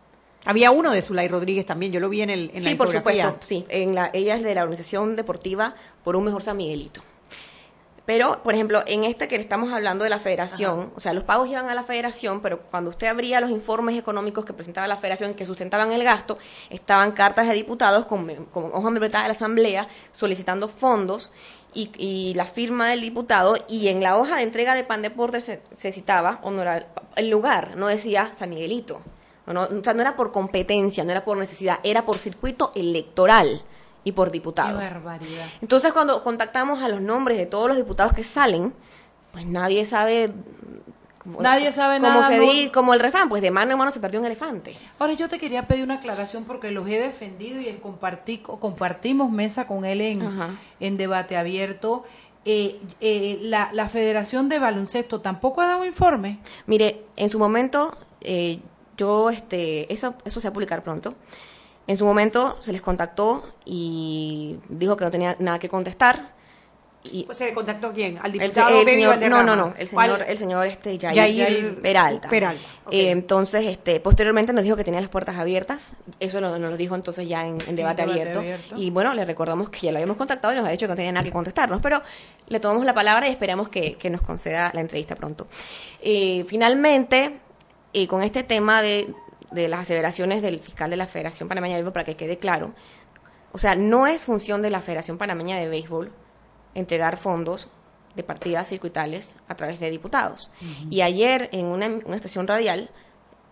Había 0.45 0.72
uno 0.72 0.91
de 0.91 1.01
Zulay 1.01 1.28
Rodríguez 1.30 1.66
también, 1.66 1.91
yo 1.93 1.99
lo 2.01 2.10
vi 2.10 2.22
en, 2.22 2.30
el, 2.30 2.51
en 2.54 2.64
la 2.64 2.70
sí, 2.72 2.76
por 2.76 2.91
supuesto, 2.91 3.38
sí. 3.39 3.66
En 3.70 3.95
la, 3.95 4.10
ella 4.14 4.36
es 4.36 4.43
de 4.43 4.54
la 4.56 4.64
Organización 4.64 5.16
Deportiva 5.16 5.74
por 6.04 6.16
un 6.18 6.26
Mejor 6.26 6.41
San 6.41 6.58
Miguelito. 6.58 7.01
Pero, 8.06 8.43
por 8.43 8.54
ejemplo, 8.54 8.84
en 8.86 9.06
este 9.06 9.30
que 9.30 9.38
le 9.38 9.43
estamos 9.43 9.72
hablando 9.72 10.04
de 10.04 10.10
la 10.10 10.20
federación, 10.20 10.91
o 10.93 10.99
sea, 10.99 11.14
los 11.14 11.24
pagos 11.24 11.47
iban 11.47 11.70
a 11.70 11.76
la 11.76 11.84
federación, 11.84 12.41
pero 12.41 12.60
cuando 12.64 12.89
usted 12.89 13.08
abría 13.08 13.39
los 13.39 13.49
informes 13.49 13.97
económicos 13.97 14.43
que 14.43 14.51
presentaba 14.51 14.88
la 14.88 14.97
federación 14.97 15.36
que 15.36 15.45
sustentaban 15.45 15.93
el 15.93 16.04
gasto, 16.04 16.38
estaban 16.70 17.14
cartas 17.14 17.47
de 17.47 17.54
diputados 17.54 18.06
con, 18.06 18.28
con 18.47 18.72
hoja 18.74 18.91
de 18.91 19.10
la 19.10 19.30
asamblea 19.30 19.88
solicitando 20.12 20.68
fondos 20.68 21.32
y, 21.74 21.91
y 21.97 22.34
la 22.34 22.45
firma 22.45 22.89
del 22.89 22.99
diputado 22.99 23.56
y 23.70 23.88
en 23.88 24.04
la 24.04 24.18
hoja 24.18 24.36
de 24.36 24.43
entrega 24.43 24.76
de 24.76 24.84
pan 24.84 25.01
deporte 25.01 25.39
se, 25.39 25.62
se 25.80 25.93
citaba 25.93 26.39
honorar 26.43 26.89
el 27.16 27.30
lugar, 27.30 27.78
no 27.78 27.88
decía 27.88 28.32
San 28.38 28.49
Miguelito. 28.49 29.01
No, 29.45 29.54
no, 29.54 29.64
o 29.64 29.84
sea, 29.84 29.93
no 29.93 30.01
era 30.01 30.16
por 30.16 30.32
competencia, 30.32 31.04
no 31.04 31.12
era 31.12 31.26
por 31.26 31.38
necesidad, 31.38 31.80
era 31.84 32.06
por 32.06 32.18
circuito 32.18 32.72
electoral 32.76 33.62
y 34.04 34.12
por 34.14 34.28
Qué 34.30 34.34
diputado. 34.34 34.78
barbaridad. 34.78 35.45
Entonces, 35.62 35.93
cuando 35.93 36.24
contactamos 36.24 36.82
a 36.82 36.88
los 36.89 37.01
nombres 37.01 37.38
de 37.38 37.45
todos 37.45 37.68
los 37.68 37.78
diputados 37.78 38.14
que 38.14 38.24
salen, 38.24 38.74
pues 39.32 39.45
nadie 39.45 39.86
sabe. 39.86 40.32
cómo- 41.18 41.41
Nadie 41.41 41.72
sabe 41.72 41.99
cómo 42.01 42.10
nada, 42.10 42.28
se 42.28 42.38
no- 42.38 42.43
di- 42.51 42.70
como 42.70 42.93
el 42.93 42.99
refrán, 42.99 43.30
pues 43.30 43.41
de 43.41 43.49
mano 43.49 43.72
en 43.72 43.78
mano 43.78 43.91
se 43.91 44.01
perdió 44.01 44.20
un 44.20 44.26
elefante. 44.26 44.76
Ahora 44.99 45.14
yo 45.14 45.30
te 45.30 45.39
quería 45.39 45.66
pedir 45.68 45.86
una 45.86 45.93
aclaración 45.95 46.43
porque 46.43 46.70
los 46.70 46.86
he 46.89 46.99
defendido 46.99 47.62
y 47.62 47.66
compartí, 47.82 48.39
compartimos 48.39 49.32
mesa 49.32 49.66
con 49.66 49.86
él 49.86 50.01
en, 50.01 50.22
Ajá. 50.22 50.49
en 50.82 50.97
debate 50.97 51.38
abierto. 51.38 52.04
Eh, 52.43 52.78
eh, 52.99 53.39
la, 53.41 53.70
la 53.72 53.88
Federación 53.88 54.49
de 54.49 54.60
Baloncesto 54.60 55.22
tampoco 55.22 55.62
ha 55.62 55.68
dado 55.68 55.86
informe. 55.86 56.39
Mire, 56.68 57.06
en 57.16 57.30
su 57.30 57.39
momento, 57.39 57.97
eh, 58.20 58.60
yo, 58.97 59.30
este, 59.30 59.91
eso, 59.93 60.16
eso 60.26 60.41
se 60.41 60.49
va 60.49 60.49
a 60.49 60.54
publicar 60.54 60.84
pronto. 60.84 61.14
En 61.88 61.97
su 61.97 62.05
momento 62.05 62.57
se 62.61 62.71
les 62.71 62.81
contactó 62.81 63.43
y 63.65 64.57
dijo 64.69 64.95
que 64.95 65.05
no 65.05 65.11
tenía 65.11 65.36
nada 65.39 65.59
que 65.59 65.67
contestar. 65.69 66.31
Y 67.11 67.27
¿Se 67.34 67.47
le 67.47 67.53
contactó 67.53 67.91
quién? 67.91 68.17
¿Al 68.19 68.27
el, 68.27 68.39
diputado 68.39 68.69
el 68.79 68.86
Baby 68.86 68.91
señor, 69.03 69.19
no, 69.29 69.43
no, 69.43 69.55
no, 69.57 69.73
el 69.77 69.89
¿Cuál? 69.89 70.07
señor, 70.11 70.25
el 70.29 70.38
señor 70.38 70.67
este, 70.67 70.97
Yair, 70.97 71.36
Yair 71.36 71.81
Peralta. 71.81 72.29
Peralta. 72.29 72.63
Eh, 72.91 73.09
entonces, 73.11 73.65
este, 73.65 73.99
posteriormente 73.99 74.53
nos 74.53 74.63
dijo 74.63 74.77
que 74.77 74.86
tenía 74.86 75.01
las 75.01 75.09
puertas 75.09 75.36
abiertas. 75.36 75.97
Eso 76.21 76.39
lo- 76.39 76.57
nos 76.57 76.69
lo 76.69 76.77
dijo 76.77 76.95
entonces 76.95 77.27
ya 77.27 77.45
en, 77.45 77.57
debate 77.75 78.03
abierto. 78.03 78.39
abierto. 78.39 78.75
Y 78.77 78.89
bueno, 78.89 79.13
le 79.13 79.25
recordamos 79.25 79.69
que 79.69 79.81
ya 79.81 79.91
lo 79.91 79.97
habíamos 79.97 80.15
contactado 80.15 80.53
y 80.53 80.55
nos 80.55 80.65
ha 80.65 80.71
dicho 80.71 80.86
que 80.86 80.91
no 80.91 80.95
tenía 80.95 81.11
nada 81.11 81.25
que 81.25 81.34
contestarnos. 81.34 81.81
Pero 81.81 82.01
le 82.47 82.59
tomamos 82.61 82.86
la 82.86 82.93
palabra 82.93 83.27
y 83.27 83.31
esperamos 83.31 83.67
que, 83.67 83.95
que 83.95 84.09
nos 84.09 84.21
conceda 84.21 84.71
la 84.73 84.79
entrevista 84.79 85.15
pronto. 85.17 85.47
Eh, 86.01 86.45
finalmente, 86.47 87.34
eh, 87.91 88.07
con 88.07 88.23
este 88.23 88.43
tema 88.43 88.81
de, 88.81 89.13
de 89.54 89.68
las 89.68 89.82
aseveraciones 89.82 90.41
del 90.41 90.60
fiscal 90.60 90.89
de 90.89 90.97
la 90.97 91.08
Federación 91.08 91.47
Panameña 91.49 91.76
de 91.76 91.82
Béisbol, 91.82 91.93
para 91.93 92.06
que 92.06 92.16
quede 92.16 92.38
claro, 92.38 92.74
o 93.51 93.58
sea, 93.58 93.76
no 93.76 94.08
es 94.08 94.24
función 94.24 94.62
de 94.62 94.70
la 94.70 94.82
Federación 94.82 95.18
Panameña 95.18 95.58
de 95.58 95.68
Béisbol 95.70 96.12
entregar 96.76 97.18
fondos 97.18 97.70
de 98.16 98.24
partidas 98.24 98.68
circuitales 98.68 99.38
a 99.47 99.56
través 99.56 99.80
de 99.80 99.89
diputados. 99.89 100.51
Y 100.89 101.01
ayer 101.01 101.49
en 101.51 101.68
una, 101.68 101.88
una 102.06 102.16
estación 102.16 102.47
radial, 102.47 102.89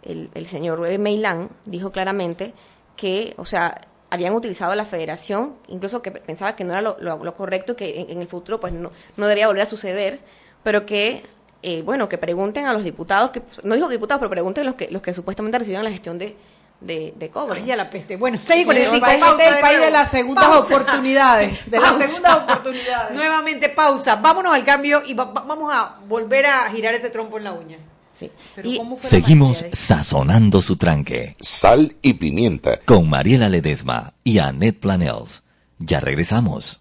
el, 0.03 0.29
el 0.33 0.45
señor 0.47 0.79
Meilán 0.99 1.49
dijo 1.65 1.91
claramente 1.91 2.53
que, 2.95 3.33
o 3.37 3.45
sea, 3.45 3.87
habían 4.09 4.33
utilizado 4.33 4.75
la 4.75 4.85
federación, 4.85 5.55
incluso 5.67 6.01
que 6.01 6.11
pensaba 6.11 6.55
que 6.55 6.63
no 6.63 6.73
era 6.73 6.81
lo, 6.81 6.97
lo- 6.99 7.23
lo 7.23 7.33
correcto 7.33 7.73
y 7.73 7.75
que 7.75 7.99
en, 8.01 8.09
en 8.09 8.21
el 8.21 8.27
futuro 8.27 8.59
pues 8.59 8.73
no, 8.73 8.91
no 9.17 9.25
debía 9.27 9.47
volver 9.47 9.63
a 9.63 9.65
suceder, 9.67 10.19
pero 10.63 10.85
que, 10.85 11.23
eh, 11.63 11.81
bueno, 11.83 12.09
que 12.09 12.17
pregunten 12.17 12.65
a 12.65 12.73
los 12.73 12.83
diputados, 12.83 13.31
que 13.31 13.41
no 13.63 13.75
dijo 13.75 13.87
diputados, 13.87 14.19
pero 14.19 14.29
pregunten 14.29 14.65
los 14.65 14.75
que, 14.75 14.89
los 14.91 15.01
que 15.01 15.13
supuestamente 15.13 15.57
recibieron 15.59 15.83
la 15.85 15.91
gestión 15.91 16.17
de, 16.17 16.35
de, 16.79 17.13
de. 17.17 17.31
Ay, 17.53 17.65
ya 17.65 17.75
la 17.75 17.89
peste. 17.89 18.15
Bueno, 18.17 18.39
6 18.39 18.65
Bueno, 18.65 18.79
con 18.79 18.89
el 18.89 18.97
este 18.97 19.43
es 19.47 19.53
el 19.55 19.59
país 19.61 19.79
de 19.79 19.91
las 19.91 20.09
segundas 20.11 20.47
oportunidades, 20.65 21.59
de 21.71 21.79
las 21.79 21.97
segundas 21.97 22.37
oportunidades. 22.37 23.13
Nuevamente 23.15 23.69
pausa. 23.69 24.15
Vámonos 24.15 24.53
al 24.53 24.63
cambio 24.65 25.03
y 25.05 25.13
va- 25.13 25.25
va- 25.25 25.41
vamos 25.41 25.71
a 25.73 25.97
volver 26.07 26.45
a 26.47 26.69
girar 26.71 26.93
ese 26.95 27.09
trompo 27.09 27.37
en 27.37 27.43
la 27.43 27.53
uña. 27.53 27.77
Sí. 28.17 28.31
Pero 28.55 28.69
¿cómo 28.77 28.97
fue 28.97 29.09
Seguimos 29.09 29.65
sazonando 29.73 30.61
su 30.61 30.75
tranque. 30.77 31.35
Sal 31.39 31.95
y 32.01 32.13
pimienta. 32.13 32.79
Con 32.81 33.09
Mariela 33.09 33.49
Ledesma 33.49 34.13
y 34.23 34.39
Annette 34.39 34.79
Planels. 34.79 35.43
Ya 35.79 35.99
regresamos. 35.99 36.80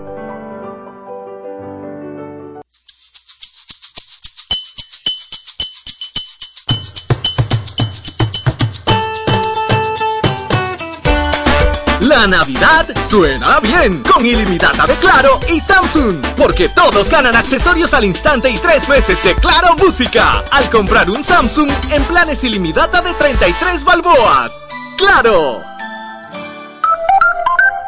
La 12.21 12.27
Navidad 12.27 12.85
suena 13.09 13.59
bien 13.61 14.03
con 14.03 14.23
ilimitada 14.23 14.85
de 14.85 14.93
Claro 14.97 15.39
y 15.51 15.59
Samsung, 15.59 16.17
porque 16.37 16.69
todos 16.69 17.09
ganan 17.09 17.35
accesorios 17.35 17.95
al 17.95 18.05
instante 18.05 18.47
y 18.47 18.59
tres 18.59 18.87
meses 18.87 19.17
de 19.23 19.33
Claro 19.33 19.75
Música 19.75 20.43
al 20.51 20.69
comprar 20.69 21.09
un 21.09 21.23
Samsung 21.23 21.67
en 21.89 22.03
planes 22.03 22.43
ilimitada 22.43 23.01
de 23.01 23.15
33 23.15 23.83
balboas. 23.83 24.69
¡Claro! 24.99 25.61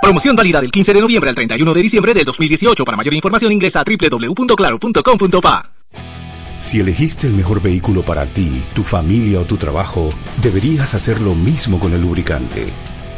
Promoción 0.02 0.36
válida 0.36 0.62
del 0.62 0.72
15 0.72 0.94
de 0.94 1.02
noviembre 1.02 1.30
al 1.30 1.36
31 1.36 1.72
de 1.72 1.82
diciembre 1.84 2.16
de 2.16 2.24
2018. 2.24 2.84
Para 2.86 2.98
mayor 2.98 3.14
información 3.14 3.52
ingresa 3.52 3.82
a 3.82 3.84
www.claro.com.pa. 3.84 5.70
Si 6.60 6.80
elegiste 6.80 7.28
el 7.28 7.34
mejor 7.34 7.62
vehículo 7.62 8.04
para 8.04 8.26
ti, 8.26 8.64
tu 8.74 8.84
familia 8.84 9.42
o 9.42 9.46
tu 9.46 9.58
trabajo, 9.58 10.10
deberías 10.42 10.96
hacer 10.96 11.22
lo 11.22 11.36
mismo 11.36 11.80
con 11.80 11.94
el 11.94 12.02
lubricante. 12.02 12.74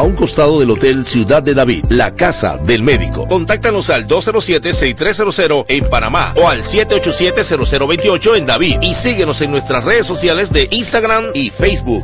a 0.00 0.02
un 0.02 0.14
costado 0.14 0.60
del 0.60 0.70
Hotel 0.70 1.06
Ciudad 1.06 1.42
de 1.42 1.52
David, 1.52 1.84
la 1.90 2.14
casa 2.14 2.56
del 2.56 2.82
médico. 2.82 3.28
Contáctanos 3.28 3.90
al 3.90 4.08
207-6300 4.08 5.66
en 5.68 5.90
Panamá 5.90 6.32
o 6.42 6.48
al 6.48 6.62
787-0028 6.62 8.36
en 8.38 8.46
David 8.46 8.78
y 8.80 8.94
síguenos 8.94 9.42
en 9.42 9.50
nuestras 9.50 9.84
redes 9.84 10.06
sociales 10.06 10.54
de 10.54 10.68
Instagram 10.70 11.26
y 11.34 11.50
Facebook. 11.50 12.02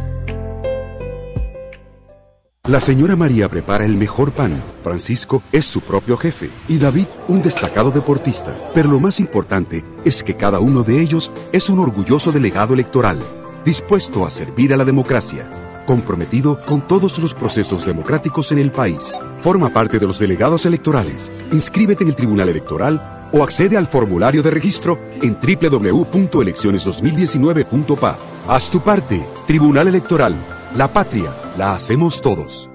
La 2.68 2.82
señora 2.82 3.16
María 3.16 3.48
prepara 3.48 3.86
el 3.86 3.94
mejor 3.94 4.30
pan, 4.32 4.62
Francisco 4.82 5.42
es 5.50 5.64
su 5.64 5.80
propio 5.80 6.18
jefe 6.18 6.50
y 6.68 6.76
David 6.76 7.06
un 7.28 7.40
destacado 7.40 7.92
deportista. 7.92 8.54
Pero 8.74 8.90
lo 8.90 9.00
más 9.00 9.20
importante 9.20 9.82
es 10.04 10.22
que 10.22 10.36
cada 10.36 10.58
uno 10.58 10.82
de 10.82 11.00
ellos 11.00 11.30
es 11.52 11.70
un 11.70 11.78
orgulloso 11.78 12.30
delegado 12.30 12.74
electoral, 12.74 13.18
dispuesto 13.64 14.26
a 14.26 14.30
servir 14.30 14.74
a 14.74 14.76
la 14.76 14.84
democracia 14.84 15.48
comprometido 15.86 16.58
con 16.66 16.86
todos 16.86 17.18
los 17.18 17.32
procesos 17.32 17.86
democráticos 17.86 18.52
en 18.52 18.58
el 18.58 18.70
país. 18.70 19.14
Forma 19.38 19.70
parte 19.70 19.98
de 19.98 20.06
los 20.06 20.18
delegados 20.18 20.66
electorales. 20.66 21.32
Inscríbete 21.52 22.04
en 22.04 22.10
el 22.10 22.16
Tribunal 22.16 22.50
Electoral 22.50 23.28
o 23.32 23.42
accede 23.42 23.78
al 23.78 23.86
formulario 23.86 24.42
de 24.42 24.50
registro 24.50 24.98
en 25.22 25.38
www.elecciones2019.pa. 25.40 28.18
Haz 28.48 28.70
tu 28.70 28.80
parte. 28.80 29.24
Tribunal 29.46 29.88
Electoral. 29.88 30.34
La 30.76 30.88
patria 30.88 31.32
la 31.56 31.74
hacemos 31.74 32.20
todos. 32.20 32.68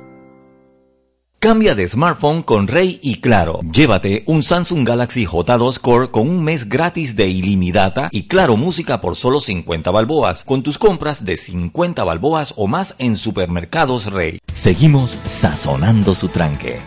Cambia 1.42 1.74
de 1.74 1.88
smartphone 1.88 2.44
con 2.44 2.68
Rey 2.68 3.00
y 3.02 3.20
Claro. 3.20 3.62
Llévate 3.74 4.24
un 4.28 4.44
Samsung 4.44 4.88
Galaxy 4.88 5.26
J2 5.26 5.80
Core 5.80 6.12
con 6.12 6.30
un 6.30 6.44
mes 6.44 6.70
gratis 6.70 7.16
de 7.16 7.30
ilimitada 7.30 8.10
y 8.12 8.28
Claro 8.28 8.58
Música 8.58 9.02
por 9.02 9.16
solo 9.16 9.40
50 9.40 9.90
balboas 9.90 10.44
con 10.44 10.62
tus 10.62 10.78
compras 10.78 11.26
de 11.26 11.38
50 11.38 12.04
balboas 12.04 12.54
o 12.58 12.68
más 12.68 12.94
en 13.00 13.16
supermercados 13.16 14.12
Rey. 14.12 14.38
Seguimos 14.54 15.18
sazonando 15.26 16.14
su 16.14 16.28
tranque. 16.28 16.80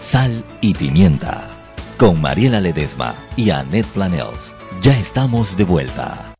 Sal 0.00 0.42
y 0.62 0.72
pimienta. 0.72 1.46
Con 1.98 2.18
Mariela 2.18 2.62
Ledesma 2.62 3.14
y 3.36 3.50
Annette 3.50 3.88
Planels. 3.88 4.54
Ya 4.80 4.98
estamos 4.98 5.54
de 5.58 5.64
vuelta. 5.64 6.37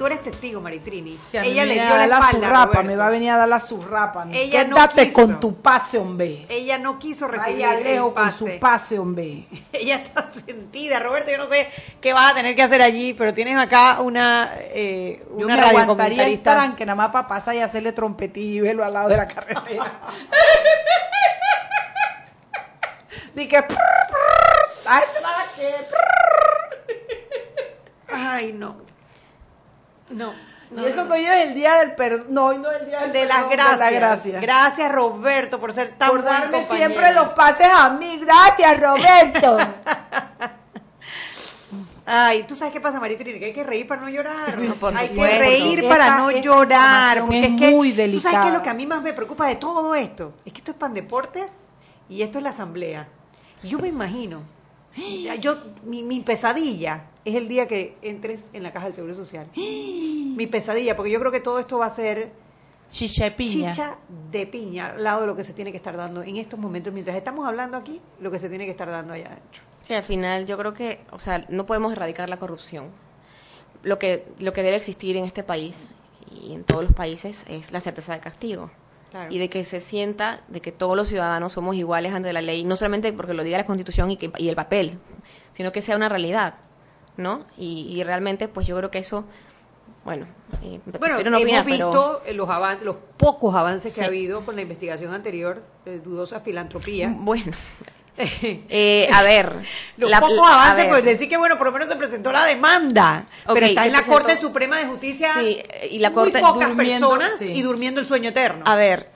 Tú 0.00 0.06
eres 0.06 0.22
testigo, 0.22 0.62
Maritrini. 0.62 1.18
Si 1.26 1.36
Ella 1.36 1.66
le 1.66 1.74
dio 1.74 1.82
la 1.84 2.06
la 2.06 2.20
espalda, 2.20 2.30
zurrapa, 2.30 2.64
Roberto. 2.64 2.84
me 2.84 2.96
va 2.96 3.06
a 3.06 3.10
venir 3.10 3.30
a 3.32 3.36
dar 3.36 3.48
la 3.48 3.60
zurrapa. 3.60 4.26
Ella 4.32 4.64
no 4.64 4.76
Quédate 4.76 5.08
quiso. 5.08 5.14
con 5.20 5.40
tu 5.40 5.56
pase, 5.60 5.98
hombre. 5.98 6.46
Ella 6.48 6.78
no 6.78 6.98
quiso 6.98 7.28
recibir 7.28 7.66
Vaya 7.66 7.76
el 7.76 7.84
lejos 7.84 8.14
con 8.14 8.24
pase. 8.24 8.38
su 8.38 8.58
pase, 8.58 8.98
hombre. 8.98 9.44
Ella 9.74 9.96
está 9.96 10.22
sentida, 10.26 11.00
Roberto. 11.00 11.30
Yo 11.30 11.36
no 11.36 11.44
sé 11.48 11.68
qué 12.00 12.14
vas 12.14 12.32
a 12.32 12.34
tener 12.34 12.56
que 12.56 12.62
hacer 12.62 12.80
allí, 12.80 13.12
pero 13.12 13.34
tienes 13.34 13.58
acá 13.58 14.00
una, 14.00 14.50
eh, 14.58 15.22
Yo 15.36 15.44
una 15.44 15.56
me 15.56 15.62
aguantaría 15.64 16.24
el 16.24 16.40
tranque 16.40 16.86
nada 16.86 16.96
más 16.96 17.10
para 17.10 17.28
pasar 17.28 17.54
y 17.56 17.58
hacerle 17.60 17.92
trompetillo 17.92 18.56
y 18.56 18.60
verlo 18.68 18.86
al 18.86 18.94
lado 18.94 19.10
de 19.10 19.18
la 19.18 19.28
carretera. 19.28 20.00
Dije. 23.34 23.66
Ay, 28.08 28.54
no. 28.54 28.89
No. 30.10 30.32
Y 30.76 30.84
eso 30.84 31.06
que 31.08 31.14
hoy 31.14 31.24
es 31.26 31.46
el 31.46 31.54
día 31.54 31.74
del 31.76 31.94
perdón. 31.96 32.26
No, 32.30 32.46
hoy 32.46 32.58
no 32.58 32.70
es 32.70 32.80
el 32.82 32.86
día 32.86 33.00
del 33.00 33.12
de 33.12 33.24
las 33.26 33.38
perdón, 33.38 33.50
gracias. 33.52 33.78
de 33.78 33.84
la 33.84 33.90
gracia. 33.98 34.40
Gracias, 34.40 34.92
Roberto, 34.92 35.58
por 35.58 35.72
ser 35.72 35.94
tan 35.98 36.10
Por 36.10 36.22
buen 36.22 36.32
darme 36.32 36.58
compañero. 36.58 36.88
siempre 36.90 37.12
los 37.14 37.28
pases 37.30 37.68
a 37.72 37.90
mí. 37.90 38.18
Gracias, 38.24 38.80
Roberto. 38.80 39.58
Ay, 42.06 42.42
¿tú 42.44 42.56
sabes 42.56 42.72
qué 42.72 42.80
pasa, 42.80 42.98
Maritrini? 42.98 43.38
Que 43.38 43.44
hay 43.46 43.52
que 43.52 43.62
reír 43.62 43.86
para 43.86 44.00
no 44.00 44.08
llorar. 44.08 44.50
Sí, 44.50 44.66
No, 44.66 44.74
sí, 44.74 44.86
hay 44.96 45.08
sí. 45.08 45.14
que 45.14 45.38
reír 45.38 45.78
Esta- 45.80 45.88
para 45.88 46.16
no 46.18 46.30
esta 46.30 46.42
llorar. 46.42 47.20
Porque 47.20 47.38
es 47.40 47.50
es, 47.50 47.56
que, 47.60 47.70
muy 47.70 47.92
¿Tú 47.92 48.20
sabes 48.20 48.38
qué 48.40 48.48
es 48.48 48.54
lo 48.54 48.62
que 48.62 48.68
a 48.70 48.74
mí 48.74 48.86
más 48.86 49.02
me 49.02 49.12
preocupa 49.12 49.46
de 49.46 49.56
todo 49.56 49.94
esto? 49.94 50.32
Es 50.44 50.52
que 50.52 50.58
esto 50.58 50.72
es 50.72 50.76
pan 50.76 50.92
deportes 50.94 51.62
y 52.08 52.22
esto 52.22 52.38
es 52.38 52.44
la 52.44 52.50
asamblea. 52.50 53.06
Yo 53.62 53.78
me 53.78 53.88
imagino, 53.88 54.42
yo 55.40 55.58
mi, 55.84 56.02
mi 56.02 56.20
pesadilla 56.20 57.02
es 57.24 57.34
el 57.34 57.48
día 57.48 57.66
que 57.66 57.96
entres 58.02 58.50
en 58.52 58.62
la 58.62 58.72
caja 58.72 58.86
del 58.86 58.94
Seguro 58.94 59.14
Social. 59.14 59.46
mi 59.56 60.46
pesadilla, 60.46 60.96
porque 60.96 61.10
yo 61.10 61.20
creo 61.20 61.32
que 61.32 61.40
todo 61.40 61.58
esto 61.58 61.78
va 61.78 61.86
a 61.86 61.90
ser 61.90 62.32
Chicha 62.90 63.24
de 63.24 63.30
piña. 63.30 63.70
chicha 63.70 63.96
de 64.32 64.46
piña 64.46 64.86
al 64.92 65.04
lado 65.04 65.20
de 65.20 65.26
lo 65.28 65.36
que 65.36 65.44
se 65.44 65.52
tiene 65.52 65.70
que 65.70 65.76
estar 65.76 65.96
dando 65.96 66.22
en 66.22 66.36
estos 66.36 66.58
momentos. 66.58 66.92
Mientras 66.92 67.16
estamos 67.16 67.46
hablando 67.46 67.76
aquí, 67.76 68.00
lo 68.18 68.30
que 68.30 68.38
se 68.38 68.48
tiene 68.48 68.64
que 68.64 68.72
estar 68.72 68.90
dando 68.90 69.14
allá 69.14 69.26
adentro. 69.28 69.62
Sí, 69.82 69.94
al 69.94 70.02
final 70.02 70.46
yo 70.46 70.58
creo 70.58 70.74
que, 70.74 71.00
o 71.12 71.20
sea, 71.20 71.46
no 71.48 71.66
podemos 71.66 71.92
erradicar 71.92 72.28
la 72.28 72.38
corrupción. 72.38 72.88
Lo 73.82 73.98
que, 73.98 74.26
lo 74.40 74.52
que 74.52 74.62
debe 74.62 74.76
existir 74.76 75.16
en 75.16 75.24
este 75.24 75.44
país 75.44 75.88
y 76.30 76.52
en 76.52 76.64
todos 76.64 76.82
los 76.82 76.92
países 76.92 77.44
es 77.48 77.70
la 77.70 77.80
certeza 77.80 78.12
de 78.12 78.20
castigo. 78.20 78.70
Claro. 79.10 79.32
Y 79.32 79.38
de 79.38 79.48
que 79.48 79.64
se 79.64 79.80
sienta 79.80 80.40
de 80.48 80.60
que 80.60 80.72
todos 80.72 80.96
los 80.96 81.08
ciudadanos 81.08 81.52
somos 81.52 81.76
iguales 81.76 82.12
ante 82.12 82.32
la 82.32 82.42
ley, 82.42 82.64
no 82.64 82.76
solamente 82.76 83.12
porque 83.12 83.34
lo 83.34 83.42
diga 83.44 83.58
la 83.58 83.66
Constitución 83.66 84.10
y, 84.10 84.16
que, 84.16 84.32
y 84.36 84.48
el 84.48 84.56
papel, 84.56 84.98
sino 85.52 85.72
que 85.72 85.80
sea 85.82 85.96
una 85.96 86.08
realidad, 86.08 86.54
¿no? 87.16 87.44
Y, 87.58 87.86
y 87.94 88.02
realmente, 88.04 88.48
pues 88.48 88.66
yo 88.66 88.76
creo 88.76 88.90
que 88.90 88.98
eso, 88.98 89.24
bueno, 90.04 90.26
eh, 90.62 90.80
Bueno, 90.84 90.98
prefiero 91.16 91.30
no 91.30 91.36
hemos 91.38 91.42
opinar, 91.42 91.64
pero- 91.64 91.90
visto 91.90 92.22
eh, 92.26 92.32
los 92.32 92.48
avances, 92.48 92.84
los 92.86 92.96
pocos 93.16 93.54
avances 93.54 93.92
que 93.94 94.00
Sí. 94.00 94.04
ha 94.04 94.08
habido 94.08 94.44
con 94.44 94.56
la 94.56 94.62
investigación 94.62 95.12
anterior 95.12 95.62
de 95.84 95.98
dudosa 96.00 96.40
filantropía. 96.40 97.12
Bueno, 97.14 97.52
eh, 98.18 99.08
a 99.12 99.22
ver, 99.22 99.60
Los 99.96 100.10
la- 100.10 100.20
pocos 100.20 100.38
avances, 100.50 100.86
pues 100.88 101.04
decir 101.04 101.28
que 101.28 101.36
bueno, 101.36 101.56
por 101.58 101.66
lo 101.66 101.72
menos 101.72 101.88
se 101.88 101.96
presentó 101.96 102.32
la 102.32 102.44
demanda, 102.44 103.26
Ok, 103.46 103.54
pero 103.54 103.66
está 103.66 103.86
en 103.86 103.92
la 103.92 103.98
presentó- 103.98 104.12
Corte 104.22 104.38
Suprema 104.38 104.78
de 104.78 104.86
Justicia 104.86 105.34
Sí, 105.38 105.62
y 105.90 105.98
la 105.98 106.10
muy 106.10 106.14
Corte 106.16 106.40
pocas 106.40 106.68
durmiendo, 106.68 107.08
personas 107.10 107.38
sí. 107.38 107.52
y 107.54 107.62
durmiendo 107.62 108.00
el 108.00 108.06
sueño 108.06 108.30
eterno. 108.30 108.64
A 108.66 108.76
ver, 108.76 109.10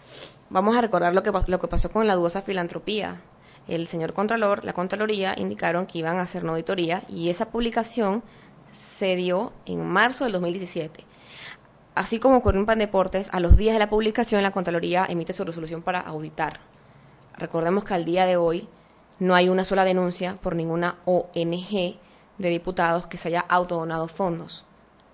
vamos 0.50 0.76
a 0.76 0.80
recordar 0.80 1.14
lo 1.14 1.22
que, 1.22 1.32
lo 1.46 1.58
que 1.58 1.68
pasó 1.68 1.90
con 1.90 2.06
la 2.06 2.14
dudosa 2.14 2.42
filantropía. 2.42 3.22
El 3.66 3.88
señor 3.88 4.12
Contralor, 4.12 4.64
la 4.64 4.74
Contraloría, 4.74 5.34
indicaron 5.38 5.86
que 5.86 5.98
iban 5.98 6.18
a 6.18 6.22
hacer 6.22 6.44
una 6.44 6.52
auditoría 6.52 7.02
y 7.08 7.30
esa 7.30 7.50
publicación 7.50 8.22
se 8.70 9.16
dio 9.16 9.52
en 9.64 9.84
marzo 9.86 10.24
del 10.24 10.32
2017. 10.34 11.04
Así 11.94 12.18
como 12.18 12.36
ocurrió 12.36 12.60
en 12.60 12.66
Pan 12.66 12.78
Deportes, 12.78 13.30
a 13.32 13.40
los 13.40 13.56
días 13.56 13.74
de 13.74 13.78
la 13.78 13.88
publicación 13.88 14.42
la 14.42 14.50
Contraloría 14.50 15.06
emite 15.08 15.32
su 15.32 15.44
resolución 15.44 15.80
para 15.80 16.00
auditar. 16.00 16.60
Recordemos 17.38 17.84
que 17.84 17.94
al 17.94 18.04
día 18.04 18.26
de 18.26 18.36
hoy 18.36 18.68
no 19.18 19.34
hay 19.34 19.48
una 19.48 19.64
sola 19.64 19.84
denuncia 19.84 20.36
por 20.42 20.56
ninguna 20.56 20.96
ONG 21.04 21.96
de 22.38 22.48
diputados 22.48 23.06
que 23.06 23.16
se 23.16 23.28
haya 23.28 23.44
autodonado 23.48 24.08
fondos, 24.08 24.64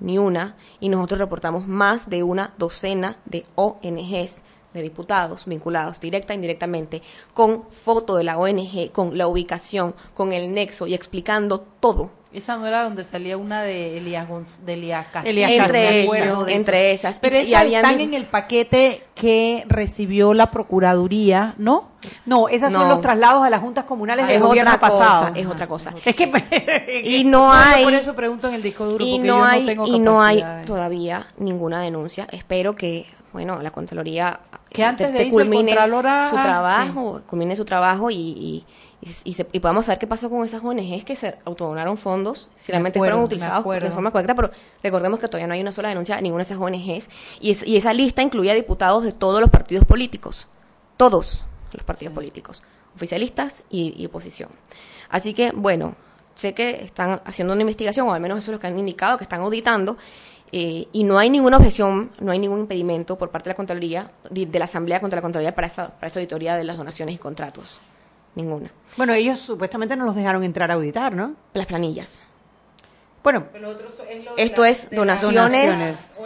ni 0.00 0.18
una, 0.18 0.56
y 0.80 0.88
nosotros 0.88 1.20
reportamos 1.20 1.66
más 1.66 2.08
de 2.08 2.22
una 2.22 2.54
docena 2.56 3.18
de 3.26 3.44
ONGs 3.54 4.40
de 4.72 4.82
diputados 4.82 5.46
vinculados 5.46 6.00
directa 6.00 6.32
e 6.32 6.36
indirectamente 6.36 7.02
con 7.34 7.64
foto 7.70 8.16
de 8.16 8.24
la 8.24 8.38
ONG, 8.38 8.92
con 8.92 9.16
la 9.16 9.26
ubicación, 9.26 9.94
con 10.14 10.32
el 10.32 10.52
nexo 10.52 10.86
y 10.86 10.94
explicando 10.94 11.60
todo. 11.80 12.10
Esa 12.32 12.56
no 12.56 12.66
era 12.68 12.84
donde 12.84 13.02
salía 13.02 13.36
una 13.36 13.62
de 13.62 13.98
Elías, 13.98 14.28
de 14.64 14.74
Elías 14.74 15.06
Entre 15.24 16.04
esas, 16.04 16.48
entre 16.48 16.92
esas. 16.92 17.18
Pero 17.18 17.36
Y 17.36 17.40
esas 17.40 17.62
habían 17.62 17.84
están 17.84 18.00
en 18.00 18.14
el 18.14 18.26
paquete 18.26 19.02
que 19.16 19.64
recibió 19.66 20.32
la 20.32 20.52
Procuraduría, 20.52 21.54
¿no? 21.58 21.88
No, 22.26 22.48
esas 22.48 22.72
son 22.72 22.88
los 22.88 23.00
traslados 23.00 23.44
a 23.44 23.50
las 23.50 23.60
juntas 23.60 23.84
comunales 23.84 24.28
del 24.28 24.36
es 24.36 24.42
gobierno 24.42 24.70
otra 24.70 24.80
pasado. 24.80 25.26
cosa, 25.28 25.40
es 25.40 25.46
otra 25.46 25.66
cosa. 25.66 25.92
Es 26.04 26.14
que 26.14 27.02
y 27.04 27.24
no 27.24 27.52
hay 27.52 27.82
por 27.82 27.94
eso 27.94 28.14
pregunto 28.14 28.48
en 28.48 28.54
el 28.54 28.62
disco 28.62 28.84
duro, 28.86 29.04
y 29.04 29.16
porque 29.16 29.28
no 29.28 29.38
yo 29.38 29.44
hay 29.44 29.60
no 29.62 29.66
tengo 29.66 29.86
y 29.88 29.98
no 29.98 30.22
hay 30.22 30.44
todavía 30.64 31.26
ninguna 31.36 31.80
denuncia. 31.80 32.28
Espero 32.30 32.76
que 32.76 33.06
bueno 33.32 33.60
la 33.62 33.70
contraloría 33.70 34.40
Que 34.70 34.84
antes 34.84 35.06
te- 35.08 35.12
de 35.12 35.22
irse 35.24 35.30
culmine 35.36 35.72
Contralor 35.72 36.06
a- 36.06 36.26
su 36.30 36.36
ah, 36.36 36.42
trabajo, 36.42 37.20
culmine 37.26 37.54
su 37.56 37.64
trabajo 37.64 38.10
y, 38.10 38.14
y, 38.16 38.64
y, 39.00 39.10
y 39.24 39.32
se- 39.34 39.46
y 39.52 39.60
podamos 39.60 39.86
saber 39.86 39.98
qué 39.98 40.06
pasó 40.06 40.28
con 40.30 40.44
esas 40.44 40.62
ONGs 40.62 41.04
que 41.04 41.16
se 41.16 41.38
autodonaron 41.44 41.96
fondos, 41.96 42.50
si 42.56 42.70
Me 42.70 42.74
realmente 42.74 42.98
acuerdo, 42.98 43.12
fueron 43.16 43.24
utilizados 43.24 43.64
de 43.64 43.90
forma 43.94 44.10
correcta, 44.10 44.34
pero 44.34 44.50
recordemos 44.82 45.18
que 45.20 45.28
todavía 45.28 45.46
no 45.46 45.54
hay 45.54 45.60
una 45.60 45.72
sola 45.72 45.88
denuncia 45.88 46.16
a 46.16 46.20
ninguna 46.20 46.44
de 46.44 46.52
esas 46.52 46.58
ONGs 46.62 47.08
y, 47.40 47.50
es- 47.50 47.66
y 47.66 47.76
esa 47.76 47.92
lista 47.92 48.22
incluía 48.22 48.54
diputados 48.54 49.04
de 49.04 49.12
todos 49.12 49.40
los 49.40 49.50
partidos 49.50 49.84
políticos, 49.84 50.46
todos 50.96 51.44
los 51.72 51.84
partidos 51.84 52.12
políticos, 52.14 52.62
oficialistas 52.94 53.62
y, 53.70 53.94
y 53.96 54.06
oposición. 54.06 54.50
Así 55.08 55.34
que, 55.34 55.52
bueno, 55.54 55.94
sé 56.34 56.54
que 56.54 56.82
están 56.84 57.20
haciendo 57.24 57.52
una 57.54 57.62
investigación, 57.62 58.08
o 58.08 58.12
al 58.14 58.20
menos 58.20 58.38
eso 58.38 58.50
es 58.50 58.54
lo 58.54 58.60
que 58.60 58.66
han 58.66 58.78
indicado, 58.78 59.18
que 59.18 59.24
están 59.24 59.40
auditando, 59.42 59.96
eh, 60.52 60.86
y 60.92 61.04
no 61.04 61.18
hay 61.18 61.30
ninguna 61.30 61.56
objeción, 61.58 62.10
no 62.20 62.32
hay 62.32 62.38
ningún 62.38 62.60
impedimento 62.60 63.16
por 63.16 63.30
parte 63.30 63.48
de 63.48 63.52
la 63.52 63.56
Contraloría, 63.56 64.10
de, 64.30 64.46
de 64.46 64.58
la 64.58 64.64
Asamblea 64.64 65.00
contra 65.00 65.18
la 65.18 65.22
Contraloría 65.22 65.54
para 65.54 65.66
esa, 65.68 65.88
para 65.90 66.08
esa 66.08 66.18
auditoría 66.18 66.56
de 66.56 66.64
las 66.64 66.76
donaciones 66.76 67.14
y 67.14 67.18
contratos. 67.18 67.80
Ninguna. 68.34 68.70
Bueno, 68.96 69.12
ellos 69.12 69.38
supuestamente 69.40 69.96
no 69.96 70.04
los 70.04 70.14
dejaron 70.14 70.44
entrar 70.44 70.70
a 70.70 70.74
auditar, 70.74 71.12
¿no? 71.14 71.34
Las 71.54 71.66
planillas. 71.66 72.20
Bueno, 73.22 73.44
Esto 74.36 74.64
es 74.64 74.88
donaciones. 74.90 76.18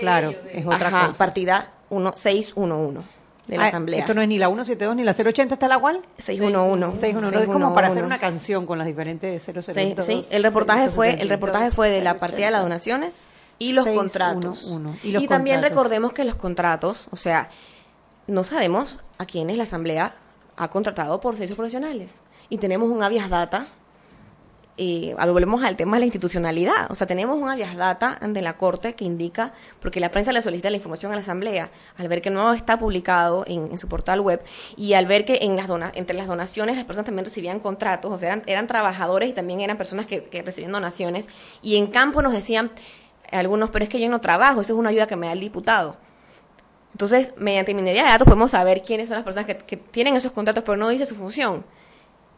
claro, 0.00 0.34
es 0.52 0.64
otra 0.66 0.88
Ajá, 0.88 1.06
cosa. 1.08 1.18
partida 1.18 1.72
1611 1.90 3.02
de 3.48 3.56
la 3.56 3.64
Ah, 3.64 3.68
Asamblea. 3.68 4.00
Esto 4.00 4.14
no 4.14 4.22
es 4.22 4.28
ni 4.28 4.38
la 4.38 4.46
172 4.46 4.96
ni 4.96 5.04
la 5.04 5.12
080, 5.12 5.54
¿está 5.54 5.68
la 5.68 5.78
cual? 5.78 6.00
611. 6.18 6.98
611. 6.98 7.38
Es 7.44 7.46
como 7.52 7.74
para 7.74 7.88
hacer 7.88 8.02
611. 8.02 8.06
una 8.06 8.18
canción 8.18 8.66
con 8.66 8.78
las 8.78 8.86
diferentes 8.86 9.42
Sí, 9.42 9.52
002. 9.52 10.06
sí, 10.06 10.34
el 10.34 10.42
reportaje 10.42 10.88
fue 10.88 11.08
el 11.10 11.18
672, 11.18 11.28
reportaje 11.28 11.70
fue 11.70 11.90
de 11.90 12.02
la 12.02 12.18
partida 12.18 12.46
de 12.46 12.52
las 12.52 12.62
680. 12.62 12.62
donaciones 12.62 13.20
y 13.58 13.72
los 13.72 13.84
611. 13.84 14.18
contratos. 14.18 14.72
Y 15.04 15.10
los 15.12 15.26
también 15.26 15.56
contratos. 15.56 15.76
recordemos 15.76 16.12
que 16.12 16.24
los 16.24 16.34
contratos, 16.36 17.08
o 17.10 17.16
sea, 17.16 17.48
no 18.26 18.44
sabemos 18.44 19.00
a 19.18 19.26
quiénes 19.26 19.56
la 19.56 19.62
asamblea 19.64 20.14
ha 20.56 20.68
contratado 20.70 21.20
por 21.20 21.34
servicios 21.34 21.56
profesionales 21.56 22.22
y 22.48 22.58
tenemos 22.58 22.88
un 22.90 23.02
habeas 23.02 23.30
data 23.30 23.68
eh, 24.80 25.12
volvemos 25.16 25.64
al 25.64 25.74
tema 25.76 25.96
de 25.96 26.00
la 26.00 26.06
institucionalidad. 26.06 26.88
O 26.88 26.94
sea, 26.94 27.04
tenemos 27.08 27.36
un 27.36 27.48
habeas 27.48 27.74
data 27.76 28.16
ante 28.20 28.40
la 28.42 28.56
Corte 28.56 28.94
que 28.94 29.04
indica, 29.04 29.52
porque 29.80 29.98
la 29.98 30.12
prensa 30.12 30.30
le 30.30 30.40
solicita 30.40 30.70
la 30.70 30.76
información 30.76 31.10
a 31.10 31.16
la 31.16 31.20
Asamblea, 31.22 31.70
al 31.96 32.06
ver 32.06 32.22
que 32.22 32.30
no 32.30 32.52
está 32.54 32.78
publicado 32.78 33.42
en, 33.48 33.72
en 33.72 33.78
su 33.78 33.88
portal 33.88 34.20
web 34.20 34.40
y 34.76 34.92
al 34.92 35.06
ver 35.06 35.24
que 35.24 35.38
en 35.42 35.56
las 35.56 35.66
dona- 35.66 35.90
entre 35.96 36.16
las 36.16 36.28
donaciones 36.28 36.76
las 36.76 36.84
personas 36.84 37.06
también 37.06 37.24
recibían 37.24 37.58
contratos, 37.58 38.12
o 38.12 38.18
sea, 38.20 38.28
eran, 38.28 38.42
eran 38.46 38.68
trabajadores 38.68 39.28
y 39.28 39.32
también 39.32 39.60
eran 39.62 39.76
personas 39.78 40.06
que, 40.06 40.22
que 40.22 40.42
recibían 40.42 40.70
donaciones. 40.70 41.28
Y 41.60 41.76
en 41.76 41.88
campo 41.88 42.22
nos 42.22 42.32
decían 42.32 42.70
algunos, 43.30 43.70
pero 43.70 43.84
es 43.84 43.88
que 43.88 44.00
yo 44.00 44.08
no 44.08 44.20
trabajo, 44.20 44.60
eso 44.60 44.72
es 44.72 44.78
una 44.78 44.90
ayuda 44.90 45.06
que 45.06 45.16
me 45.16 45.26
da 45.26 45.32
el 45.32 45.40
diputado. 45.40 45.96
Entonces, 46.92 47.34
mediante 47.36 47.74
minería 47.74 48.04
de 48.04 48.08
datos 48.10 48.24
podemos 48.24 48.50
saber 48.50 48.82
quiénes 48.82 49.08
son 49.08 49.16
las 49.16 49.24
personas 49.24 49.46
que, 49.46 49.56
que 49.56 49.76
tienen 49.76 50.16
esos 50.16 50.32
contratos, 50.32 50.64
pero 50.64 50.76
no 50.76 50.88
dice 50.88 51.06
su 51.06 51.14
función. 51.14 51.64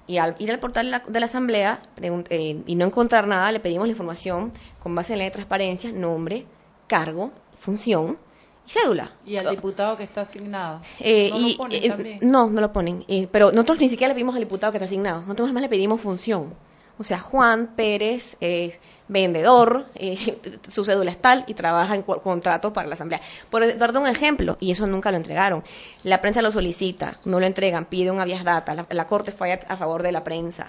Y 0.07 0.19
al 0.19 0.35
ir 0.39 0.51
al 0.51 0.59
portal 0.59 0.87
de 0.87 0.91
la, 0.91 0.99
de 1.07 1.21
la 1.21 1.27
Asamblea 1.27 1.81
eh, 2.01 2.63
y 2.67 2.75
no 2.75 2.85
encontrar 2.85 3.27
nada, 3.27 3.53
le 3.53 3.61
pedimos 3.61 3.87
la 3.87 3.93
información 3.93 4.53
con 4.81 4.95
base 4.95 5.13
en 5.13 5.21
la 5.21 5.23
ley 5.23 5.29
de 5.29 5.35
transparencia, 5.35 5.93
nombre, 5.93 6.47
cargo, 6.89 7.31
función 7.57 8.19
y 8.67 8.71
cédula. 8.71 9.13
Y 9.25 9.37
al 9.37 9.51
diputado 9.51 9.97
que 9.97 10.03
está 10.03 10.23
asignado. 10.23 10.81
Eh, 10.99 11.31
¿No 11.31 11.39
y, 11.39 11.53
lo 11.53 11.59
ponen 11.59 12.07
eh, 12.07 12.19
no, 12.23 12.51
no 12.51 12.61
lo 12.61 12.73
ponen. 12.73 13.05
Eh, 13.07 13.29
pero 13.31 13.53
nosotros 13.53 13.81
ni 13.81 13.89
siquiera 13.89 14.09
le 14.09 14.15
pedimos 14.15 14.35
al 14.35 14.43
diputado 14.43 14.73
que 14.73 14.79
está 14.79 14.87
asignado. 14.87 15.21
Nosotros 15.21 15.47
además 15.47 15.63
le 15.63 15.69
pedimos 15.69 16.01
función. 16.01 16.53
O 17.01 17.05
sea, 17.05 17.19
Juan 17.19 17.69
Pérez 17.77 18.37
es 18.41 18.79
vendedor, 19.09 19.87
eh, 19.95 20.39
su 20.71 20.85
cédula 20.85 21.11
es 21.11 21.17
tal 21.21 21.45
y 21.47 21.55
trabaja 21.55 21.95
en 21.95 22.03
contrato 22.03 22.75
para 22.75 22.87
la 22.89 22.95
asamblea. 22.95 23.23
Por 23.49 23.79
darte 23.79 23.97
un 23.99 24.07
ejemplo, 24.07 24.59
y 24.61 24.71
eso 24.71 24.87
nunca 24.87 25.11
lo 25.11 25.17
entregaron. 25.17 25.65
La 26.05 26.21
prensa 26.21 26.43
lo 26.43 26.51
solicita, 26.51 27.19
no 27.25 27.41
lo 27.41 27.47
entregan, 27.47 27.87
pide 27.87 28.11
un 28.11 28.21
habeas 28.21 28.45
data. 28.45 28.75
La, 28.75 28.87
la 28.91 29.07
corte 29.07 29.33
falla 29.33 29.61
a 29.67 29.79
favor 29.79 30.03
de 30.03 30.13
la 30.13 30.23
prensa. 30.25 30.69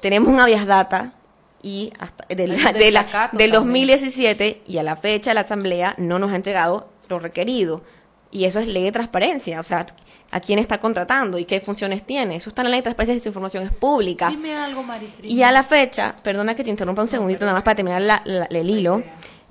Tenemos 0.00 0.28
un 0.28 0.38
habeas 0.40 0.66
data 0.66 1.14
y 1.62 1.92
hasta 1.98 2.26
de 2.32 2.46
la- 2.46 2.54
Hay 2.54 2.66
un 2.74 2.78
de 2.78 2.90
la- 2.92 3.02
del 3.02 3.50
también. 3.50 3.50
2017 3.52 4.62
y 4.66 4.78
a 4.78 4.82
la 4.84 4.94
fecha 4.96 5.34
la 5.34 5.40
asamblea 5.40 5.94
no 5.98 6.18
nos 6.20 6.30
ha 6.30 6.36
entregado 6.36 6.88
lo 7.08 7.18
requerido. 7.18 7.82
Y 8.34 8.44
eso 8.44 8.58
es 8.58 8.66
ley 8.66 8.82
de 8.82 8.92
transparencia, 8.92 9.60
o 9.60 9.62
sea, 9.62 9.86
a 10.32 10.40
quién 10.40 10.58
está 10.58 10.78
contratando 10.78 11.38
y 11.38 11.44
qué 11.44 11.60
funciones 11.60 12.04
tiene. 12.04 12.34
Eso 12.36 12.50
está 12.50 12.62
en 12.62 12.64
la 12.64 12.70
ley 12.72 12.78
de 12.80 12.82
transparencia 12.82 13.14
si 13.14 13.18
esta 13.18 13.28
información 13.28 13.62
es 13.62 13.70
pública. 13.70 14.28
Dime 14.28 14.52
algo, 14.56 14.82
Maritri. 14.82 15.32
Y 15.32 15.42
a 15.42 15.52
la 15.52 15.62
fecha, 15.62 16.16
perdona 16.22 16.56
que 16.56 16.64
te 16.64 16.70
interrumpa 16.70 17.00
un 17.02 17.08
segundito 17.08 17.44
nada 17.44 17.54
más 17.54 17.62
para 17.62 17.76
terminar 17.76 18.02
la- 18.02 18.20
la- 18.24 18.46
el 18.46 18.68
hilo, 18.68 19.02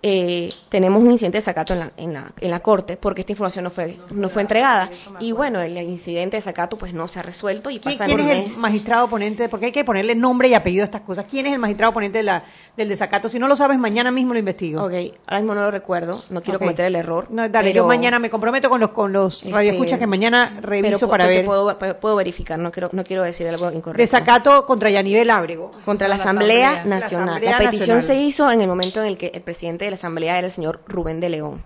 eh, 0.06 0.50
tenemos 0.68 1.02
un 1.02 1.12
incidente 1.12 1.38
de 1.38 1.42
sacato 1.42 1.72
en 1.74 1.80
la, 1.80 1.92
en, 1.96 2.14
la, 2.14 2.34
en 2.42 2.52
la 2.52 2.60
corte 2.60 2.98
porque 2.98 3.22
esta 3.22 3.32
información 3.32 3.64
no 3.64 3.70
fue, 3.70 3.98
no 4.12 4.28
fue 4.28 4.42
entregada. 4.42 4.90
Y 5.22 5.32
bueno, 5.32 5.62
el 5.62 5.78
incidente 5.78 6.36
de 6.38 6.42
sacato 6.42 6.78
pues 6.78 6.94
no 6.94 7.08
se 7.08 7.20
ha 7.20 7.24
resuelto 7.24 7.70
y 7.70 7.80
¿Quién, 7.80 7.98
pasa 7.98 8.06
quién 8.14 8.20
es 8.30 8.54
el 8.54 8.58
magistrado 8.60 9.08
ponente? 9.08 9.48
Porque 9.48 9.68
hay 9.68 9.72
que 9.72 9.86
ponerle 9.86 10.14
nombre 10.14 10.50
y 10.50 10.54
apellido 10.56 10.84
a 10.84 10.86
estas 10.86 11.02
cosas. 11.02 11.26
¿Quién 11.30 11.46
es 11.46 11.54
el 11.54 11.60
magistrado 11.60 11.94
ponente 11.94 12.18
de 12.18 12.24
la, 12.24 12.44
del 12.76 12.90
desacato? 12.90 13.30
Si 13.30 13.40
no 13.40 13.48
lo 13.48 13.56
sabes, 13.56 13.80
mañana 13.80 14.12
mismo 14.12 14.34
lo 14.34 14.40
investigo. 14.40 14.84
Ok, 14.84 14.92
ahora 15.26 15.40
mismo 15.40 15.56
no 15.56 15.62
lo 15.62 15.72
recuerdo, 15.72 16.24
no 16.30 16.42
quiero 16.42 16.60
cometer 16.60 16.86
el 16.86 16.96
error. 16.98 17.28
No, 17.30 17.48
dale, 17.48 17.70
pero- 17.72 17.84
yo 17.84 17.88
mañana 17.88 18.20
me 18.20 18.30
comprometo 18.30 18.70
con 18.70 18.82
los, 18.82 18.90
con 18.90 19.14
los 19.14 19.38
Este, 19.44 19.52
radioescuchas 19.56 20.00
que 20.00 20.08
mañana 20.08 20.58
reviso 20.62 20.98
pero 21.00 21.10
para 21.10 21.28
ver. 21.28 21.46
Puedo, 21.46 21.80
pu- 21.80 21.96
puedo 21.96 22.16
verificar, 22.18 22.60
no 22.60 22.72
quiero, 22.72 22.90
no 22.92 23.06
quiero 23.06 23.24
decir 23.24 23.48
algo 23.48 23.72
incorrecto. 23.72 24.02
Desacato 24.02 24.66
contra 24.66 24.90
Yanivel 24.90 25.30
Ábrego. 25.30 25.72
Contra 25.86 26.10
la 26.10 26.18
La 26.18 26.24
Asamblea, 26.24 26.84
Nacional. 26.84 27.26
La, 27.28 27.32
Asamblea 27.34 27.58
petición 27.58 27.98
Nacional. 27.98 28.04
se 28.04 28.16
hizo 28.28 28.52
en 28.52 28.62
el 28.62 28.68
momento 28.68 29.02
en 29.02 29.08
el 29.08 29.18
que 29.18 29.32
el 29.34 29.42
presidente 29.42 29.86
de 29.86 29.93
la 29.94 29.96
Asamblea 29.96 30.38
era 30.38 30.48
el 30.48 30.54
señor 30.54 30.82
Rubén 30.88 31.20
de 31.20 31.30
León. 31.30 31.64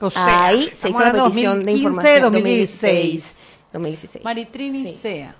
O 0.00 0.10
sea, 0.10 0.46
Ahí 0.46 0.70
se 0.74 0.90
hizo 0.90 1.00
la 1.00 1.12
de 1.12 1.22
petición 1.22 1.64
de 1.64 1.72
2015, 1.72 1.72
información. 1.72 2.22
2016. 2.22 3.60
2016. 3.72 4.24
Maritrini 4.24 4.86
Sí. 4.86 4.92
Sea. 4.92 5.36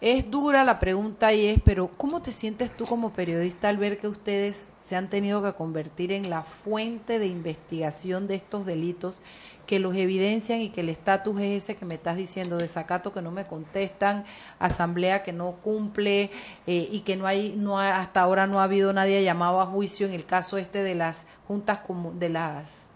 Es 0.00 0.30
dura 0.30 0.64
la 0.64 0.80
pregunta 0.80 1.32
y 1.32 1.46
es, 1.46 1.60
pero 1.64 1.88
¿cómo 1.96 2.20
te 2.20 2.30
sientes 2.30 2.70
tú 2.76 2.84
como 2.84 3.12
periodista 3.12 3.68
al 3.70 3.78
ver 3.78 3.98
que 3.98 4.08
ustedes 4.08 4.64
se 4.82 4.96
han 4.96 5.08
tenido 5.08 5.42
que 5.42 5.54
convertir 5.54 6.12
en 6.12 6.28
la 6.28 6.42
fuente 6.42 7.18
de 7.18 7.26
investigación 7.26 8.26
de 8.26 8.34
estos 8.34 8.66
delitos 8.66 9.22
que 9.66 9.78
los 9.78 9.94
evidencian 9.94 10.60
y 10.60 10.70
que 10.70 10.80
el 10.82 10.88
estatus 10.88 11.40
es 11.40 11.62
ese 11.62 11.76
que 11.76 11.84
me 11.84 11.94
estás 11.94 12.16
diciendo, 12.16 12.56
desacato 12.58 13.12
que 13.12 13.22
no 13.22 13.30
me 13.30 13.46
contestan, 13.46 14.24
asamblea 14.58 15.22
que 15.22 15.32
no 15.32 15.52
cumple 15.52 16.30
eh, 16.66 16.88
y 16.90 17.00
que 17.00 17.16
no 17.16 17.26
hay, 17.26 17.54
no 17.56 17.78
ha- 17.78 18.00
hasta 18.00 18.20
ahora 18.20 18.46
no 18.46 18.60
ha 18.60 18.64
habido 18.64 18.92
nadie 18.92 19.22
llamado 19.22 19.60
a 19.60 19.66
juicio 19.66 20.06
en 20.06 20.12
el 20.12 20.24
caso 20.26 20.58
este 20.58 20.82
de 20.82 20.94
las 20.94 21.26
juntas 21.48 21.80
de 22.14 22.28
las 22.28 22.86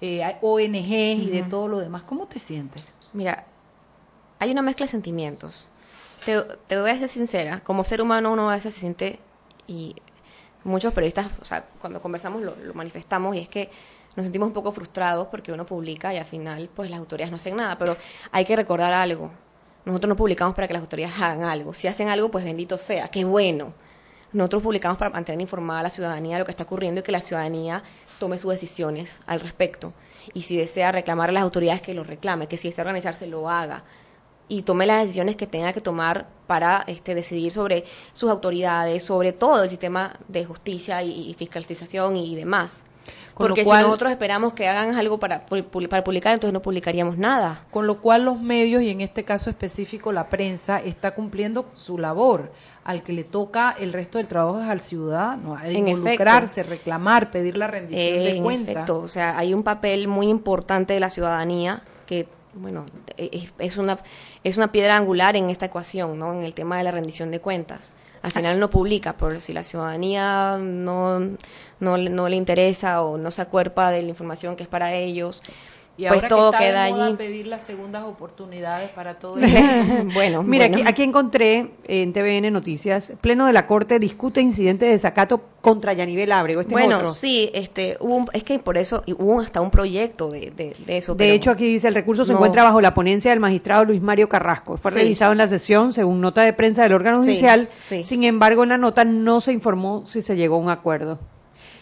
eh, 0.00 0.36
ONG 0.42 0.90
y 0.92 1.30
de 1.30 1.42
todo 1.42 1.68
lo 1.68 1.78
demás. 1.78 2.02
¿Cómo 2.02 2.26
te 2.26 2.38
sientes? 2.38 2.82
Mira, 3.12 3.44
hay 4.38 4.50
una 4.50 4.62
mezcla 4.62 4.84
de 4.84 4.90
sentimientos. 4.90 5.68
Te, 6.24 6.40
te 6.66 6.80
voy 6.80 6.90
a 6.90 6.98
ser 6.98 7.08
sincera, 7.08 7.60
como 7.64 7.82
ser 7.84 8.02
humano 8.02 8.32
uno 8.32 8.50
a 8.50 8.54
veces 8.54 8.74
se 8.74 8.80
siente, 8.80 9.18
y 9.66 9.94
muchos 10.64 10.92
periodistas, 10.92 11.28
o 11.40 11.44
sea, 11.44 11.64
cuando 11.80 12.00
conversamos 12.02 12.42
lo, 12.42 12.54
lo 12.56 12.74
manifestamos, 12.74 13.34
y 13.36 13.38
es 13.40 13.48
que 13.48 13.70
nos 14.16 14.26
sentimos 14.26 14.48
un 14.48 14.52
poco 14.52 14.72
frustrados 14.72 15.28
porque 15.28 15.52
uno 15.52 15.64
publica 15.64 16.12
y 16.12 16.18
al 16.18 16.24
final 16.24 16.68
pues 16.74 16.90
las 16.90 16.98
autoridades 16.98 17.30
no 17.30 17.36
hacen 17.36 17.56
nada, 17.56 17.78
pero 17.78 17.96
hay 18.32 18.44
que 18.44 18.56
recordar 18.56 18.92
algo. 18.92 19.30
Nosotros 19.84 20.08
no 20.08 20.16
publicamos 20.16 20.54
para 20.54 20.66
que 20.66 20.74
las 20.74 20.82
autoridades 20.82 21.16
hagan 21.20 21.44
algo. 21.44 21.72
Si 21.72 21.88
hacen 21.88 22.08
algo, 22.08 22.30
pues 22.30 22.44
bendito 22.44 22.76
sea, 22.76 23.08
qué 23.08 23.24
bueno. 23.24 23.72
Nosotros 24.32 24.62
publicamos 24.62 24.98
para 24.98 25.10
mantener 25.10 25.40
informada 25.40 25.80
a 25.80 25.82
la 25.84 25.90
ciudadanía 25.90 26.36
de 26.36 26.40
lo 26.40 26.44
que 26.44 26.50
está 26.52 26.64
ocurriendo 26.64 27.00
y 27.00 27.02
que 27.02 27.12
la 27.12 27.20
ciudadanía 27.20 27.82
tome 28.18 28.38
sus 28.38 28.52
decisiones 28.52 29.22
al 29.26 29.40
respecto. 29.40 29.92
Y 30.34 30.42
si 30.42 30.56
desea 30.56 30.92
reclamar 30.92 31.30
a 31.30 31.32
las 31.32 31.42
autoridades, 31.42 31.82
que 31.82 31.94
lo 31.94 32.04
reclame, 32.04 32.46
que 32.46 32.56
si 32.56 32.68
desea 32.68 32.82
organizarse, 32.82 33.26
lo 33.26 33.48
haga. 33.48 33.84
y 34.48 34.62
tome 34.62 34.84
las 34.84 35.02
decisiones 35.02 35.36
que 35.36 35.46
tenga 35.46 35.72
que 35.72 35.80
tomar 35.80 36.26
para 36.48 36.82
este, 36.88 37.14
decidir 37.14 37.52
sobre 37.52 37.84
sus 38.12 38.28
autoridades, 38.28 39.04
sobre 39.04 39.32
todo 39.32 39.62
el 39.62 39.70
sistema 39.70 40.18
de 40.26 40.44
justicia 40.44 41.04
y, 41.04 41.30
y 41.30 41.34
fiscalización 41.34 42.16
y 42.16 42.34
demás. 42.34 42.84
Con 43.34 43.44
lo 43.48 43.54
Porque 43.54 43.64
cual- 43.64 43.78
si 43.78 43.84
nosotros 43.86 44.10
esperamos 44.12 44.52
que 44.52 44.68
hagan 44.68 44.96
algo 44.96 45.18
para, 45.18 45.46
para 45.46 46.04
publicar, 46.04 46.34
entonces 46.34 46.52
no 46.52 46.60
publicaríamos 46.60 47.16
nada. 47.16 47.62
Con 47.70 47.86
lo 47.86 48.00
cual 48.02 48.24
los 48.24 48.38
medios, 48.40 48.82
y 48.82 48.90
en 48.90 49.00
este 49.00 49.24
caso 49.24 49.48
específico 49.48 50.12
la 50.12 50.28
prensa, 50.28 50.78
está 50.80 51.12
cumpliendo 51.12 51.66
su 51.74 51.96
labor. 51.96 52.52
Al 52.84 53.02
que 53.02 53.12
le 53.12 53.24
toca 53.24 53.74
el 53.78 53.92
resto 53.92 54.18
del 54.18 54.26
trabajo 54.26 54.60
es 54.60 54.68
al 54.68 54.80
ciudadano, 54.80 55.54
a 55.56 55.68
involucrarse, 55.70 56.62
reclamar, 56.64 57.30
pedir 57.30 57.56
la 57.56 57.66
rendición 57.66 58.14
Eh, 58.14 58.18
de 58.18 58.36
en 58.36 58.42
cuentas. 58.42 58.68
efecto, 58.74 59.00
o 59.00 59.08
sea, 59.08 59.38
hay 59.38 59.54
un 59.54 59.62
papel 59.62 60.08
muy 60.08 60.28
importante 60.28 60.92
de 60.94 61.00
la 61.00 61.08
ciudadanía 61.08 61.82
que, 62.06 62.26
bueno, 62.54 62.86
es, 63.16 63.52
es 63.58 63.76
una, 63.76 63.98
es 64.44 64.56
una 64.56 64.72
piedra 64.72 64.96
angular 64.96 65.36
en 65.36 65.50
esta 65.50 65.66
ecuación, 65.66 66.18
¿no? 66.18 66.32
En 66.32 66.42
el 66.42 66.52
tema 66.54 66.78
de 66.78 66.84
la 66.84 66.90
rendición 66.90 67.30
de 67.30 67.40
cuentas. 67.40 67.92
Al 68.22 68.32
final 68.32 68.60
no 68.60 68.68
publica, 68.68 69.16
pero 69.16 69.40
si 69.40 69.52
la 69.52 69.64
ciudadanía 69.64 70.58
no, 70.58 71.20
no, 71.20 71.96
no 71.96 72.28
le 72.28 72.36
interesa 72.36 73.02
o 73.02 73.16
no 73.16 73.30
se 73.30 73.40
acuerpa 73.40 73.90
de 73.90 74.02
la 74.02 74.08
información 74.08 74.56
que 74.56 74.62
es 74.62 74.68
para 74.68 74.94
ellos, 74.94 75.42
Y 76.04 76.08
pues 76.08 76.22
ahora 76.22 76.28
todo 76.28 76.50
que 76.50 76.56
está 76.56 76.66
queda 76.66 76.84
de 76.84 76.90
moda 76.92 77.06
allí. 77.06 77.16
pedir 77.16 77.46
las 77.46 77.62
segundas 77.62 78.04
oportunidades 78.04 78.90
para 78.90 79.14
todo 79.18 79.34
bueno, 80.14 80.42
Mira, 80.44 80.66
bueno. 80.68 80.76
Aquí, 80.78 80.82
aquí 80.88 81.02
encontré 81.02 81.70
en 81.84 82.12
TVN 82.12 82.52
Noticias, 82.52 83.12
Pleno 83.20 83.46
de 83.46 83.52
la 83.52 83.66
Corte 83.66 83.98
discute 83.98 84.40
incidente 84.40 84.86
de 84.86 84.92
desacato 84.92 85.40
contra 85.60 85.92
Yanivel 85.92 86.32
Ábrego. 86.32 86.62
Este 86.62 86.74
es 86.74 86.80
bueno, 86.80 86.96
otro. 86.98 87.10
sí, 87.10 87.50
este, 87.52 87.96
hubo 88.00 88.14
un- 88.16 88.26
es 88.32 88.44
que 88.44 88.58
por 88.58 88.78
eso 88.78 89.02
hubo 89.18 89.40
hasta 89.40 89.60
un 89.60 89.70
proyecto 89.70 90.30
de, 90.30 90.50
de, 90.52 90.74
de 90.86 90.96
eso. 90.96 91.12
De 91.14 91.18
pero 91.18 91.34
hecho, 91.34 91.50
aquí 91.50 91.66
dice, 91.66 91.88
el 91.88 91.94
recurso 91.94 92.24
se 92.24 92.32
no. 92.32 92.38
encuentra 92.38 92.62
bajo 92.64 92.80
la 92.80 92.94
ponencia 92.94 93.30
del 93.30 93.40
magistrado 93.40 93.84
Luis 93.84 94.00
Mario 94.00 94.28
Carrasco. 94.28 94.76
Fue 94.78 94.90
Sí. 94.92 94.98
revisado 94.98 95.32
en 95.32 95.38
la 95.38 95.48
sesión, 95.48 95.92
según 95.92 96.20
nota 96.20 96.42
de 96.42 96.52
prensa 96.54 96.82
del 96.82 96.94
órgano 96.94 97.18
Sí, 97.20 97.26
judicial. 97.26 97.68
sí. 97.74 98.04
Sin 98.04 98.24
embargo, 98.24 98.62
en 98.62 98.70
la 98.70 98.78
nota 98.78 99.04
no 99.04 99.40
se 99.40 99.52
informó 99.52 100.06
si 100.06 100.22
se 100.22 100.34
llegó 100.36 100.54
a 100.56 100.58
un 100.58 100.70
acuerdo. 100.70 101.18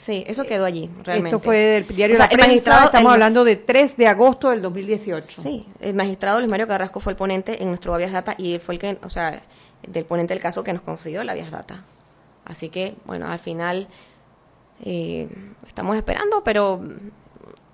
Sí, 0.08 0.24
eso 0.26 0.44
quedó 0.44 0.64
allí, 0.64 0.88
realmente. 1.04 1.36
Esto 1.36 1.44
fue 1.44 1.56
del 1.58 1.86
diario 1.86 2.14
O 2.14 2.16
sea, 2.16 2.26
La 2.28 2.32
el 2.32 2.38
Prensa, 2.38 2.48
magistrado- 2.70 2.84
estamos 2.86 3.10
el- 3.10 3.12
hablando 3.12 3.44
de 3.44 3.56
3 3.56 3.94
de 3.98 4.06
agosto 4.08 4.48
del 4.48 4.62
2018. 4.62 5.42
Sí, 5.42 5.66
el 5.80 5.92
magistrado 5.92 6.38
Luis 6.38 6.50
Mario 6.50 6.66
Carrasco 6.66 6.98
fue 6.98 7.12
el 7.12 7.16
ponente 7.18 7.62
en 7.62 7.68
nuestro 7.68 7.92
habeas 7.92 8.12
data 8.12 8.34
y 8.38 8.54
él 8.54 8.60
fue 8.60 8.76
el 8.76 8.80
que, 8.80 8.98
o 9.02 9.10
sea, 9.10 9.42
del 9.86 10.06
ponente 10.06 10.32
del 10.32 10.42
caso 10.42 10.64
que 10.64 10.72
nos 10.72 10.80
concedió 10.80 11.20
el 11.20 11.28
habeas 11.28 11.50
data. 11.50 11.84
Así 12.46 12.70
que, 12.70 12.94
bueno, 13.04 13.28
al 13.30 13.38
final 13.38 13.86
eh, 14.82 15.28
estamos 15.66 15.94
esperando, 15.94 16.42
pero, 16.42 16.80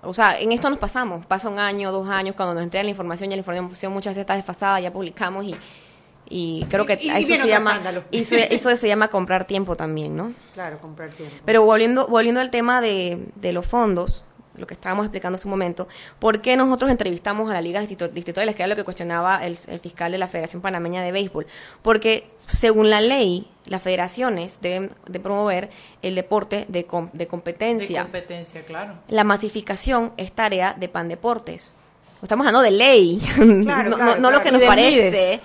o 0.01 0.11
sea, 0.11 0.37
en 0.37 0.51
esto 0.51 0.69
nos 0.69 0.79
pasamos. 0.79 1.25
Pasa 1.25 1.47
un 1.47 1.57
año, 1.59 1.89
dos 1.93 2.09
años, 2.09 2.35
cuando 2.35 2.53
nos 2.53 2.63
entregan 2.63 2.85
la 2.87 2.89
información, 2.91 3.29
ya 3.29 3.37
la 3.37 3.39
información 3.41 3.93
muchas 3.93 4.11
veces 4.11 4.21
está 4.21 4.35
desfasada, 4.35 4.81
ya 4.81 4.91
publicamos 4.91 5.45
y, 5.45 5.55
y 6.29 6.65
creo 6.69 6.85
que 6.85 6.97
Y- 7.01 7.07
y 7.07 7.09
a 7.09 7.17
eso 7.19 7.35
se 7.35 7.47
llama, 7.47 7.81
eso, 8.11 8.35
eso 8.49 8.75
se 8.75 8.87
llama 8.87 9.07
comprar 9.09 9.45
tiempo 9.45 9.75
también, 9.75 10.15
¿no? 10.15 10.33
Claro, 10.53 10.79
comprar 10.79 11.09
tiempo. 11.11 11.35
Pero 11.45 11.63
volviendo, 11.63 12.07
volviendo 12.07 12.41
al 12.41 12.49
tema 12.51 12.81
de, 12.81 13.27
de 13.35 13.53
los 13.53 13.65
fondos, 13.65 14.23
lo 14.57 14.65
que 14.67 14.73
estábamos 14.73 15.05
explicando 15.05 15.35
hace 15.35 15.47
un 15.47 15.51
momento, 15.51 15.85
¿por 16.17 16.41
qué 16.41 16.55
nosotros 16.55 16.89
entrevistamos 16.89 17.49
a 17.49 17.53
la 17.53 17.61
Liga 17.61 17.81
Distrito- 17.81 18.07
Distritales, 18.07 18.55
que 18.55 18.61
era 18.63 18.69
lo 18.69 18.75
que 18.77 18.85
cuestionaba 18.85 19.43
el, 19.45 19.59
el 19.67 19.79
fiscal 19.81 20.13
de 20.13 20.17
la 20.17 20.27
Federación 20.29 20.61
Panameña 20.61 21.03
de 21.03 21.11
Béisbol? 21.11 21.45
Porque 21.81 22.29
según 22.47 22.89
la 22.89 23.01
ley, 23.01 23.51
las 23.65 23.81
federaciones 23.81 24.59
deben 24.61 24.91
de 25.07 25.19
promover 25.19 25.69
el 26.01 26.15
deporte 26.15 26.65
de, 26.69 26.85
com- 26.85 27.09
de 27.11 27.17
de 27.19 27.27
competencia. 27.27 28.03
competencia, 28.03 28.61
claro. 28.63 28.93
la 29.09 29.25
masificación 29.25 30.13
es 30.15 30.31
tarea 30.31 30.73
de 30.73 30.87
Pan 30.87 31.09
Deportes. 31.09 31.73
Estamos 32.21 32.47
hablando 32.47 32.61
de 32.63 32.71
ley, 32.71 33.19
Claro, 33.35 33.89
no, 33.89 33.95
claro, 33.97 34.15
no- 34.15 34.17
no 34.19 34.31
lo 34.31 34.41
que 34.41 34.51
nos 34.51 34.61
parece. 34.67 35.41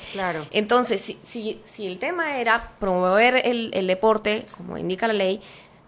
Entonces, 0.51 1.01
si, 1.01 1.19
si, 1.23 1.61
si 1.65 1.87
el 1.87 1.99
tema 1.99 2.39
era 2.39 2.73
promover 2.79 3.43
el, 3.45 3.71
el 3.75 3.87
deporte, 3.87 4.47
como 4.57 4.79
indica 4.79 5.07
la 5.07 5.13
ley, 5.15 5.41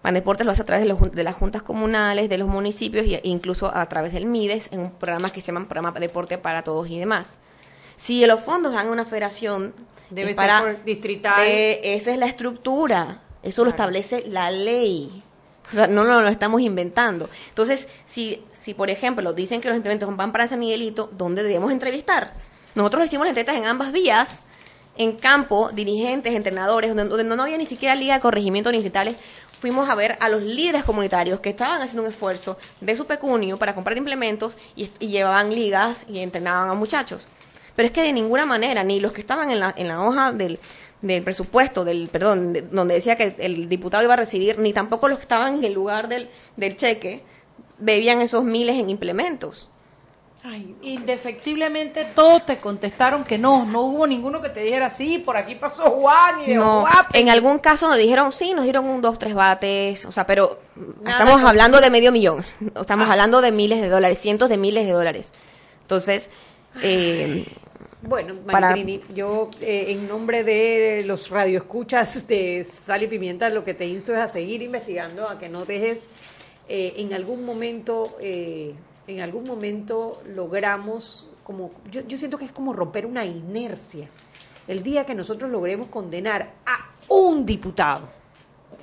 Pandeportes 0.03 0.45
lo 0.45 0.51
hace 0.51 0.61
a 0.61 0.65
través 0.65 0.83
de, 0.85 0.89
los 0.89 1.11
de 1.13 1.23
las 1.23 1.35
juntas 1.35 1.63
comunales, 1.63 2.27
de 2.29 2.37
los 2.37 2.47
municipios 2.49 3.05
e 3.07 3.21
incluso 3.23 3.73
a 3.73 3.85
través 3.87 4.11
del 4.13 4.25
MIDES, 4.25 4.69
en 4.73 4.91
programas 4.91 5.31
que 5.31 5.39
se 5.39 5.47
llaman 5.47 5.65
Programa 5.67 5.97
Deporte 5.99 6.37
para 6.37 6.61
Todos 6.61 6.89
y 6.89 6.99
demás. 6.99 7.39
Si 7.95 8.25
los 8.25 8.41
fondos 8.41 8.73
van 8.73 8.87
a 8.87 8.91
una 8.91 9.05
federación, 9.05 9.73
Debe 10.09 10.31
es 10.31 10.37
ser 10.37 10.45
para, 10.47 10.61
por 10.61 10.83
distrital. 10.83 11.41
de- 11.45 11.79
esa 11.95 12.11
es 12.11 12.17
la 12.19 12.25
estructura, 12.25 13.21
eso 13.41 13.63
lo 13.63 13.69
establece 13.69 14.25
la 14.27 14.51
ley. 14.51 15.23
O 15.71 15.73
sea, 15.75 15.87
no, 15.87 16.03
no 16.03 16.19
lo 16.19 16.27
estamos 16.27 16.59
inventando. 16.59 17.29
Entonces, 17.47 17.87
si, 18.05 18.43
si 18.63 18.73
por 18.73 18.89
ejemplo 18.89 19.33
dicen 19.33 19.59
que 19.61 19.67
los 19.67 19.75
implementos 19.75 20.15
van 20.15 20.31
para 20.31 20.47
San 20.47 20.59
Miguelito, 20.59 21.09
¿dónde 21.11 21.43
debemos 21.43 21.71
entrevistar? 21.71 22.33
Nosotros 22.75 23.05
hicimos 23.05 23.27
entrevistas 23.27 23.57
en 23.57 23.65
ambas 23.65 23.91
vías, 23.91 24.41
en 24.97 25.11
campo, 25.17 25.69
dirigentes, 25.73 26.33
entrenadores, 26.33 26.95
donde, 26.95 27.05
donde 27.15 27.35
no 27.35 27.43
había 27.43 27.57
ni 27.57 27.65
siquiera 27.65 27.93
liga 27.95 28.15
de 28.15 28.21
corregimiento 28.21 28.71
ni 28.71 28.77
distritales, 28.77 29.15
fuimos 29.59 29.89
a 29.89 29.95
ver 29.95 30.17
a 30.19 30.29
los 30.29 30.43
líderes 30.43 30.83
comunitarios 30.83 31.39
que 31.39 31.49
estaban 31.49 31.81
haciendo 31.81 32.03
un 32.03 32.09
esfuerzo 32.09 32.57
de 32.79 32.95
su 32.95 33.05
pecunio 33.05 33.57
para 33.57 33.75
comprar 33.75 33.97
implementos 33.97 34.55
y, 34.75 34.89
y 34.99 35.07
llevaban 35.07 35.53
ligas 35.53 36.05
y 36.09 36.19
entrenaban 36.19 36.69
a 36.69 36.73
muchachos. 36.73 37.25
Pero 37.75 37.87
es 37.87 37.91
que 37.91 38.01
de 38.03 38.13
ninguna 38.13 38.45
manera, 38.45 38.83
ni 38.83 38.99
los 38.99 39.11
que 39.13 39.21
estaban 39.21 39.49
en 39.51 39.59
la, 39.59 39.73
en 39.75 39.87
la 39.87 40.01
hoja 40.03 40.31
del, 40.31 40.59
del 41.01 41.23
presupuesto, 41.23 41.83
del 41.83 42.07
perdón, 42.09 42.53
de- 42.53 42.61
donde 42.61 42.93
decía 42.93 43.15
que 43.17 43.35
el 43.39 43.67
diputado 43.67 44.03
iba 44.03 44.13
a 44.13 44.17
recibir, 44.17 44.59
ni 44.59 44.73
tampoco 44.73 45.07
los 45.07 45.17
que 45.17 45.23
estaban 45.23 45.55
en 45.55 45.63
el 45.63 45.73
lugar 45.73 46.07
del, 46.07 46.29
del 46.55 46.77
cheque, 46.77 47.23
bebían 47.79 48.21
esos 48.21 48.43
miles 48.43 48.77
en 48.77 48.89
implementos. 48.89 49.69
Ay, 50.45 50.75
indefectiblemente 50.81 52.03
todos 52.13 52.45
te 52.45 52.57
contestaron 52.57 53.23
que 53.23 53.37
no, 53.37 53.65
no 53.65 53.83
hubo 53.83 54.05
ninguno 54.05 54.41
que 54.41 54.49
te 54.49 54.59
dijera 54.59 54.89
sí, 54.89 55.17
por 55.19 55.37
aquí 55.37 55.55
pasó 55.55 55.83
Juan 55.91 56.41
y 56.41 56.47
de 56.47 56.55
No, 56.55 56.81
Guape". 56.81 57.17
en 57.17 57.29
algún 57.29 57.59
caso 57.59 57.87
nos 57.87 57.97
dijeron, 57.97 58.29
sí, 58.33 58.53
nos 58.53 58.65
dieron 58.65 58.85
un, 58.85 59.01
dos, 59.01 59.17
tres 59.17 59.33
bates, 59.35 60.03
o 60.05 60.11
sea, 60.11 60.27
pero 60.27 60.59
Nada 61.01 61.17
estamos 61.19 61.41
que- 61.41 61.47
hablando 61.47 61.79
de 61.79 61.89
medio 61.89 62.11
millón, 62.11 62.43
estamos 62.75 63.09
hablando 63.09 63.39
de 63.39 63.53
miles 63.53 63.79
de 63.81 63.87
dólares, 63.87 64.19
cientos 64.19 64.49
de 64.49 64.57
miles 64.57 64.85
de 64.85 64.91
dólares. 64.91 65.31
Entonces, 65.81 66.29
eh, 66.81 67.45
Bueno, 68.01 68.35
Para- 68.45 68.71
Maritrini, 68.71 68.99
yo 69.13 69.49
eh, 69.61 69.85
en 69.91 70.09
nombre 70.09 70.43
de 70.43 71.03
los 71.05 71.29
radioescuchas 71.29 72.27
de 72.27 72.65
Sal 72.65 73.01
y 73.03 73.07
Pimienta, 73.07 73.47
lo 73.49 73.63
que 73.63 73.73
te 73.73 73.85
insto 73.85 74.11
es 74.13 74.19
a 74.19 74.27
seguir 74.27 74.61
investigando, 74.61 75.29
a 75.29 75.39
que 75.39 75.47
no 75.47 75.63
dejes 75.63 76.09
eh, 76.67 76.93
en 76.97 77.13
algún 77.13 77.45
momento, 77.45 78.17
eh, 78.21 78.73
en 79.07 79.21
algún 79.21 79.43
momento 79.43 80.21
logramos 80.27 81.29
como, 81.43 81.71
yo, 81.91 82.01
yo 82.07 82.17
siento 82.17 82.37
que 82.37 82.45
es 82.45 82.51
como 82.51 82.73
romper 82.73 83.05
una 83.05 83.25
inercia. 83.25 84.09
El 84.67 84.81
día 84.81 85.05
que 85.05 85.13
nosotros 85.13 85.51
logremos 85.51 85.87
condenar 85.87 86.53
a 86.65 86.93
un 87.09 87.45
diputado, 87.45 88.07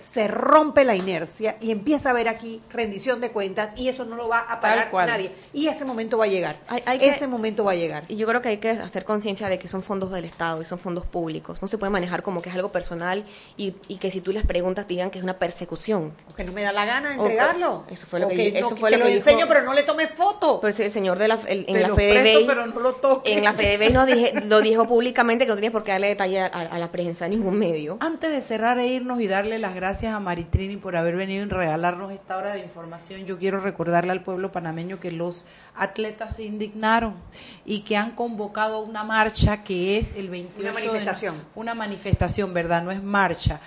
se 0.01 0.27
rompe 0.29 0.85
la 0.85 0.97
inercia 0.97 1.57
y 1.61 1.71
empieza 1.71 2.09
a 2.09 2.13
haber 2.13 2.29
aquí 2.29 2.61
rendición 2.71 3.21
de 3.21 3.31
cuentas 3.31 3.75
y 3.77 3.89
eso 3.89 4.05
no 4.05 4.17
lo 4.17 4.29
va 4.29 4.41
a 4.41 4.61
parar 4.61 4.91
cual. 4.91 5.07
nadie. 5.09 5.31
Y 5.53 5.69
ese 5.69 5.85
momento 5.85 6.19
va 6.19 6.25
a 6.25 6.29
llegar. 6.29 6.57
Hay- 6.69 6.83
hay 6.87 6.99
que- 6.99 7.09
ese 7.09 7.27
momento 7.27 7.65
va 7.65 7.73
a 7.73 7.75
llegar. 7.75 8.05
Y 8.09 8.17
yo 8.17 8.27
creo 8.27 8.41
que 8.43 8.49
hay 8.49 8.57
que 8.59 8.71
hacer 8.71 9.05
conciencia 9.05 9.49
de 9.49 9.59
que 9.59 9.69
son 9.69 9.83
fondos 9.83 10.11
del 10.11 10.25
Estado 10.25 10.63
y 10.63 10.65
son 10.65 10.79
fondos 10.79 11.07
públicos. 11.07 11.61
No 11.63 11.69
se 11.69 11.79
puede 11.79 11.91
manejar 11.91 12.23
como 12.23 12.43
que 12.43 12.49
es 12.49 12.55
algo 12.55 12.73
personal 12.73 13.25
y, 13.57 13.75
y 13.89 13.97
que 13.97 14.11
si 14.11 14.21
tú 14.21 14.33
les 14.33 14.45
preguntas 14.47 14.89
digan 14.89 15.11
que 15.11 15.19
es 15.19 15.25
una 15.25 15.39
persecución. 15.39 16.13
que 16.37 16.45
no 16.45 16.53
me 16.53 16.63
da 16.63 16.73
la 16.73 16.87
gana 16.87 17.11
de 17.11 17.19
O- 17.19 17.23
entregarlo. 17.23 17.85
Eso 17.91 18.07
fue 18.07 18.19
lo 18.21 18.27
O 18.27 18.31
que, 18.31 18.37
que 18.53 18.59
eso 18.61 18.71
no- 18.71 18.77
fue 18.77 18.91
que 18.91 18.97
lo 18.97 19.05
lo 19.05 19.11
que 19.11 19.17
enseño, 19.19 19.37
dijo- 19.39 19.49
pero 19.49 19.63
no 19.63 19.75
le 19.75 19.83
tome 19.83 20.07
foto. 20.09 20.59
Pero 20.61 20.73
sí, 20.75 20.85
el 20.85 20.91
señor 20.93 21.19
de 21.19 21.29
la, 21.29 21.39
el- 21.47 21.67
en 21.69 21.83
la 21.83 21.89
lo 21.89 21.97
FedeBase, 21.97 22.23
presto, 22.23 22.47
pero 22.47 22.67
no 22.67 22.81
lo 22.81 23.23
en 23.27 23.45
la 23.45 23.53
FedeBase 23.53 23.93
nos 23.93 24.07
dije, 24.07 24.33
lo 24.47 24.61
dijo 24.63 24.87
públicamente 24.87 25.45
que 25.45 25.51
no 25.51 25.55
tenías 25.57 25.73
por 25.73 25.83
qué 25.83 25.91
darle 25.93 26.09
detalle 26.09 26.41
a, 26.41 26.47
a 26.47 26.79
la 26.79 26.91
prensa 26.91 27.27
en 27.27 27.33
ningún 27.33 27.59
medio. 27.59 27.99
Antes 28.01 28.31
de 28.31 28.41
cerrar 28.41 28.79
e 28.79 28.87
irnos 28.87 29.21
y 29.21 29.27
darle 29.27 29.59
las 29.59 29.75
gracias 29.75 29.90
a 29.91 30.21
Maritrini 30.21 30.77
por 30.77 30.97
haber 30.97 31.17
venido 31.17 31.45
y 31.45 31.49
regalarnos 31.49 32.13
esta 32.13 32.37
hora 32.37 32.53
de 32.53 32.61
información, 32.61 33.27
yo 33.27 33.39
quiero 33.39 33.59
recordarle 33.59 34.13
al 34.13 34.23
pueblo 34.23 34.53
panameño 34.53 35.01
que 35.01 35.11
los 35.11 35.47
atletas 35.75 36.37
se 36.37 36.45
indignaron 36.45 37.15
y 37.65 37.81
que 37.81 37.97
han 37.97 38.13
convocado 38.13 38.83
una 38.83 39.03
marcha 39.03 39.65
que 39.65 39.99
es 39.99 40.15
el 40.15 40.31
28 40.31 40.61
Una 40.61 40.73
manifestación. 40.73 41.37
de 41.37 41.45
una 41.57 41.75
manifestación, 41.75 42.55
¿verdad? 42.55 42.85
No 42.85 42.93
es 42.93 43.03
marcha 43.03 43.61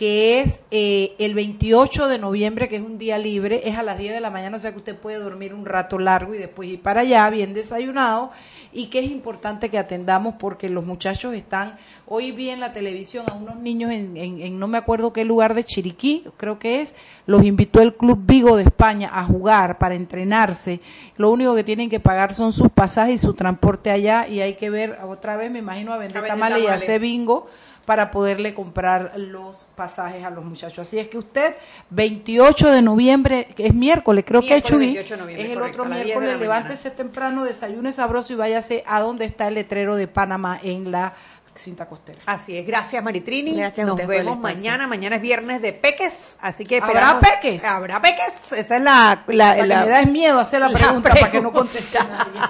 que 0.00 0.40
es 0.40 0.62
eh, 0.70 1.14
el 1.18 1.34
28 1.34 2.08
de 2.08 2.18
noviembre, 2.18 2.70
que 2.70 2.76
es 2.76 2.82
un 2.82 2.96
día 2.96 3.18
libre, 3.18 3.68
es 3.68 3.76
a 3.76 3.82
las 3.82 3.98
10 3.98 4.14
de 4.14 4.20
la 4.20 4.30
mañana, 4.30 4.56
o 4.56 4.60
sea 4.60 4.72
que 4.72 4.78
usted 4.78 4.96
puede 4.96 5.18
dormir 5.18 5.52
un 5.52 5.66
rato 5.66 5.98
largo 5.98 6.34
y 6.34 6.38
después 6.38 6.70
ir 6.70 6.80
para 6.80 7.02
allá 7.02 7.28
bien 7.28 7.52
desayunado, 7.52 8.30
y 8.72 8.86
que 8.86 9.00
es 9.00 9.10
importante 9.10 9.68
que 9.68 9.78
atendamos 9.78 10.34
porque 10.38 10.68
los 10.68 10.84
muchachos 10.84 11.34
están, 11.34 11.76
hoy 12.06 12.30
vi 12.32 12.50
en 12.50 12.60
la 12.60 12.72
televisión 12.72 13.24
a 13.28 13.34
unos 13.34 13.56
niños 13.56 13.90
en, 13.90 14.16
en- 14.16 14.40
en 14.40 14.58
no 14.58 14.68
me 14.68 14.78
acuerdo 14.78 15.12
qué 15.12 15.24
lugar 15.24 15.54
de 15.54 15.64
Chiriquí, 15.64 16.24
creo 16.36 16.58
que 16.58 16.80
es, 16.80 16.94
los 17.26 17.42
invitó 17.44 17.80
el 17.82 17.94
Club 17.94 18.18
Vigo 18.24 18.56
de 18.56 18.62
España 18.64 19.10
a 19.12 19.24
jugar 19.24 19.78
para 19.78 19.94
entrenarse, 19.96 20.80
lo 21.16 21.30
único 21.30 21.54
que 21.54 21.64
tienen 21.64 21.90
que 21.90 22.00
pagar 22.00 22.32
son 22.32 22.52
sus 22.52 22.68
pasajes 22.70 23.14
y 23.14 23.18
su 23.18 23.34
transporte 23.34 23.90
allá, 23.90 24.28
y 24.28 24.40
hay 24.40 24.54
que 24.54 24.70
ver 24.70 24.98
otra 25.08 25.36
vez, 25.36 25.50
me 25.50 25.58
imagino, 25.60 25.92
a 25.92 25.96
vender 25.98 26.24
A 26.24 26.26
tamales 26.28 26.58
y 26.58 26.62
tamales. 26.64 26.82
hacer 26.82 27.00
bingo 27.00 27.46
para 27.90 28.12
poderle 28.12 28.54
comprar 28.54 29.14
los 29.16 29.66
pasajes 29.74 30.24
a 30.24 30.30
los 30.30 30.44
muchachos. 30.44 30.78
Así 30.86 30.96
es 31.00 31.08
que 31.08 31.18
usted, 31.18 31.56
28 31.90 32.70
de 32.70 32.82
noviembre, 32.82 33.48
que 33.56 33.66
es 33.66 33.74
miércoles, 33.74 34.24
creo 34.24 34.42
que 34.42 34.46
es 34.46 34.62
Miércoles 34.62 34.70
Chugui, 34.70 34.86
28 34.94 35.14
de 35.16 35.20
noviembre, 35.20 35.44
es 35.44 35.50
el 35.50 35.58
correcto, 35.58 35.82
otro 35.82 35.92
a 35.92 35.96
las 35.96 36.04
10 36.04 36.06
de 36.06 36.20
miércoles, 36.20 36.40
levántese 36.40 36.90
temprano, 36.92 37.42
desayune 37.42 37.92
sabroso 37.92 38.32
y 38.32 38.36
váyase 38.36 38.84
a 38.86 39.00
donde 39.00 39.24
está 39.24 39.48
el 39.48 39.54
letrero 39.54 39.96
de 39.96 40.06
Panamá 40.06 40.60
en 40.62 40.92
la 40.92 41.14
cinta 41.52 41.86
costera. 41.86 42.20
Así 42.26 42.56
es, 42.56 42.64
gracias 42.64 43.02
Maritrini. 43.02 43.56
Gracias 43.56 43.84
Nos 43.84 44.06
vemos 44.06 44.38
mañana. 44.38 44.86
Mañana 44.86 45.16
es 45.16 45.22
viernes 45.22 45.60
de 45.60 45.72
peques, 45.72 46.38
así 46.40 46.62
que 46.64 46.78
¿Habrá 46.80 47.18
peques? 47.18 47.64
Habrá 47.64 48.00
peques. 48.00 48.52
Esa 48.52 48.76
es 48.76 48.82
la. 48.84 49.24
la, 49.26 49.46
La 49.48 49.56
que 49.56 49.66
la- 49.66 49.80
me 49.82 49.88
da 49.90 50.00
es 50.02 50.08
miedo 50.08 50.38
hacer 50.38 50.60
la 50.60 50.68
la 50.68 50.78
pregunta 50.78 51.10
para 51.10 51.28
que 51.28 51.40
no 51.40 51.50
pregunta. 51.50 51.72
conteste 51.72 51.98
nadie. 51.98 52.40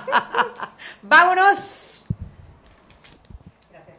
Vámonos. 1.03 2.00